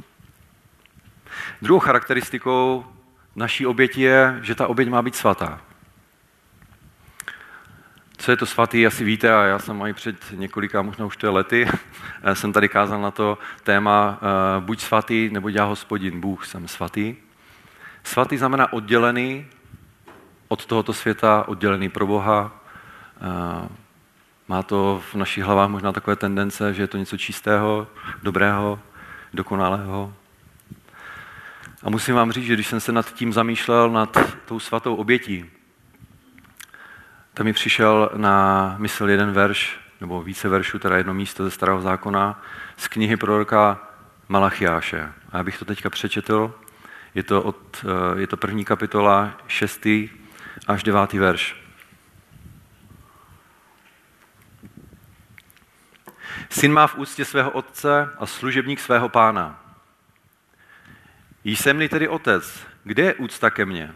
Druhou 1.61 1.79
charakteristikou 1.79 2.85
naší 3.35 3.65
oběti 3.65 4.01
je, 4.01 4.39
že 4.41 4.55
ta 4.55 4.67
oběť 4.67 4.89
má 4.89 5.01
být 5.01 5.15
svatá. 5.15 5.61
Co 8.17 8.31
je 8.31 8.37
to 8.37 8.45
svatý, 8.45 8.87
asi 8.87 9.03
víte, 9.03 9.35
a 9.35 9.43
já 9.43 9.59
jsem 9.59 9.81
i 9.81 9.93
před 9.93 10.15
několika, 10.31 10.81
možná 10.81 11.05
už 11.05 11.17
to 11.17 11.25
je 11.25 11.29
lety, 11.29 11.67
jsem 12.33 12.53
tady 12.53 12.69
kázal 12.69 13.01
na 13.01 13.11
to 13.11 13.37
téma 13.63 14.19
uh, 14.57 14.63
buď 14.63 14.81
svatý, 14.81 15.29
nebo 15.29 15.49
já 15.49 15.63
hospodin, 15.63 16.21
Bůh, 16.21 16.45
jsem 16.45 16.67
svatý. 16.67 17.15
Svatý 18.03 18.37
znamená 18.37 18.73
oddělený 18.73 19.45
od 20.47 20.65
tohoto 20.65 20.93
světa, 20.93 21.43
oddělený 21.47 21.89
pro 21.89 22.07
Boha. 22.07 22.63
Uh, 23.61 23.67
má 24.47 24.63
to 24.63 25.03
v 25.11 25.15
našich 25.15 25.43
hlavách 25.43 25.69
možná 25.69 25.91
takové 25.91 26.15
tendence, 26.15 26.73
že 26.73 26.83
je 26.83 26.87
to 26.87 26.97
něco 26.97 27.17
čistého, 27.17 27.87
dobrého, 28.23 28.79
dokonalého. 29.33 30.13
A 31.83 31.89
musím 31.89 32.15
vám 32.15 32.31
říct, 32.31 32.45
že 32.45 32.53
když 32.53 32.67
jsem 32.67 32.79
se 32.79 32.91
nad 32.91 33.13
tím 33.13 33.33
zamýšlel, 33.33 33.89
nad 33.89 34.17
tou 34.45 34.59
svatou 34.59 34.95
obětí, 34.95 35.45
tam 37.37 37.45
mi 37.45 37.53
přišel 37.53 38.09
na 38.15 38.75
mysl 38.77 39.09
jeden 39.09 39.31
verš, 39.31 39.79
nebo 40.01 40.23
více 40.23 40.49
veršů, 40.49 40.79
teda 40.79 40.97
jedno 40.97 41.13
místo 41.13 41.43
ze 41.43 41.51
starého 41.51 41.81
zákona, 41.81 42.41
z 42.77 42.87
knihy 42.87 43.17
proroka 43.17 43.79
Malachiáše. 44.27 45.13
A 45.31 45.37
já 45.37 45.43
bych 45.43 45.59
to 45.59 45.65
teďka 45.65 45.89
přečetl. 45.89 46.53
Je 47.15 47.23
to, 47.23 47.43
od, 47.43 47.85
eh, 47.85 48.19
je 48.19 48.27
to 48.27 48.37
první 48.37 48.65
kapitola, 48.65 49.37
šestý 49.47 50.09
až 50.67 50.83
devátý 50.83 51.19
verš. 51.19 51.55
Syn 56.49 56.73
má 56.73 56.87
v 56.87 56.97
úctě 56.97 57.25
svého 57.25 57.51
otce 57.51 58.09
a 58.19 58.25
služebník 58.25 58.79
svého 58.79 59.09
pána. 59.09 59.61
Jsem-li 61.43 61.89
tedy 61.89 62.07
otec, 62.07 62.67
kde 62.83 63.03
je 63.03 63.15
úcta 63.15 63.49
ke 63.49 63.65
mně? 63.65 63.93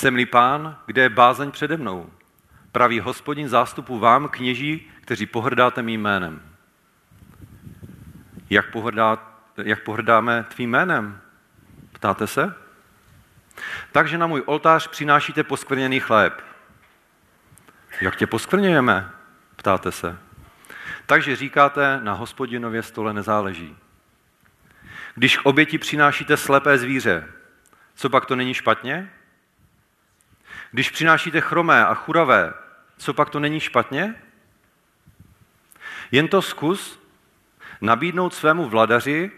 Jsem-li 0.00 0.26
pán, 0.26 0.78
kde 0.86 1.02
je 1.02 1.08
bázeň 1.08 1.50
přede 1.50 1.76
mnou? 1.76 2.10
Pravý 2.72 3.00
hospodin 3.00 3.48
zástupu 3.48 3.98
vám, 3.98 4.28
kněží, 4.28 4.90
kteří 5.00 5.26
pohrdáte 5.26 5.82
mým 5.82 6.00
jménem. 6.00 6.42
Jak, 8.50 8.70
pohrdá, 8.70 9.34
jak 9.56 9.82
pohrdáme 9.82 10.44
tvým 10.48 10.70
jménem? 10.70 11.20
Ptáte 11.92 12.26
se? 12.26 12.54
Takže 13.92 14.18
na 14.18 14.26
můj 14.26 14.42
oltář 14.46 14.88
přinášíte 14.88 15.44
poskvrněný 15.44 16.00
chléb. 16.00 16.42
Jak 18.00 18.16
tě 18.16 18.26
poskvrňujeme? 18.26 19.10
Ptáte 19.56 19.92
se. 19.92 20.18
Takže 21.06 21.36
říkáte, 21.36 22.00
na 22.02 22.12
hospodinově 22.12 22.82
stole 22.82 23.12
nezáleží. 23.12 23.76
Když 25.14 25.36
k 25.36 25.46
oběti 25.46 25.78
přinášíte 25.78 26.36
slepé 26.36 26.78
zvíře, 26.78 27.28
co 27.94 28.10
pak 28.10 28.26
to 28.26 28.36
není 28.36 28.54
špatně? 28.54 29.10
Když 30.70 30.90
přinášíte 30.90 31.40
chromé 31.40 31.86
a 31.86 31.94
churavé, 31.94 32.54
co 32.96 33.14
pak 33.14 33.30
to 33.30 33.40
není 33.40 33.60
špatně? 33.60 34.14
Jen 36.10 36.28
to 36.28 36.42
zkus 36.42 37.00
nabídnout 37.80 38.34
svému 38.34 38.68
vladaři, 38.68 39.30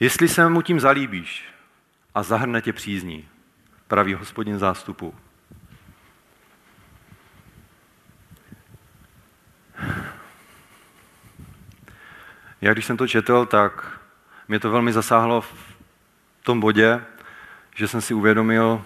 jestli 0.00 0.28
se 0.28 0.48
mu 0.48 0.62
tím 0.62 0.80
zalíbíš 0.80 1.44
a 2.14 2.22
zahrne 2.22 2.62
tě 2.62 2.72
přízní, 2.72 3.28
pravý 3.88 4.14
hospodin 4.14 4.58
zástupu. 4.58 5.14
Já 12.60 12.72
když 12.72 12.84
jsem 12.84 12.96
to 12.96 13.08
četl, 13.08 13.46
tak 13.46 14.00
mě 14.48 14.60
to 14.60 14.70
velmi 14.70 14.92
zasáhlo 14.92 15.40
v 15.40 15.76
tom 16.42 16.60
bodě, 16.60 17.04
že 17.74 17.88
jsem 17.88 18.00
si 18.00 18.14
uvědomil, 18.14 18.84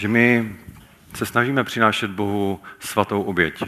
že 0.00 0.08
my 0.08 0.56
se 1.14 1.26
snažíme 1.26 1.64
přinášet 1.64 2.10
Bohu 2.10 2.62
svatou 2.78 3.22
oběť. 3.22 3.62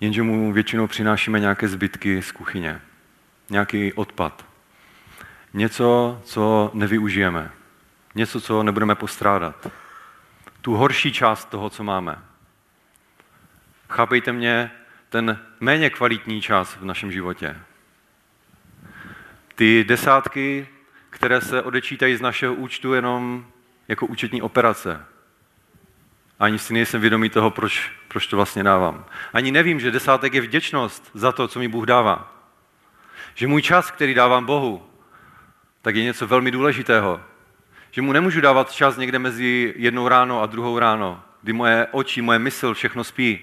Jenže 0.00 0.22
mu 0.22 0.52
většinou 0.52 0.86
přinášíme 0.86 1.40
nějaké 1.40 1.68
zbytky 1.68 2.22
z 2.22 2.32
kuchyně, 2.32 2.80
nějaký 3.50 3.92
odpad. 3.92 4.46
Něco, 5.54 6.20
co 6.24 6.70
nevyužijeme. 6.74 7.50
Něco, 8.14 8.40
co 8.40 8.62
nebudeme 8.62 8.94
postrádat. 8.94 9.66
Tu 10.60 10.74
horší 10.74 11.12
část 11.12 11.44
toho, 11.44 11.70
co 11.70 11.84
máme. 11.84 12.18
Chápejte 13.90 14.32
mě, 14.32 14.70
ten 15.08 15.38
méně 15.60 15.90
kvalitní 15.90 16.42
čas 16.42 16.76
v 16.76 16.84
našem 16.84 17.12
životě. 17.12 17.56
Ty 19.54 19.84
desátky, 19.84 20.68
které 21.16 21.40
se 21.40 21.62
odečítají 21.62 22.16
z 22.16 22.20
našeho 22.20 22.54
účtu 22.54 22.94
jenom 22.94 23.46
jako 23.88 24.06
účetní 24.06 24.42
operace. 24.42 25.04
Ani 26.38 26.58
si 26.58 26.74
nejsem 26.74 27.00
vědomý 27.00 27.30
toho, 27.30 27.50
proč, 27.50 27.92
proč 28.08 28.26
to 28.26 28.36
vlastně 28.36 28.62
dávám. 28.62 29.04
Ani 29.32 29.52
nevím, 29.52 29.80
že 29.80 29.90
desátek 29.90 30.34
je 30.34 30.40
vděčnost 30.40 31.10
za 31.14 31.32
to, 31.32 31.48
co 31.48 31.58
mi 31.58 31.68
Bůh 31.68 31.86
dává. 31.86 32.32
Že 33.34 33.46
můj 33.46 33.62
čas, 33.62 33.90
který 33.90 34.14
dávám 34.14 34.44
Bohu, 34.44 34.86
tak 35.82 35.96
je 35.96 36.04
něco 36.04 36.26
velmi 36.26 36.50
důležitého. 36.50 37.20
Že 37.90 38.02
mu 38.02 38.12
nemůžu 38.12 38.40
dávat 38.40 38.72
čas 38.72 38.96
někde 38.96 39.18
mezi 39.18 39.74
jednou 39.76 40.08
ráno 40.08 40.42
a 40.42 40.46
druhou 40.46 40.78
ráno, 40.78 41.22
kdy 41.42 41.52
moje 41.52 41.86
oči, 41.90 42.22
moje 42.22 42.38
mysl, 42.38 42.74
všechno 42.74 43.04
spí. 43.04 43.40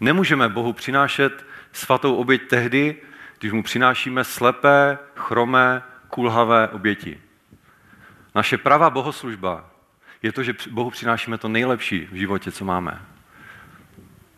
Nemůžeme 0.00 0.48
Bohu 0.48 0.72
přinášet 0.72 1.46
svatou 1.72 2.16
oběť 2.16 2.48
tehdy, 2.48 2.96
když 3.44 3.52
mu 3.52 3.62
přinášíme 3.62 4.24
slepé, 4.24 4.98
chromé, 5.16 5.82
kulhavé 6.08 6.68
oběti. 6.68 7.20
Naše 8.34 8.58
pravá 8.58 8.90
bohoslužba 8.90 9.70
je 10.22 10.32
to, 10.32 10.42
že 10.42 10.54
Bohu 10.70 10.90
přinášíme 10.90 11.38
to 11.38 11.48
nejlepší 11.48 12.08
v 12.12 12.14
životě, 12.14 12.52
co 12.52 12.64
máme. 12.64 13.02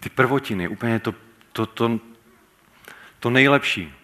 Ty 0.00 0.08
prvotiny, 0.08 0.68
úplně 0.68 0.98
to, 1.00 1.14
to, 1.52 1.66
to, 1.66 2.00
to 3.20 3.30
nejlepší. 3.30 3.94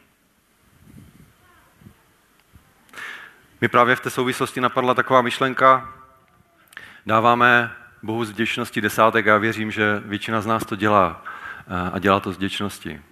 Mi 3.60 3.68
právě 3.68 3.96
v 3.96 4.00
té 4.00 4.10
souvislosti 4.10 4.60
napadla 4.60 4.94
taková 4.94 5.22
myšlenka, 5.22 5.94
dáváme 7.06 7.72
Bohu 8.02 8.24
z 8.24 8.30
vděčnosti 8.30 8.80
desátek 8.80 9.26
a 9.26 9.30
já 9.30 9.38
věřím, 9.38 9.70
že 9.70 10.02
většina 10.04 10.40
z 10.40 10.46
nás 10.46 10.66
to 10.66 10.76
dělá 10.76 11.24
eh, 11.66 11.90
a 11.92 11.98
dělá 11.98 12.20
to 12.20 12.32
z 12.32 12.36
vděčnosti. 12.36 13.02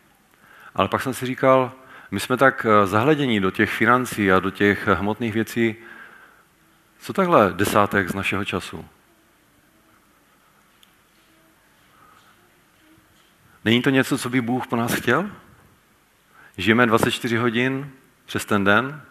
Ale 0.75 0.89
pak 0.89 1.03
jsem 1.03 1.15
si 1.15 1.27
říkal, 1.27 1.80
my 2.11 2.21
jsme 2.21 2.37
tak 2.37 2.67
eh, 2.67 2.87
zahledění 2.87 3.41
do 3.41 3.51
těch 3.51 3.71
financí 3.71 4.33
a 4.33 4.41
do 4.41 4.51
těch 4.51 4.87
hmotných 4.87 5.35
věcí, 5.35 5.77
co 7.01 7.13
takhle 7.13 7.53
desátek 7.53 8.09
z 8.09 8.15
našeho 8.15 8.45
času? 8.45 8.85
Není 13.65 13.83
to 13.83 13.91
něco, 13.91 14.19
co 14.19 14.31
by 14.31 14.41
Bůh 14.41 14.67
po 14.67 14.77
nás 14.77 14.95
chtěl? 14.95 15.31
Žijeme 16.57 16.87
24 16.87 17.37
hodin 17.37 17.91
přes 18.27 18.45
ten 18.45 18.65
den, 18.65 19.03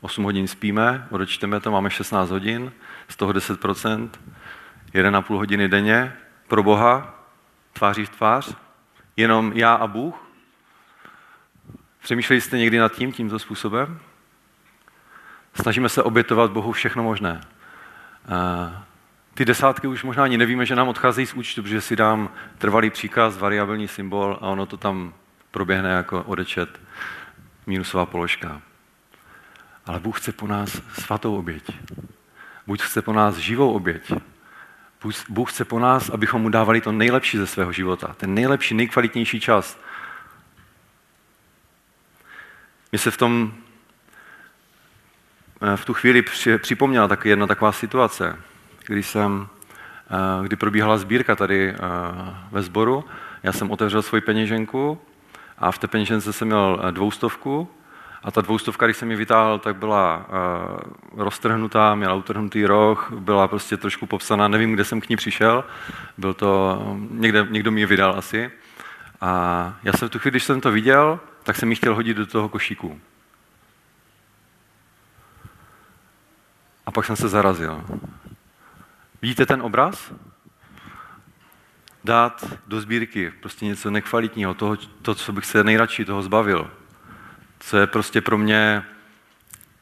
8 0.00 0.24
hodin 0.24 0.48
spíme, 0.48 1.06
odečteme 1.10 1.60
to, 1.60 1.70
máme 1.70 1.90
16 1.90 2.30
hodin, 2.30 2.72
z 3.08 3.16
toho 3.16 3.32
10%, 3.32 4.10
1,5 4.94 5.36
hodiny 5.36 5.68
denně 5.68 6.16
pro 6.48 6.62
Boha, 6.62 7.24
tváří 7.72 8.04
v 8.04 8.08
tvář, 8.08 8.56
jenom 9.16 9.52
já 9.54 9.74
a 9.74 9.86
Bůh. 9.86 10.23
Přemýšleli 12.04 12.40
jste 12.40 12.58
někdy 12.58 12.78
nad 12.78 12.92
tím, 12.92 13.12
tímto 13.12 13.38
způsobem? 13.38 13.98
Snažíme 15.54 15.88
se 15.88 16.02
obětovat 16.02 16.50
Bohu 16.50 16.72
všechno 16.72 17.02
možné. 17.02 17.40
Ty 19.34 19.44
desátky 19.44 19.86
už 19.86 20.04
možná 20.04 20.24
ani 20.24 20.38
nevíme, 20.38 20.66
že 20.66 20.76
nám 20.76 20.88
odcházejí 20.88 21.26
z 21.26 21.34
účtu, 21.34 21.62
protože 21.62 21.80
si 21.80 21.96
dám 21.96 22.30
trvalý 22.58 22.90
příkaz, 22.90 23.38
variabilní 23.38 23.88
symbol 23.88 24.38
a 24.40 24.46
ono 24.46 24.66
to 24.66 24.76
tam 24.76 25.14
proběhne 25.50 25.90
jako 25.90 26.22
odečet 26.22 26.80
minusová 27.66 28.06
položka. 28.06 28.60
Ale 29.86 30.00
Bůh 30.00 30.20
chce 30.20 30.32
po 30.32 30.46
nás 30.46 30.82
svatou 30.92 31.36
oběť. 31.36 31.64
Bůh 32.66 32.88
chce 32.88 33.02
po 33.02 33.12
nás 33.12 33.36
živou 33.36 33.72
oběť. 33.72 34.12
Bůh 35.28 35.52
chce 35.52 35.64
po 35.64 35.78
nás, 35.78 36.10
abychom 36.10 36.42
mu 36.42 36.48
dávali 36.48 36.80
to 36.80 36.92
nejlepší 36.92 37.38
ze 37.38 37.46
svého 37.46 37.72
života. 37.72 38.14
Ten 38.16 38.34
nejlepší, 38.34 38.74
nejkvalitnější 38.74 39.40
čas. 39.40 39.78
Mně 42.94 42.98
se 42.98 43.10
v 43.10 43.16
tom 43.16 43.52
Eh, 45.64 45.76
v 45.76 45.84
tu 45.84 45.94
chvíli 45.94 46.24
připomněla 46.58 47.08
taky 47.08 47.28
jedna 47.28 47.46
taková 47.46 47.72
situace, 47.72 48.36
kdy 48.86 49.02
jsem, 49.02 49.48
eh, 50.10 50.44
kdy 50.44 50.56
probíhala 50.56 50.98
sbírka 50.98 51.36
tady 51.36 51.68
eh, 51.70 51.76
ve 52.50 52.62
sboru. 52.62 53.04
Já 53.42 53.52
jsem 53.52 53.70
otevřel 53.70 54.02
svoji 54.02 54.20
peněženku 54.20 54.98
a 55.58 55.72
v 55.72 55.78
té 55.78 55.86
peněžence 55.86 56.32
jsem 56.32 56.48
měl 56.48 56.80
dvoustovku 56.90 57.68
a 58.22 58.30
ta 58.30 58.40
dvoustovka, 58.40 58.86
když 58.86 58.96
jsem 58.96 59.10
ji 59.10 59.16
vytáhl, 59.16 59.58
tak 59.58 59.76
byla 59.76 60.26
roztrhnutá, 61.16 61.94
měla 61.94 62.14
utrhnutý 62.14 62.66
roh, 62.66 63.12
byla 63.12 63.48
prostě 63.48 63.76
trošku 63.76 64.06
popsaná, 64.06 64.48
nevím, 64.48 64.72
kde 64.72 64.84
jsem 64.84 65.00
k 65.00 65.08
ní 65.08 65.16
přišel, 65.16 65.64
byl 66.18 66.34
to, 66.34 66.82
někde, 67.10 67.46
někdo 67.50 67.70
mi 67.70 67.80
ji 67.80 67.86
vydal 67.86 68.14
asi. 68.18 68.50
A 69.20 69.74
já 69.82 69.92
jsem 69.92 70.08
v 70.08 70.12
tu 70.12 70.18
chvíli, 70.18 70.30
když 70.30 70.44
jsem 70.44 70.60
to 70.60 70.70
viděl, 70.70 71.20
tak 71.44 71.56
jsem 71.56 71.70
ji 71.70 71.76
chtěl 71.76 71.94
hodit 71.94 72.16
do 72.16 72.26
toho 72.26 72.48
košíku. 72.48 73.00
A 76.86 76.90
pak 76.90 77.04
jsem 77.04 77.16
se 77.16 77.28
zarazil. 77.28 77.84
Vidíte 79.22 79.46
ten 79.46 79.62
obraz? 79.62 80.12
Dát 82.04 82.44
do 82.66 82.80
sbírky 82.80 83.32
prostě 83.40 83.64
něco 83.64 83.90
nekvalitního, 83.90 84.54
toho, 84.54 84.76
to, 85.02 85.14
co 85.14 85.32
bych 85.32 85.46
se 85.46 85.64
nejradši 85.64 86.04
toho 86.04 86.22
zbavil. 86.22 86.70
Co 87.60 87.76
je 87.76 87.86
prostě 87.86 88.20
pro 88.20 88.38
mě, 88.38 88.84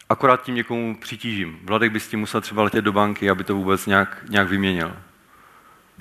akorát 0.08 0.42
tím 0.42 0.54
někomu 0.54 0.96
přitížím. 1.00 1.58
Vladek 1.62 1.92
by 1.92 2.00
s 2.00 2.08
tím 2.08 2.20
musel 2.20 2.40
třeba 2.40 2.62
letět 2.62 2.84
do 2.84 2.92
banky, 2.92 3.30
aby 3.30 3.44
to 3.44 3.54
vůbec 3.54 3.86
nějak, 3.86 4.24
nějak 4.28 4.48
vyměnil. 4.48 4.96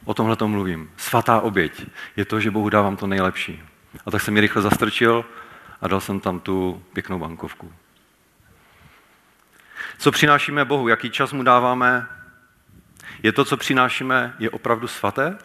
O 0.05 0.13
tomhle 0.13 0.35
to 0.35 0.47
mluvím. 0.47 0.91
Svatá 0.97 1.39
oběť 1.39 1.85
je 2.15 2.25
to, 2.25 2.39
že 2.39 2.51
Bohu 2.51 2.69
dávám 2.69 2.97
to 2.97 3.07
nejlepší. 3.07 3.63
A 4.05 4.11
tak 4.11 4.21
jsem 4.21 4.33
mi 4.33 4.41
rychle 4.41 4.61
zastrčil 4.61 5.25
a 5.81 5.87
dal 5.87 6.01
jsem 6.01 6.19
tam 6.19 6.39
tu 6.39 6.85
pěknou 6.93 7.19
bankovku. 7.19 7.73
Co 9.97 10.11
přinášíme 10.11 10.65
Bohu, 10.65 10.87
jaký 10.87 11.09
čas 11.09 11.33
mu 11.33 11.43
dáváme, 11.43 12.07
je 13.23 13.31
to, 13.31 13.45
co 13.45 13.57
přinášíme, 13.57 14.35
je 14.39 14.49
opravdu 14.49 14.87
svaté? 14.87 15.37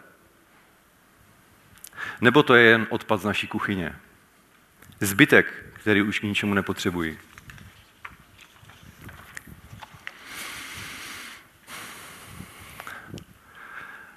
Nebo 2.20 2.43
to 2.43 2.55
je 2.55 2.62
jen 2.62 2.87
odpad 2.91 3.20
z 3.20 3.24
naší 3.24 3.47
kuchyně? 3.47 3.97
Zbytek, 5.01 5.64
který 5.72 6.03
už 6.03 6.20
k 6.20 6.22
ničemu 6.22 6.55
nepotřebují. 6.55 7.18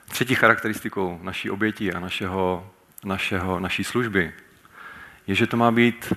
Třetí 0.09 0.35
charakteristikou 0.35 1.19
naší 1.23 1.49
oběti 1.49 1.93
a 1.93 1.99
našeho, 1.99 2.73
našeho, 3.03 3.59
naší 3.59 3.83
služby 3.83 4.33
je, 5.29 5.35
že 5.35 5.47
to 5.47 5.57
má 5.57 5.71
být 5.71 6.13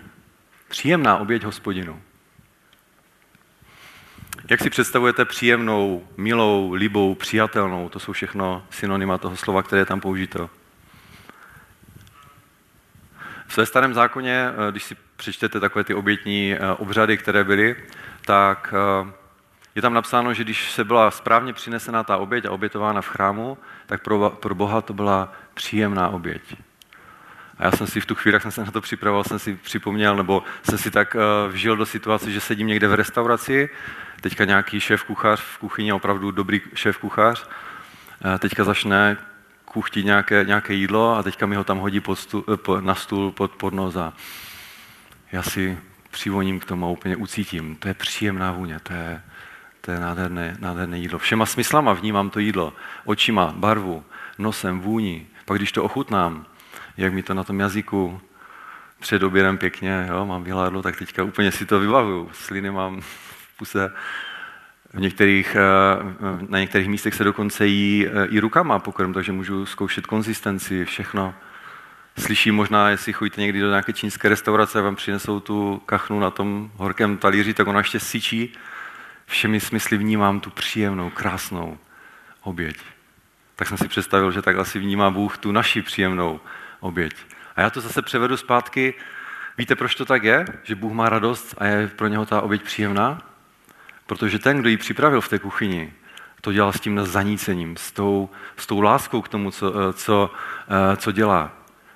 příjemná 0.69 1.17
oběť 1.17 1.45
hospodinu. 1.45 2.03
Jak 4.51 4.61
si 4.61 4.71
představujete 4.71 5.25
příjemnou, 5.25 6.09
milou, 6.17 6.73
libou, 6.73 7.15
přijatelnou? 7.15 7.89
To 7.89 7.99
jsou 7.99 8.13
všechno 8.13 8.67
synonyma 8.71 9.19
toho 9.19 9.37
slova, 9.37 9.63
které 9.63 9.81
je 9.81 9.87
tam 9.87 10.01
použito. 10.01 10.51
V 13.47 13.67
starém 13.67 13.95
zákoně, 13.95 14.49
eh, 14.49 14.71
když 14.71 14.83
si 14.83 14.97
přečtete 15.17 15.61
takové 15.61 15.85
ty 15.85 15.95
obětní 15.95 16.55
eh, 16.55 16.59
obřady, 16.79 17.17
které 17.17 17.45
byly, 17.45 17.77
tak 18.25 18.75
eh, 18.77 19.13
je 19.75 19.83
tam 19.83 19.95
napsáno, 19.95 20.35
že 20.35 20.45
když 20.45 20.73
se 20.73 20.85
byla 20.85 21.11
správně 21.11 21.53
přinesena 21.53 22.03
ta 22.03 22.17
oběť 22.17 22.45
a 22.45 22.51
obětována 22.51 23.01
v 23.01 23.09
chrámu, 23.09 23.59
tak 23.87 24.03
pro, 24.03 24.31
pro 24.31 24.55
Boha 24.55 24.81
to 24.81 24.95
byla 24.95 25.33
příjemná 25.55 26.09
oběť. 26.09 26.57
A 27.63 27.65
já 27.65 27.71
jsem 27.71 27.87
si 27.87 28.01
v 28.01 28.07
tu 28.07 28.15
chvíli, 28.15 28.35
jak 28.35 28.43
jsem 28.43 28.51
se 28.51 28.65
na 28.65 28.71
to 28.71 28.81
připravoval, 28.81 29.25
jsem 29.25 29.39
si 29.39 29.55
připomněl, 29.55 30.17
nebo 30.17 30.43
jsem 30.63 30.79
si 30.79 30.91
tak 30.91 31.17
vžil 31.49 31.77
do 31.77 31.87
situace, 31.87 32.31
že 32.31 32.41
sedím 32.41 32.67
někde 32.67 32.89
v 32.89 32.95
restauraci 32.95 33.71
teďka 34.21 34.45
nějaký 34.45 34.81
šéf 34.81 35.05
kuchař 35.05 35.41
v 35.41 35.59
kuchyni, 35.59 35.93
opravdu 35.93 36.31
dobrý 36.31 36.61
šéf 36.75 36.99
kuchař, 36.99 37.47
teďka 38.39 38.65
začne 38.65 39.17
kuchtit 39.65 40.05
nějaké, 40.05 40.45
nějaké 40.45 40.75
jídlo 40.75 41.17
a 41.17 41.23
teďka 41.23 41.47
mi 41.47 41.57
ho 41.57 41.65
tam 41.65 41.79
hodí 41.79 42.01
pod 42.01 42.17
stůl, 42.17 42.45
eh, 42.79 42.81
na 42.81 42.95
stůl 42.95 43.33
pod, 43.33 43.53
pod 43.53 43.75
nos 43.75 43.97
a 43.97 44.13
já 45.33 45.43
si 45.43 45.79
přivoním 46.11 46.61
k 46.61 46.65
tomu 46.65 46.87
a 46.87 46.89
úplně 46.89 47.17
ucítím. 47.17 47.77
To 47.77 47.89
je 47.89 47.95
příjemná 47.95 48.53
vůně, 48.53 48.81
to 48.83 48.93
je, 48.93 49.23
to 49.81 49.91
je 49.91 50.01
nádherné, 50.01 50.57
nádherné 50.61 50.99
jídlo. 50.99 51.19
Všema 51.19 51.47
smyslama 51.47 51.93
vnímám 51.93 52.31
to 52.31 52.39
jídlo. 52.39 52.73
Očima, 53.05 53.53
barvu, 53.57 54.05
nosem, 54.39 54.81
vůni. 54.81 55.27
Pak 55.45 55.59
když 55.59 55.73
to 55.73 55.85
ochutnám, 55.85 56.47
jak 56.97 57.13
mi 57.13 57.23
to 57.23 57.35
na 57.35 57.45
tom 57.45 57.61
jazyku 57.61 58.21
před 59.01 59.23
obědem 59.23 59.59
pěkně, 59.59 60.07
jo, 60.09 60.27
mám 60.27 60.45
vyhládlo, 60.45 60.83
tak 60.83 60.97
teďka 60.97 61.25
úplně 61.25 61.53
si 61.53 61.67
to 61.67 61.81
vybavuju. 61.81 62.31
Sliny 62.33 62.71
mám 62.71 63.03
puse. 63.57 63.93
V 64.95 65.01
některých, 65.01 65.57
eh, 65.57 66.41
na 66.49 66.59
některých 66.59 66.89
místech 66.89 67.15
se 67.15 67.25
dokonce 67.25 67.67
jí 67.67 68.07
eh, 68.07 68.27
i 68.27 68.41
rukama 68.41 68.79
pokrm, 68.79 69.13
takže 69.13 69.33
můžu 69.33 69.67
zkoušet 69.67 70.07
konzistenci, 70.07 70.85
všechno. 70.85 71.35
Slyším 72.19 72.55
možná, 72.55 72.91
jestli 72.91 73.13
chodíte 73.13 73.41
někdy 73.41 73.61
do 73.61 73.69
nějaké 73.69 73.93
čínské 73.93 74.29
restaurace 74.29 74.79
a 74.79 74.83
vám 74.83 74.97
přinesou 74.97 75.41
tu 75.41 75.83
kachnu 75.87 76.21
na 76.21 76.31
tom 76.31 76.71
horkém 76.77 77.17
talíři, 77.17 77.55
tak 77.55 77.67
ona 77.67 77.79
ještě 77.79 78.01
syčí. 78.01 78.55
Všemi 79.27 79.61
smysly 79.61 79.97
vnímám 79.97 80.41
tu 80.41 80.51
příjemnou, 80.51 81.11
krásnou 81.11 81.79
oběť. 82.43 82.77
Tak 83.57 83.69
jsem 83.69 83.79
si 83.79 83.89
představil, 83.89 84.31
že 84.33 84.43
tak 84.43 84.57
asi 84.57 84.79
vnímá 84.79 85.11
Bůh 85.11 85.39
tu 85.39 85.53
naši 85.53 85.83
příjemnou 85.83 86.41
oběť. 86.83 87.15
A 87.57 87.61
já 87.61 87.71
to 87.71 87.81
zase 87.81 88.03
převedu 88.03 88.37
zpátky. 88.37 88.95
Víte, 89.59 89.77
proč 89.77 89.95
to 89.95 90.05
tak 90.05 90.25
je? 90.25 90.45
Že 90.63 90.75
Bůh 90.75 90.93
má 90.93 91.09
radost 91.09 91.55
a 91.59 91.67
je 91.67 91.89
pro 91.89 92.09
něho 92.09 92.27
ta 92.27 92.41
oběť 92.41 92.63
příjemná? 92.63 93.23
Protože 94.07 94.39
ten, 94.39 94.59
kdo 94.59 94.69
ji 94.69 94.77
připravil 94.77 95.21
v 95.21 95.29
té 95.29 95.39
kuchyni, 95.39 95.93
to 96.41 96.53
dělal 96.53 96.73
s 96.73 96.81
tím 96.81 97.01
zanícením, 97.05 97.77
s 97.77 97.93
tou, 97.93 98.31
s 98.57 98.67
tou 98.67 98.81
láskou 98.81 99.23
k 99.23 99.29
tomu, 99.29 99.51
co, 99.51 99.73
eh, 99.75 99.93
co, 99.93 100.31
eh, 100.69 100.97
co 100.97 101.13
dělá. 101.13 101.53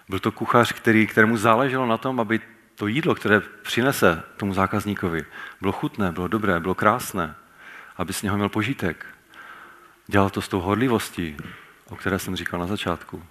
Byl 0.08 0.18
to 0.18 0.32
kuchař, 0.32 0.72
který, 0.72 1.06
kterému 1.06 1.36
záleželo 1.36 1.86
na 1.86 1.96
tom, 1.96 2.20
aby 2.20 2.40
to 2.74 2.86
jídlo, 2.86 3.14
které 3.14 3.40
přinese 3.40 4.22
tomu 4.36 4.54
zákazníkovi, 4.54 5.24
bylo 5.60 5.72
chutné, 5.72 6.12
bylo 6.12 6.28
dobré, 6.28 6.60
bylo 6.60 6.74
krásné, 6.74 7.34
aby 7.96 8.12
z 8.12 8.22
něho 8.22 8.36
měl 8.36 8.48
požitek. 8.48 9.06
Dělal 10.06 10.30
to 10.30 10.42
s 10.42 10.48
tou 10.48 10.60
horlivostí, 10.60 11.36
o 11.88 11.96
které 11.96 12.18
jsem 12.18 12.36
říkal 12.36 12.60
na 12.60 12.66
začátku. 12.66 13.22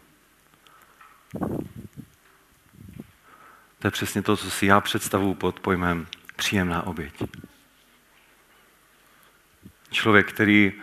To 3.79 3.87
je 3.87 3.91
přesně 3.91 4.21
to, 4.21 4.37
co 4.37 4.51
si 4.51 4.65
já 4.65 4.81
představuji 4.81 5.33
pod 5.33 5.59
pojmem 5.59 6.07
příjemná 6.35 6.87
oběť. 6.87 7.23
Člověk, 9.91 10.33
který, 10.33 10.73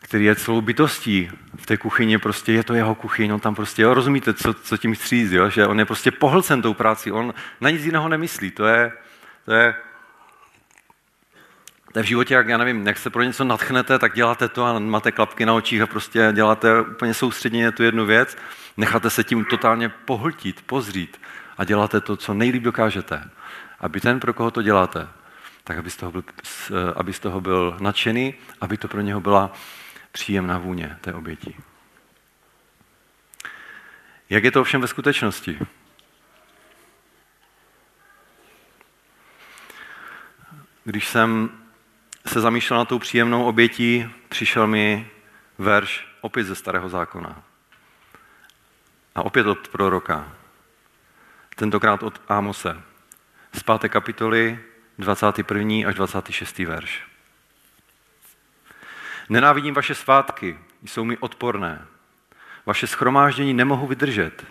který 0.00 0.24
je 0.24 0.34
celou 0.34 0.60
bytostí 0.60 1.30
v 1.56 1.66
té 1.66 1.76
kuchyni, 1.76 2.18
prostě 2.18 2.52
je 2.52 2.64
to 2.64 2.74
jeho 2.74 2.94
kuchyň, 2.94 3.30
on 3.30 3.40
tam 3.40 3.54
prostě, 3.54 3.82
jo, 3.82 3.94
rozumíte, 3.94 4.34
co, 4.34 4.54
co 4.54 4.76
tím 4.76 4.94
říct, 4.94 5.32
jo? 5.32 5.50
že 5.50 5.66
on 5.66 5.78
je 5.78 5.84
prostě 5.84 6.10
pohlcen 6.10 6.62
tou 6.62 6.74
práci, 6.74 7.12
on 7.12 7.34
na 7.60 7.70
nic 7.70 7.84
jiného 7.84 8.08
nemyslí, 8.08 8.50
to 8.50 8.66
je, 8.66 8.92
to 9.44 9.52
je, 9.52 9.74
to 11.92 11.98
je 11.98 12.02
v 12.02 12.06
životě, 12.06 12.34
jak 12.34 12.48
já 12.48 12.58
nevím, 12.58 12.86
jak 12.86 12.98
se 12.98 13.10
pro 13.10 13.22
něco 13.22 13.44
natchnete, 13.44 13.98
tak 13.98 14.14
děláte 14.14 14.48
to 14.48 14.64
a 14.64 14.78
máte 14.78 15.12
klapky 15.12 15.46
na 15.46 15.54
očích 15.54 15.82
a 15.82 15.86
prostě 15.86 16.30
děláte 16.32 16.80
úplně 16.80 17.14
soustředěně 17.14 17.72
tu 17.72 17.82
jednu 17.82 18.06
věc, 18.06 18.36
necháte 18.76 19.10
se 19.10 19.24
tím 19.24 19.44
totálně 19.44 19.88
pohltit, 19.88 20.62
pozřít 20.62 21.20
a 21.58 21.64
děláte 21.64 22.00
to, 22.00 22.16
co 22.16 22.34
nejlíp 22.34 22.62
dokážete. 22.62 23.30
Aby 23.80 24.00
ten, 24.00 24.20
pro 24.20 24.34
koho 24.34 24.50
to 24.50 24.62
děláte, 24.62 25.08
tak 25.64 25.78
aby 25.78 25.90
z 25.90 25.96
toho 25.96 26.12
byl, 26.12 26.22
aby 26.96 27.12
z 27.12 27.20
toho 27.20 27.40
byl 27.40 27.76
nadšený, 27.80 28.34
aby 28.60 28.76
to 28.76 28.88
pro 28.88 29.00
něho 29.00 29.20
byla 29.20 29.52
příjemná 30.12 30.58
vůně 30.58 30.98
té 31.00 31.12
oběti. 31.14 31.56
Jak 34.30 34.44
je 34.44 34.50
to 34.50 34.60
ovšem 34.60 34.80
ve 34.80 34.88
skutečnosti? 34.88 35.58
Když 40.84 41.08
jsem 41.08 41.50
se 42.28 42.40
zamýšlel 42.40 42.78
na 42.78 42.84
tou 42.84 42.98
příjemnou 42.98 43.44
obětí, 43.44 44.10
přišel 44.28 44.66
mi 44.66 45.10
verš 45.58 46.08
opět 46.20 46.44
ze 46.44 46.54
Starého 46.54 46.88
zákona. 46.88 47.42
A 49.14 49.22
opět 49.22 49.46
od 49.46 49.68
proroka. 49.68 50.32
Tentokrát 51.56 52.02
od 52.02 52.20
Ámose. 52.28 52.82
Z 53.52 53.62
páté 53.62 53.88
kapitoly 53.88 54.58
21. 54.98 55.88
až 55.88 55.94
26. 55.94 56.58
verš. 56.58 57.02
Nenávidím 59.28 59.74
vaše 59.74 59.94
svátky, 59.94 60.58
jsou 60.84 61.04
mi 61.04 61.18
odporné. 61.18 61.86
Vaše 62.66 62.86
schromáždění 62.86 63.54
nemohu 63.54 63.86
vydržet. 63.86 64.46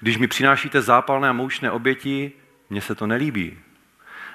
Když 0.00 0.18
mi 0.18 0.28
přinášíte 0.28 0.82
zápalné 0.82 1.28
a 1.28 1.32
moučné 1.32 1.70
oběti, 1.70 2.32
mně 2.70 2.80
se 2.80 2.94
to 2.94 3.06
nelíbí. 3.06 3.58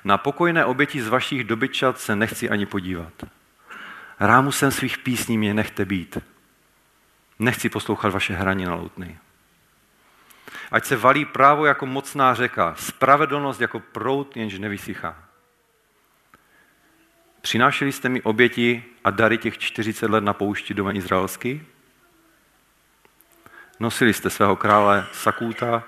Na 0.04 0.18
pokojné 0.18 0.66
oběti 0.66 1.02
z 1.02 1.08
vašich 1.08 1.44
dobyčat 1.44 2.00
se 2.00 2.16
nechci 2.16 2.50
ani 2.50 2.66
podívat. 2.66 3.14
Rámusem 4.20 4.72
svých 4.72 4.98
písní 4.98 5.38
mě 5.38 5.54
nechte 5.54 5.86
být. 5.86 6.18
Nechci 7.40 7.70
poslouchat 7.70 8.10
vaše 8.10 8.34
hraní 8.34 8.66
na 8.66 8.76
loutny. 8.76 9.18
Ať 10.72 10.86
se 10.86 10.96
valí 10.96 11.26
právo 11.26 11.66
jako 11.66 11.86
mocná 11.86 12.34
řeka, 12.34 12.76
spravedlnost 12.78 13.62
jako 13.62 13.80
prout, 13.80 14.38
jenž 14.38 14.60
nevysychá. 14.60 15.16
Přinášeli 17.42 17.92
jste 17.92 18.10
mi 18.10 18.22
oběti 18.22 18.84
a 19.04 19.10
dary 19.10 19.38
těch 19.38 19.58
40 19.58 20.10
let 20.10 20.24
na 20.24 20.34
poušti 20.34 20.74
doma 20.74 20.92
izraelský? 20.92 21.62
Nosili 23.80 24.14
jste 24.14 24.30
svého 24.30 24.56
krále 24.56 25.08
Sakúta 25.12 25.84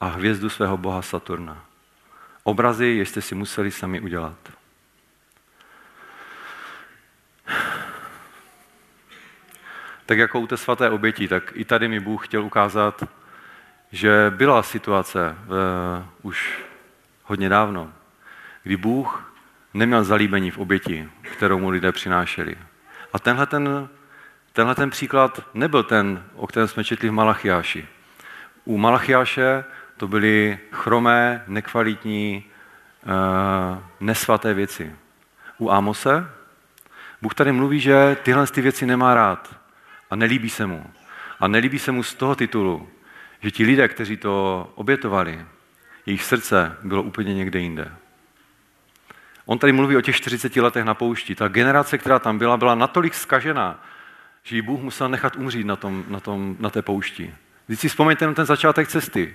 a 0.00 0.06
hvězdu 0.06 0.50
svého 0.50 0.76
boha 0.76 1.02
Saturna. 1.02 1.65
Obrazy, 2.46 2.86
jež 2.86 3.08
jste 3.08 3.22
si 3.22 3.34
museli 3.34 3.70
sami 3.70 4.00
udělat. 4.00 4.36
Tak 10.06 10.18
jako 10.18 10.40
u 10.40 10.46
té 10.46 10.56
svaté 10.56 10.90
oběti, 10.90 11.28
tak 11.28 11.52
i 11.54 11.64
tady 11.64 11.88
mi 11.88 12.00
Bůh 12.00 12.26
chtěl 12.26 12.44
ukázat, 12.44 13.04
že 13.92 14.32
byla 14.36 14.62
situace 14.62 15.36
v, 15.46 15.54
už 16.22 16.64
hodně 17.24 17.48
dávno, 17.48 17.92
kdy 18.62 18.76
Bůh 18.76 19.32
neměl 19.74 20.04
zalíbení 20.04 20.50
v 20.50 20.58
oběti, 20.58 21.08
kterou 21.22 21.58
mu 21.58 21.70
lidé 21.70 21.92
přinášeli. 21.92 22.56
A 23.12 23.18
tenhle 23.18 23.46
ten, 23.46 23.88
tenhle 24.52 24.74
ten 24.74 24.90
příklad 24.90 25.40
nebyl 25.54 25.82
ten, 25.82 26.24
o 26.34 26.46
kterém 26.46 26.68
jsme 26.68 26.84
četli 26.84 27.08
v 27.08 27.12
Malachiáši. 27.12 27.88
U 28.64 28.78
Malachiáše 28.78 29.64
to 29.96 30.08
byly 30.08 30.58
chromé, 30.72 31.44
nekvalitní, 31.46 32.44
eh, 33.02 33.82
nesvaté 34.00 34.54
věci. 34.54 34.92
U 35.58 35.70
Amose 35.70 36.28
Bůh 37.22 37.34
tady 37.34 37.52
mluví, 37.52 37.80
že 37.80 38.16
tyhle 38.22 38.46
ty 38.46 38.60
věci 38.60 38.86
nemá 38.86 39.14
rád 39.14 39.56
a 40.10 40.16
nelíbí 40.16 40.50
se 40.50 40.66
mu. 40.66 40.90
A 41.40 41.48
nelíbí 41.48 41.78
se 41.78 41.92
mu 41.92 42.02
z 42.02 42.14
toho 42.14 42.34
titulu, 42.34 42.88
že 43.40 43.50
ti 43.50 43.64
lidé, 43.64 43.88
kteří 43.88 44.16
to 44.16 44.72
obětovali, 44.74 45.46
jejich 46.06 46.24
srdce 46.24 46.76
bylo 46.82 47.02
úplně 47.02 47.34
někde 47.34 47.58
jinde. 47.58 47.92
On 49.46 49.58
tady 49.58 49.72
mluví 49.72 49.96
o 49.96 50.00
těch 50.00 50.16
40 50.16 50.56
letech 50.56 50.84
na 50.84 50.94
poušti. 50.94 51.34
Ta 51.34 51.48
generace, 51.48 51.98
která 51.98 52.18
tam 52.18 52.38
byla, 52.38 52.56
byla 52.56 52.74
natolik 52.74 53.14
skažená, 53.14 53.84
že 54.42 54.56
ji 54.56 54.62
Bůh 54.62 54.80
musel 54.80 55.08
nechat 55.08 55.36
umřít 55.36 55.66
na, 55.66 55.76
tom, 55.76 56.04
na, 56.08 56.20
tom, 56.20 56.56
na 56.60 56.70
té 56.70 56.82
poušti. 56.82 57.34
Když 57.66 57.80
si 57.80 57.88
vzpomeňte 57.88 58.26
na 58.26 58.34
ten 58.34 58.46
začátek 58.46 58.88
cesty. 58.88 59.34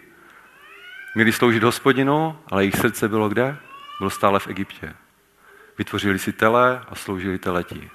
Měli 1.15 1.31
sloužit 1.31 1.63
hospodinu, 1.63 2.39
ale 2.47 2.63
jejich 2.63 2.75
srdce 2.75 3.09
bylo 3.09 3.29
kde? 3.29 3.57
Bylo 3.99 4.09
stále 4.09 4.39
v 4.39 4.47
Egyptě. 4.47 4.93
Vytvořili 5.77 6.19
si 6.19 6.33
tele 6.33 6.81
a 6.89 6.95
sloužili 6.95 7.39
teletí. 7.39 7.89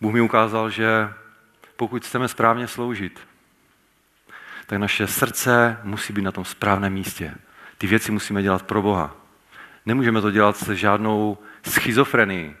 Bůh 0.00 0.12
mi 0.12 0.20
ukázal, 0.20 0.70
že 0.70 1.12
pokud 1.76 2.06
chceme 2.06 2.28
správně 2.28 2.68
sloužit, 2.68 3.20
tak 4.66 4.78
naše 4.78 5.06
srdce 5.06 5.78
musí 5.82 6.12
být 6.12 6.22
na 6.22 6.32
tom 6.32 6.44
správném 6.44 6.92
místě. 6.92 7.34
Ty 7.78 7.86
věci 7.86 8.12
musíme 8.12 8.42
dělat 8.42 8.62
pro 8.62 8.82
Boha. 8.82 9.16
Nemůžeme 9.86 10.20
to 10.20 10.30
dělat 10.30 10.56
se 10.56 10.76
žádnou 10.76 11.38
schizofrenií. 11.66 12.56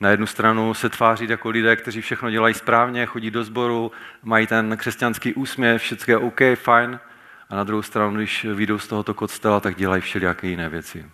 Na 0.00 0.10
jednu 0.10 0.26
stranu 0.26 0.74
se 0.74 0.88
tvářit 0.88 1.30
jako 1.30 1.48
lidé, 1.50 1.76
kteří 1.76 2.00
všechno 2.00 2.30
dělají 2.30 2.54
správně, 2.54 3.06
chodí 3.06 3.30
do 3.30 3.44
sboru, 3.44 3.92
mají 4.22 4.46
ten 4.46 4.76
křesťanský 4.76 5.34
úsměv, 5.34 5.82
všechno 5.82 6.12
je 6.12 6.18
OK, 6.18 6.40
fajn. 6.54 7.00
A 7.50 7.56
na 7.56 7.64
druhou 7.64 7.82
stranu, 7.82 8.16
když 8.16 8.44
vyjdou 8.44 8.78
z 8.78 8.88
tohoto 8.88 9.14
kostela, 9.14 9.60
tak 9.60 9.76
dělají 9.76 10.02
všelijaké 10.02 10.46
jiné 10.46 10.68
věci. 10.68 11.10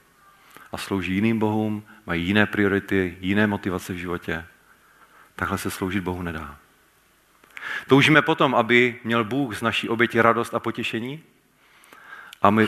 A 0.73 0.77
slouží 0.77 1.15
jiným 1.15 1.39
bohům, 1.39 1.85
mají 2.07 2.27
jiné 2.27 2.47
priority, 2.47 3.17
jiné 3.21 3.47
motivace 3.47 3.93
v 3.93 3.97
životě. 3.97 4.45
Takhle 5.37 5.59
se 5.59 5.71
sloužit 5.71 6.05
Bohu 6.05 6.23
nedá. 6.23 6.57
Toužíme 7.89 8.23
potom, 8.23 8.55
aby 8.55 9.01
měl 9.05 9.25
Bůh 9.25 9.57
z 9.57 9.63
naší 9.63 9.89
oběti 9.89 10.21
radost 10.21 10.55
a 10.55 10.61
potěšení, 10.61 11.23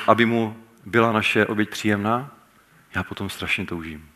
aby 0.07 0.27
mu 0.27 0.65
byla 0.85 1.13
naše 1.13 1.47
oběť 1.47 1.71
příjemná, 1.71 2.31
já 2.95 3.03
potom 3.03 3.31
strašně 3.31 3.67
toužím. 3.67 4.09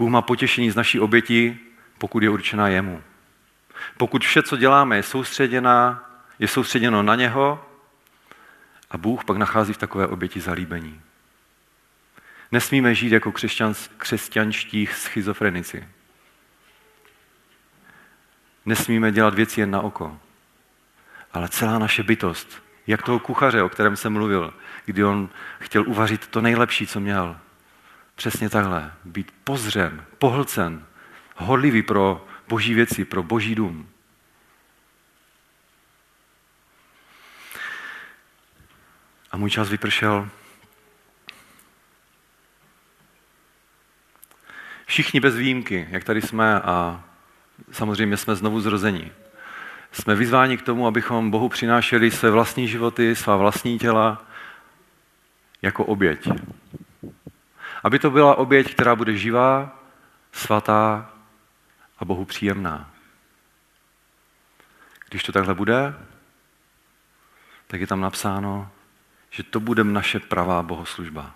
Bůh 0.00 0.10
má 0.10 0.22
potěšení 0.22 0.70
z 0.70 0.76
naší 0.76 1.00
oběti, 1.00 1.58
pokud 1.98 2.22
je 2.22 2.30
určená 2.30 2.68
jemu. 2.68 3.02
Pokud 3.96 4.24
vše, 4.24 4.42
co 4.42 4.56
děláme, 4.56 4.96
je, 4.96 5.02
soustředěná, 5.02 6.10
je 6.38 6.48
soustředěno 6.48 7.02
na 7.02 7.14
něho 7.14 7.64
a 8.90 8.98
Bůh 8.98 9.24
pak 9.24 9.36
nachází 9.36 9.72
v 9.72 9.78
takové 9.78 10.06
oběti 10.06 10.40
zalíbení. 10.40 11.00
Nesmíme 12.52 12.94
žít 12.94 13.12
jako 13.12 13.32
křesťan, 13.32 13.74
křesťanští 13.96 14.86
schizofrenici. 14.86 15.88
Nesmíme 18.66 19.12
dělat 19.12 19.34
věci 19.34 19.60
jen 19.60 19.70
na 19.70 19.80
oko. 19.80 20.20
Ale 21.32 21.48
celá 21.48 21.78
naše 21.78 22.02
bytost, 22.02 22.62
jak 22.86 23.02
toho 23.02 23.18
kuchaře, 23.18 23.62
o 23.62 23.68
kterém 23.68 23.96
jsem 23.96 24.12
mluvil, 24.12 24.54
kdy 24.84 25.04
on 25.04 25.28
chtěl 25.58 25.84
uvařit 25.88 26.26
to 26.26 26.40
nejlepší, 26.40 26.86
co 26.86 27.00
měl. 27.00 27.36
Přesně 28.20 28.50
takhle. 28.50 28.92
Být 29.04 29.32
pozřen, 29.44 30.04
pohlcen, 30.18 30.86
horlivý 31.36 31.82
pro 31.82 32.26
boží 32.48 32.74
věci, 32.74 33.04
pro 33.04 33.22
boží 33.22 33.54
dům. 33.54 33.88
A 39.30 39.36
můj 39.36 39.50
čas 39.50 39.68
vypršel. 39.68 40.28
Všichni 44.86 45.20
bez 45.20 45.36
výjimky, 45.36 45.88
jak 45.90 46.04
tady 46.04 46.22
jsme 46.22 46.60
a 46.60 47.04
samozřejmě 47.72 48.16
jsme 48.16 48.36
znovu 48.36 48.60
zrození, 48.60 49.12
Jsme 49.92 50.14
vyzváni 50.14 50.56
k 50.56 50.62
tomu, 50.62 50.86
abychom 50.86 51.30
Bohu 51.30 51.48
přinášeli 51.48 52.10
své 52.10 52.30
vlastní 52.30 52.68
životy, 52.68 53.16
svá 53.16 53.36
vlastní 53.36 53.78
těla 53.78 54.26
jako 55.62 55.84
oběť. 55.84 56.28
Aby 57.82 57.98
to 57.98 58.10
byla 58.10 58.34
oběť, 58.34 58.74
která 58.74 58.96
bude 58.96 59.16
živá, 59.16 59.78
svatá 60.32 61.10
a 61.98 62.04
Bohu 62.04 62.24
příjemná. 62.24 62.90
Když 65.08 65.22
to 65.22 65.32
takhle 65.32 65.54
bude, 65.54 65.94
tak 67.66 67.80
je 67.80 67.86
tam 67.86 68.00
napsáno, 68.00 68.70
že 69.30 69.42
to 69.42 69.60
bude 69.60 69.84
naše 69.84 70.20
pravá 70.20 70.62
bohoslužba. 70.62 71.34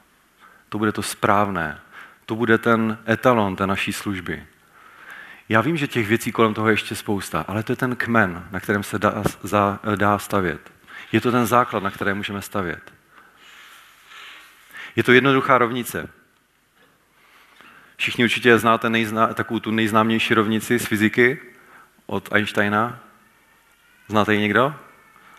To 0.69 0.79
bude 0.79 0.93
to 0.93 1.03
správné. 1.03 1.81
To 2.27 2.35
bude 2.35 2.59
ten 2.59 2.99
etalon 3.09 3.57
té 3.57 3.67
naší 3.67 3.93
služby. 3.93 4.47
Já 5.49 5.61
vím, 5.61 5.77
že 5.77 5.87
těch 5.87 6.09
věcí 6.09 6.33
kolem 6.33 6.55
toho 6.55 6.69
je 6.69 6.73
ještě 6.73 6.95
spousta, 6.95 7.45
ale 7.49 7.63
to 7.63 7.73
je 7.73 7.77
ten 7.77 7.97
kmen, 7.97 8.49
na 8.51 8.61
kterém 8.61 8.83
se 8.83 8.99
dá, 8.99 9.23
za, 9.43 9.79
dá 9.97 10.19
stavět. 10.19 10.73
Je 11.13 11.21
to 11.21 11.33
ten 11.33 11.47
základ, 11.47 11.83
na 11.83 11.91
kterém 11.91 12.17
můžeme 12.17 12.43
stavět. 12.43 12.93
Je 14.97 15.03
to 15.03 15.13
jednoduchá 15.13 15.59
rovnice. 15.59 16.09
Všichni 17.97 18.25
určitě 18.25 18.59
znáte 18.59 18.91
nejzná, 18.91 19.35
takovou 19.35 19.61
tu 19.61 19.71
nejznámější 19.71 20.35
rovnici 20.35 20.79
z 20.79 20.87
fyziky 20.87 21.41
od 22.07 22.33
Einsteina. 22.33 22.99
Znáte 24.09 24.35
ji 24.35 24.41
někdo? 24.41 24.75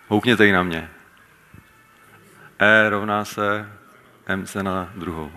Houkněte 0.08 0.46
ji 0.46 0.52
na 0.52 0.64
mě. 0.64 0.90
E 2.60 2.90
rovná 2.90 3.26
se 3.26 3.72
mc 4.36 4.56
na 4.56 4.92
druhou. 4.96 5.32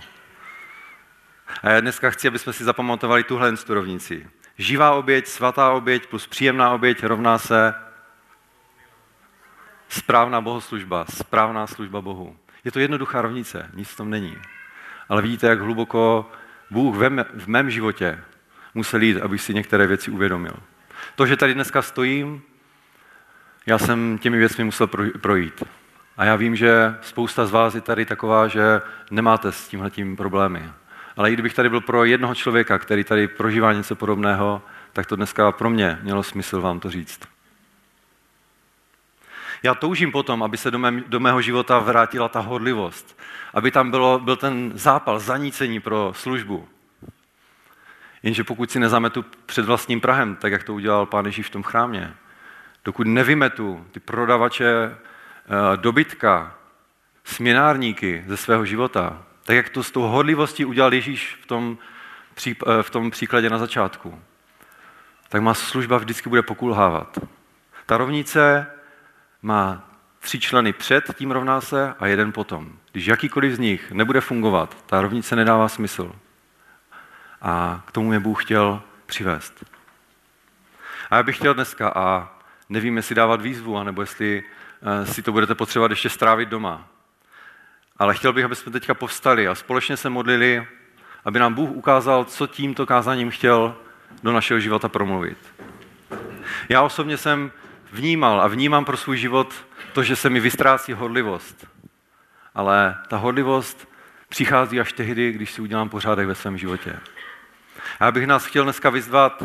A 1.63 1.71
já 1.71 1.81
dneska 1.81 2.11
chci, 2.11 2.29
aby 2.29 2.39
jsme 2.39 2.53
si 2.53 2.65
zapamatovali 2.65 3.25
tuhle 3.25 3.57
tu 3.57 3.75
rovnici. 3.75 4.31
Živá 4.59 4.93
oběť, 4.93 5.27
svatá 5.27 5.71
oběť 5.71 6.07
plus 6.07 6.27
příjemná 6.27 6.71
oběť 6.71 7.05
rovná 7.05 7.39
se 7.39 7.75
správná 9.89 10.41
bohoslužba, 10.41 11.05
správná 11.05 11.67
služba 11.67 12.01
Bohu. 12.01 12.37
Je 12.65 12.73
to 12.73 12.79
jednoduchá 12.79 13.23
rovnice, 13.23 13.71
nic 13.75 13.89
v 13.89 13.97
tom 13.97 14.11
není. 14.11 14.39
Ale 15.09 15.23
vidíte, 15.23 15.47
jak 15.47 15.61
hluboko 15.61 16.31
Bůh 16.71 16.97
v 17.35 17.47
mém 17.47 17.71
životě 17.71 18.21
musel 18.75 19.03
jít, 19.03 19.21
abych 19.21 19.41
si 19.41 19.55
některé 19.55 19.87
věci 19.87 20.11
uvědomil. 20.11 20.55
To, 21.17 21.27
že 21.27 21.37
tady 21.37 21.55
dneska 21.55 21.83
stojím, 21.83 22.43
já 23.67 23.79
jsem 23.79 24.19
těmi 24.19 24.39
věcmi 24.39 24.65
musel 24.65 24.87
projít. 25.21 25.63
A 26.17 26.25
já 26.25 26.37
vím, 26.37 26.57
že 26.57 26.95
spousta 27.01 27.47
z 27.47 27.51
vás 27.51 27.75
je 27.75 27.81
tady 27.81 28.07
taková, 28.07 28.49
že 28.49 28.81
nemáte 29.11 29.53
s 29.53 29.69
tímhle 29.69 29.91
problémy. 30.17 30.71
Ale 31.17 31.31
i 31.31 31.33
kdybych 31.33 31.55
tady 31.55 31.69
byl 31.69 31.81
pro 31.81 32.05
jednoho 32.05 32.35
člověka, 32.35 32.79
který 32.79 33.05
tady 33.05 33.29
prožívá 33.29 33.73
něco 33.73 33.97
podobného, 33.97 34.63
tak 34.93 35.07
to 35.07 35.17
dneska 35.17 35.53
pro 35.53 35.71
mě 35.71 35.99
mělo 36.03 36.23
smysl 36.23 36.61
vám 36.61 36.81
to 36.81 36.91
říct. 36.91 37.21
Já 39.63 39.75
toužím 39.75 40.13
potom, 40.13 40.43
aby 40.43 40.57
se 40.57 40.71
do, 40.71 40.79
mé, 40.79 41.01
do 41.07 41.21
mého 41.21 41.43
života 41.43 41.79
vrátila 41.79 42.29
ta 42.29 42.41
hodlivost. 42.41 43.19
Aby 43.55 43.71
tam 43.71 43.91
bylo, 43.91 44.19
byl 44.19 44.37
ten 44.37 44.73
zápal, 44.75 45.19
zanícení 45.19 45.81
pro 45.81 46.13
službu. 46.17 46.69
Jenže 48.23 48.45
pokud 48.45 48.71
si 48.71 48.81
nezametu 48.81 49.25
před 49.47 49.65
vlastním 49.65 50.01
Prahem, 50.01 50.37
tak 50.37 50.53
jak 50.53 50.65
to 50.65 50.75
udělal 50.75 51.07
pán 51.07 51.27
Ježíš 51.27 51.47
v 51.47 51.51
tom 51.51 51.63
chrámě, 51.63 52.15
dokud 52.85 53.07
nevymetu 53.07 53.87
ty 53.91 54.01
prodavače 54.01 54.71
eh, 54.71 55.77
dobytka, 55.77 56.55
směnárníky 57.25 58.25
ze 58.27 58.37
svého 58.37 58.65
života, 58.65 59.23
tak 59.45 59.57
jak 59.57 59.69
to 59.69 59.83
s 59.83 59.91
tou 59.91 60.03
hodlivostí 60.03 60.65
udělal 60.65 60.95
Ježíš 60.95 61.39
v 61.43 61.47
tom, 61.47 61.79
eh, 62.47 62.83
v 62.83 62.91
tom 62.91 63.11
příkladě 63.11 63.51
na 63.51 63.59
začátku, 63.59 64.23
tak 65.29 65.43
má 65.43 65.55
služba 65.55 65.99
vždycky 65.99 66.29
bude 66.29 66.43
pokulhávat. 66.43 67.19
Ta 67.87 67.97
rovnice 67.97 68.67
má 69.43 69.89
tři 70.19 70.41
členy 70.41 70.73
před, 70.73 71.05
tím 71.15 71.31
rovná 71.31 71.61
se, 71.61 71.95
a 71.99 72.07
jeden 72.07 72.33
potom. 72.33 72.73
Když 72.93 73.07
jakýkoliv 73.07 73.55
z 73.55 73.59
nich 73.59 73.93
nebude 73.93 74.21
fungovat, 74.21 74.85
ta 74.87 75.01
rovnice 75.01 75.37
nedává 75.37 75.69
smysl. 75.69 76.13
A 77.43 77.83
k 77.87 77.93
tomu 77.93 78.13
je 78.13 78.21
Bůh 78.21 78.45
chtěl 78.45 78.83
přivést. 79.07 79.65
A 81.11 81.17
já 81.17 81.23
bych 81.23 81.37
chtěl 81.37 81.55
dneska, 81.55 81.89
a 81.89 82.39
nevím, 82.69 82.97
jestli 82.97 83.15
dávat 83.15 83.41
výzvu, 83.41 83.77
anebo 83.77 84.03
jestli 84.03 84.43
eh, 85.03 85.07
si 85.07 85.23
to 85.23 85.33
budete 85.33 85.55
potřebovat 85.55 85.91
ještě 85.91 86.11
strávit 86.11 86.49
doma. 86.49 86.89
Ale 87.97 88.15
chtěl 88.15 88.33
bych, 88.33 88.45
aby 88.45 88.57
jsme 88.57 88.73
teďka 88.73 88.95
povstali 88.95 89.49
a 89.49 89.55
společně 89.55 89.97
se 89.97 90.11
modlili, 90.11 90.67
aby 91.25 91.39
nám 91.39 91.55
Bůh 91.55 91.71
ukázal, 91.71 92.25
co 92.25 92.47
tímto 92.47 92.87
kázáním 92.87 93.31
chtěl 93.31 93.77
do 94.23 94.33
našeho 94.33 94.61
života 94.61 94.89
promluvit. 94.89 95.39
Já 96.69 96.83
osobně 96.83 97.17
jsem 97.17 97.53
vnímal 97.93 98.41
a 98.41 98.47
vnímám 98.47 98.85
pro 98.85 98.97
svůj 98.97 99.17
život 99.17 99.55
to, 99.93 100.03
že 100.03 100.17
se 100.17 100.31
mi 100.31 100.41
vystrácí 100.41 100.93
hodlivost. 100.93 101.67
Ale 102.55 102.97
ta 103.09 103.17
hodlivost 103.17 103.89
přichází 104.29 104.81
až 104.81 104.93
tehdy, 104.93 105.33
když 105.33 105.53
si 105.53 105.63
udělám 105.63 105.89
pořádek 105.89 106.27
ve 106.27 106.35
svém 106.35 106.59
životě. 106.59 106.97
A 108.01 108.05
já 108.05 108.11
bych 108.13 108.27
nás 108.27 108.47
chtěl 108.47 108.65
dneska 108.65 108.91
vyzvat 108.91 109.43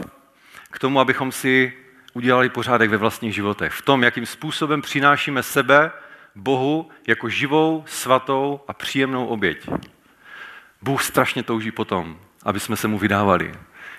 k 0.71 0.79
tomu, 0.79 0.99
abychom 0.99 1.31
si 1.31 1.73
udělali 2.13 2.49
pořádek 2.49 2.89
ve 2.89 2.97
vlastních 2.97 3.35
životech. 3.35 3.73
V 3.73 3.81
tom, 3.81 4.03
jakým 4.03 4.25
způsobem 4.25 4.81
přinášíme 4.81 5.43
sebe 5.43 5.91
Bohu 6.35 6.89
jako 7.07 7.29
živou, 7.29 7.83
svatou 7.87 8.59
a 8.67 8.73
příjemnou 8.73 9.27
oběť. 9.27 9.69
Bůh 10.81 11.03
strašně 11.03 11.43
touží 11.43 11.71
potom, 11.71 12.19
aby 12.43 12.59
jsme 12.59 12.75
se 12.75 12.87
mu 12.87 12.97
vydávali. 12.97 13.53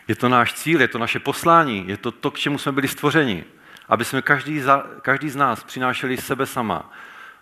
Je 0.08 0.14
to 0.14 0.28
náš 0.28 0.52
cíl, 0.52 0.80
je 0.80 0.88
to 0.88 0.98
naše 0.98 1.18
poslání, 1.18 1.84
je 1.88 1.96
to 1.96 2.10
to, 2.10 2.30
k 2.30 2.38
čemu 2.38 2.58
jsme 2.58 2.72
byli 2.72 2.88
stvořeni. 2.88 3.44
Aby 3.88 4.04
jsme 4.04 4.22
každý, 4.22 4.60
za, 4.60 4.86
každý 5.02 5.30
z 5.30 5.36
nás 5.36 5.64
přinášeli 5.64 6.16
sebe 6.16 6.46
sama 6.46 6.90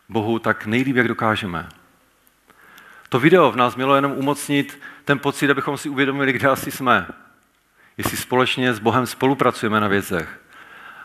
Bohu 0.09 0.39
tak 0.39 0.67
nejlíp, 0.67 0.97
jak 0.97 1.09
dokážeme. 1.09 1.69
To 3.09 3.21
video 3.21 3.53
v 3.53 3.57
nás 3.57 3.77
mělo 3.77 3.95
jenom 3.95 4.13
umocnit 4.13 4.81
ten 5.05 5.19
pocit, 5.19 5.51
abychom 5.51 5.77
si 5.77 5.89
uvědomili, 5.89 6.33
kde 6.33 6.49
asi 6.49 6.71
jsme. 6.71 7.07
Jestli 7.97 8.17
společně 8.17 8.75
s 8.75 8.79
Bohem 8.79 9.07
spolupracujeme 9.07 9.81
na 9.81 9.89
věcech, 9.89 10.41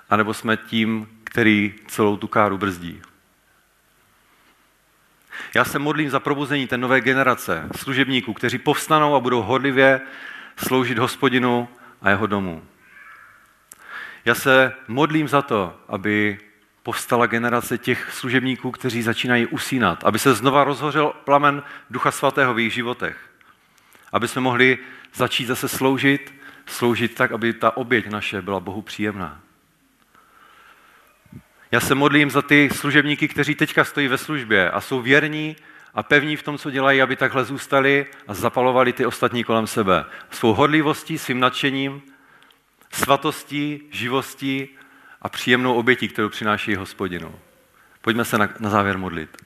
anebo 0.09 0.33
jsme 0.33 0.57
tím, 0.57 1.07
který 1.23 1.75
celou 1.87 2.17
tu 2.17 2.27
káru 2.27 2.57
brzdí. 2.57 3.01
Já 5.55 5.65
se 5.65 5.79
modlím 5.79 6.09
za 6.09 6.19
probuzení 6.19 6.67
té 6.67 6.77
nové 6.77 7.01
generace 7.01 7.69
služebníků, 7.75 8.33
kteří 8.33 8.57
povstanou 8.57 9.15
a 9.15 9.19
budou 9.19 9.41
hodlivě 9.41 10.01
sloužit 10.57 10.97
hospodinu 10.97 11.69
a 12.01 12.09
jeho 12.09 12.27
domu. 12.27 12.63
Já 14.27 14.35
se 14.35 14.73
modlím 14.87 15.27
za 15.27 15.41
to, 15.41 15.79
aby 15.87 16.37
povstala 16.83 17.25
generace 17.25 17.77
těch 17.77 18.11
služebníků, 18.11 18.71
kteří 18.71 19.01
začínají 19.01 19.45
usínat, 19.45 20.03
aby 20.03 20.19
se 20.19 20.33
znova 20.33 20.63
rozhořel 20.63 21.13
plamen 21.23 21.63
Ducha 21.89 22.11
Svatého 22.11 22.53
v 22.53 22.59
jejich 22.59 22.73
životech, 22.73 23.17
aby 24.11 24.27
jsme 24.27 24.41
mohli 24.41 24.77
začít 25.13 25.45
zase 25.45 25.67
sloužit, 25.67 26.33
sloužit 26.65 27.15
tak, 27.15 27.31
aby 27.31 27.53
ta 27.53 27.77
oběť 27.77 28.07
naše 28.07 28.41
byla 28.41 28.59
Bohu 28.59 28.81
příjemná. 28.81 29.39
Já 31.71 31.79
se 31.79 31.95
modlím 31.95 32.31
za 32.31 32.41
ty 32.41 32.69
služebníky, 32.73 33.27
kteří 33.27 33.55
teďka 33.55 33.83
stojí 33.83 34.07
ve 34.07 34.17
službě 34.17 34.71
a 34.71 34.81
jsou 34.81 35.01
věrní 35.01 35.55
a 35.93 36.03
pevní 36.03 36.35
v 36.35 36.43
tom, 36.43 36.57
co 36.57 36.71
dělají, 36.71 37.01
aby 37.01 37.15
takhle 37.15 37.45
zůstali 37.45 38.05
a 38.27 38.33
zapalovali 38.33 38.93
ty 38.93 39.05
ostatní 39.05 39.43
kolem 39.43 39.67
sebe. 39.67 40.05
Svou 40.31 40.53
hodlivostí, 40.53 41.17
svým 41.17 41.39
nadšením, 41.39 42.01
svatostí, 42.91 43.81
živostí 43.91 44.69
a 45.21 45.29
příjemnou 45.29 45.73
obětí, 45.73 46.07
kterou 46.07 46.29
přináší 46.29 46.75
hospodinu. 46.75 47.35
Pojďme 48.01 48.25
se 48.25 48.37
na, 48.37 48.49
na 48.59 48.69
závěr 48.69 48.97
modlit. 48.97 49.37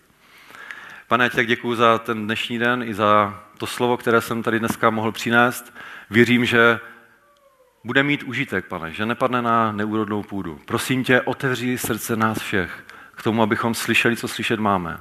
Pane, 1.08 1.30
tak 1.30 1.48
děkuji 1.48 1.76
za 1.76 1.98
ten 1.98 2.26
dnešní 2.26 2.60
den 2.60 2.84
i 2.84 2.94
za 2.94 3.42
to 3.58 3.68
slovo, 3.68 3.98
které 3.98 4.22
jsem 4.22 4.44
tady 4.44 4.60
dneska 4.60 4.90
mohl 4.90 5.12
přinést. 5.12 5.74
Věřím, 6.10 6.46
že 6.46 6.80
bude 7.84 8.04
mít 8.04 8.24
užitek, 8.24 8.66
pane, 8.66 8.92
že 8.92 9.06
nepadne 9.06 9.42
na 9.42 9.72
neúrodnou 9.72 10.24
půdu. 10.24 10.60
Prosím 10.66 11.04
tě, 11.04 11.22
otevři 11.22 11.78
srdce 11.78 12.16
nás 12.16 12.40
všech 12.40 12.86
k 13.16 13.24
tomu, 13.24 13.44
abychom 13.44 13.74
slyšeli, 13.74 14.18
co 14.18 14.28
slyšet 14.28 14.60
máme. 14.60 14.98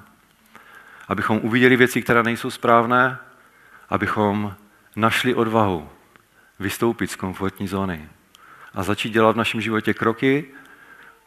Abychom 1.09 1.38
uviděli 1.43 1.76
věci, 1.76 2.03
které 2.03 2.22
nejsou 2.22 2.51
správné, 2.51 3.18
abychom 3.88 4.55
našli 4.97 5.34
odvahu 5.34 5.88
vystoupit 6.59 7.11
z 7.11 7.16
komfortní 7.16 7.68
zóny 7.68 8.09
a 8.74 8.82
začít 8.82 9.10
dělat 9.10 9.32
v 9.32 9.38
našem 9.38 9.60
životě 9.60 9.94
kroky, 9.94 10.44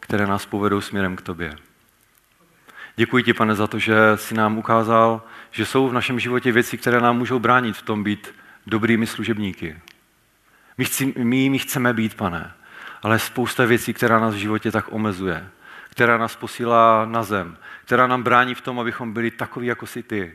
které 0.00 0.26
nás 0.26 0.46
povedou 0.46 0.80
směrem 0.80 1.16
k 1.16 1.22
tobě. 1.22 1.56
Děkuji 2.96 3.24
ti, 3.24 3.32
pane, 3.32 3.54
za 3.54 3.66
to, 3.66 3.78
že 3.78 3.96
jsi 4.14 4.34
nám 4.34 4.58
ukázal, 4.58 5.22
že 5.50 5.66
jsou 5.66 5.88
v 5.88 5.92
našem 5.92 6.20
životě 6.20 6.52
věci, 6.52 6.78
které 6.78 7.00
nám 7.00 7.18
můžou 7.18 7.38
bránit 7.38 7.76
v 7.76 7.82
tom 7.82 8.04
být 8.04 8.34
dobrými 8.66 9.06
služebníky, 9.06 9.80
my, 10.78 10.84
chci, 10.84 11.14
my 11.16 11.50
my 11.50 11.58
chceme 11.58 11.92
být, 11.92 12.14
pane, 12.14 12.52
ale 13.02 13.18
spousta 13.18 13.64
věcí, 13.64 13.94
která 13.94 14.18
nás 14.18 14.34
v 14.34 14.38
životě 14.38 14.70
tak 14.70 14.92
omezuje, 14.92 15.48
která 15.90 16.18
nás 16.18 16.36
posílá 16.36 17.04
na 17.04 17.22
zem, 17.22 17.56
která 17.84 18.06
nám 18.06 18.22
brání 18.22 18.54
v 18.54 18.60
tom, 18.60 18.80
abychom 18.80 19.12
byli 19.12 19.30
takový, 19.30 19.66
jako 19.66 19.86
jsi 19.86 20.02
ty. 20.02 20.34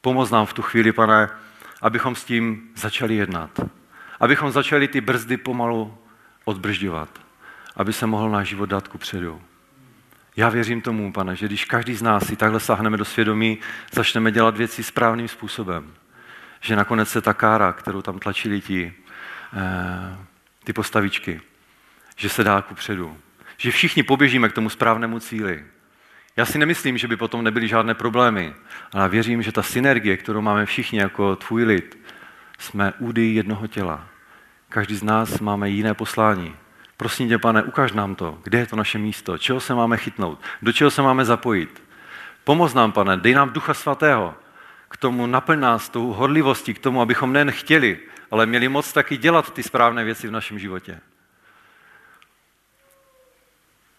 Pomoz 0.00 0.30
nám 0.30 0.46
v 0.46 0.52
tu 0.52 0.62
chvíli, 0.62 0.92
pane, 0.92 1.28
abychom 1.82 2.14
s 2.14 2.24
tím 2.24 2.70
začali 2.76 3.14
jednat. 3.14 3.60
Abychom 4.20 4.50
začali 4.50 4.88
ty 4.88 5.00
brzdy 5.00 5.36
pomalu 5.36 5.98
odbržďovat. 6.46 7.08
aby 7.76 7.92
se 7.92 8.06
mohl 8.06 8.30
náš 8.30 8.48
život 8.48 8.66
dát 8.66 8.88
ku 8.88 8.98
předu. 8.98 9.42
Já 10.36 10.48
věřím 10.48 10.80
tomu, 10.80 11.12
pane, 11.12 11.36
že 11.36 11.46
když 11.46 11.64
každý 11.64 11.94
z 11.94 12.02
nás 12.02 12.26
si 12.26 12.36
takhle 12.36 12.60
sáhneme 12.60 12.96
do 12.96 13.04
svědomí, 13.04 13.58
začneme 13.92 14.32
dělat 14.32 14.56
věci 14.56 14.84
správným 14.84 15.28
způsobem, 15.28 15.94
že 16.60 16.76
nakonec 16.76 17.08
se 17.08 17.20
ta 17.20 17.34
kára, 17.34 17.72
kterou 17.72 18.02
tam 18.02 18.18
tlačili 18.18 18.60
ti, 18.60 18.94
eh, 19.52 20.16
ty 20.64 20.72
postavičky, 20.72 21.40
že 22.16 22.28
se 22.28 22.44
dá 22.44 22.62
ku 22.62 22.74
předu. 22.74 23.16
Že 23.56 23.70
všichni 23.70 24.02
poběžíme 24.02 24.48
k 24.48 24.52
tomu 24.52 24.68
správnému 24.70 25.20
cíli. 25.20 25.64
Já 26.36 26.46
si 26.46 26.58
nemyslím, 26.58 26.98
že 26.98 27.08
by 27.08 27.16
potom 27.16 27.44
nebyly 27.44 27.68
žádné 27.68 27.94
problémy, 27.94 28.54
ale 28.92 29.08
věřím, 29.08 29.42
že 29.42 29.52
ta 29.52 29.62
synergie, 29.62 30.16
kterou 30.16 30.40
máme 30.40 30.66
všichni 30.66 30.98
jako 30.98 31.36
tvůj 31.36 31.64
lid, 31.64 31.98
jsme 32.58 32.92
údy 32.98 33.34
jednoho 33.34 33.66
těla. 33.66 34.08
Každý 34.68 34.96
z 34.96 35.02
nás 35.02 35.40
máme 35.40 35.70
jiné 35.70 35.94
poslání. 35.94 36.56
Prosím 36.96 37.28
tě, 37.28 37.38
pane, 37.38 37.62
ukaž 37.62 37.92
nám 37.92 38.14
to, 38.14 38.38
kde 38.42 38.58
je 38.58 38.66
to 38.66 38.76
naše 38.76 38.98
místo, 38.98 39.38
čeho 39.38 39.60
se 39.60 39.74
máme 39.74 39.96
chytnout, 39.96 40.40
do 40.62 40.72
čeho 40.72 40.90
se 40.90 41.02
máme 41.02 41.24
zapojit. 41.24 41.82
Pomoz 42.44 42.74
nám, 42.74 42.92
pane, 42.92 43.16
dej 43.16 43.34
nám 43.34 43.50
ducha 43.50 43.74
svatého, 43.74 44.34
k 44.88 44.96
tomu 44.96 45.26
naplň 45.26 45.60
nás 45.60 45.88
tou 45.88 46.12
horlivostí, 46.12 46.74
k 46.74 46.78
tomu, 46.78 47.00
abychom 47.00 47.32
nejen 47.32 47.50
chtěli, 47.50 47.98
ale 48.30 48.46
měli 48.46 48.68
moc 48.68 48.92
taky 48.92 49.16
dělat 49.16 49.54
ty 49.54 49.62
správné 49.62 50.04
věci 50.04 50.28
v 50.28 50.30
našem 50.30 50.58
životě. 50.58 51.00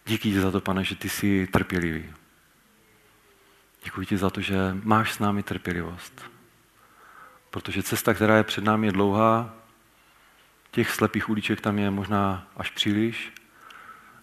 Díky 0.06 0.30
ti 0.30 0.40
za 0.40 0.50
to, 0.50 0.60
pane, 0.60 0.84
že 0.84 0.94
ty 0.94 1.08
jsi 1.08 1.46
trpělivý. 1.46 2.14
Děkuji 3.84 4.06
ti 4.06 4.16
za 4.16 4.30
to, 4.30 4.40
že 4.40 4.56
máš 4.82 5.12
s 5.12 5.18
námi 5.18 5.42
trpělivost. 5.42 6.24
Protože 7.50 7.82
cesta, 7.82 8.14
která 8.14 8.36
je 8.36 8.44
před 8.44 8.64
námi, 8.64 8.86
je 8.86 8.92
dlouhá, 8.92 9.57
těch 10.78 10.90
slepých 10.90 11.28
uliček 11.28 11.60
tam 11.60 11.78
je 11.78 11.90
možná 11.90 12.46
až 12.56 12.70
příliš, 12.70 13.32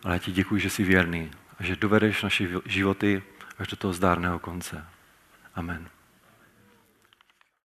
ale 0.03 0.15
já 0.15 0.19
ti 0.19 0.31
děkuji, 0.31 0.61
že 0.61 0.69
jsi 0.69 0.83
věrný 0.83 1.31
a 1.59 1.63
že 1.63 1.75
dovedeš 1.75 2.23
naše 2.23 2.47
životy 2.65 3.23
až 3.59 3.67
do 3.67 3.75
toho 3.75 3.93
zdárného 3.93 4.39
konce. 4.39 4.85
Amen. 5.55 5.94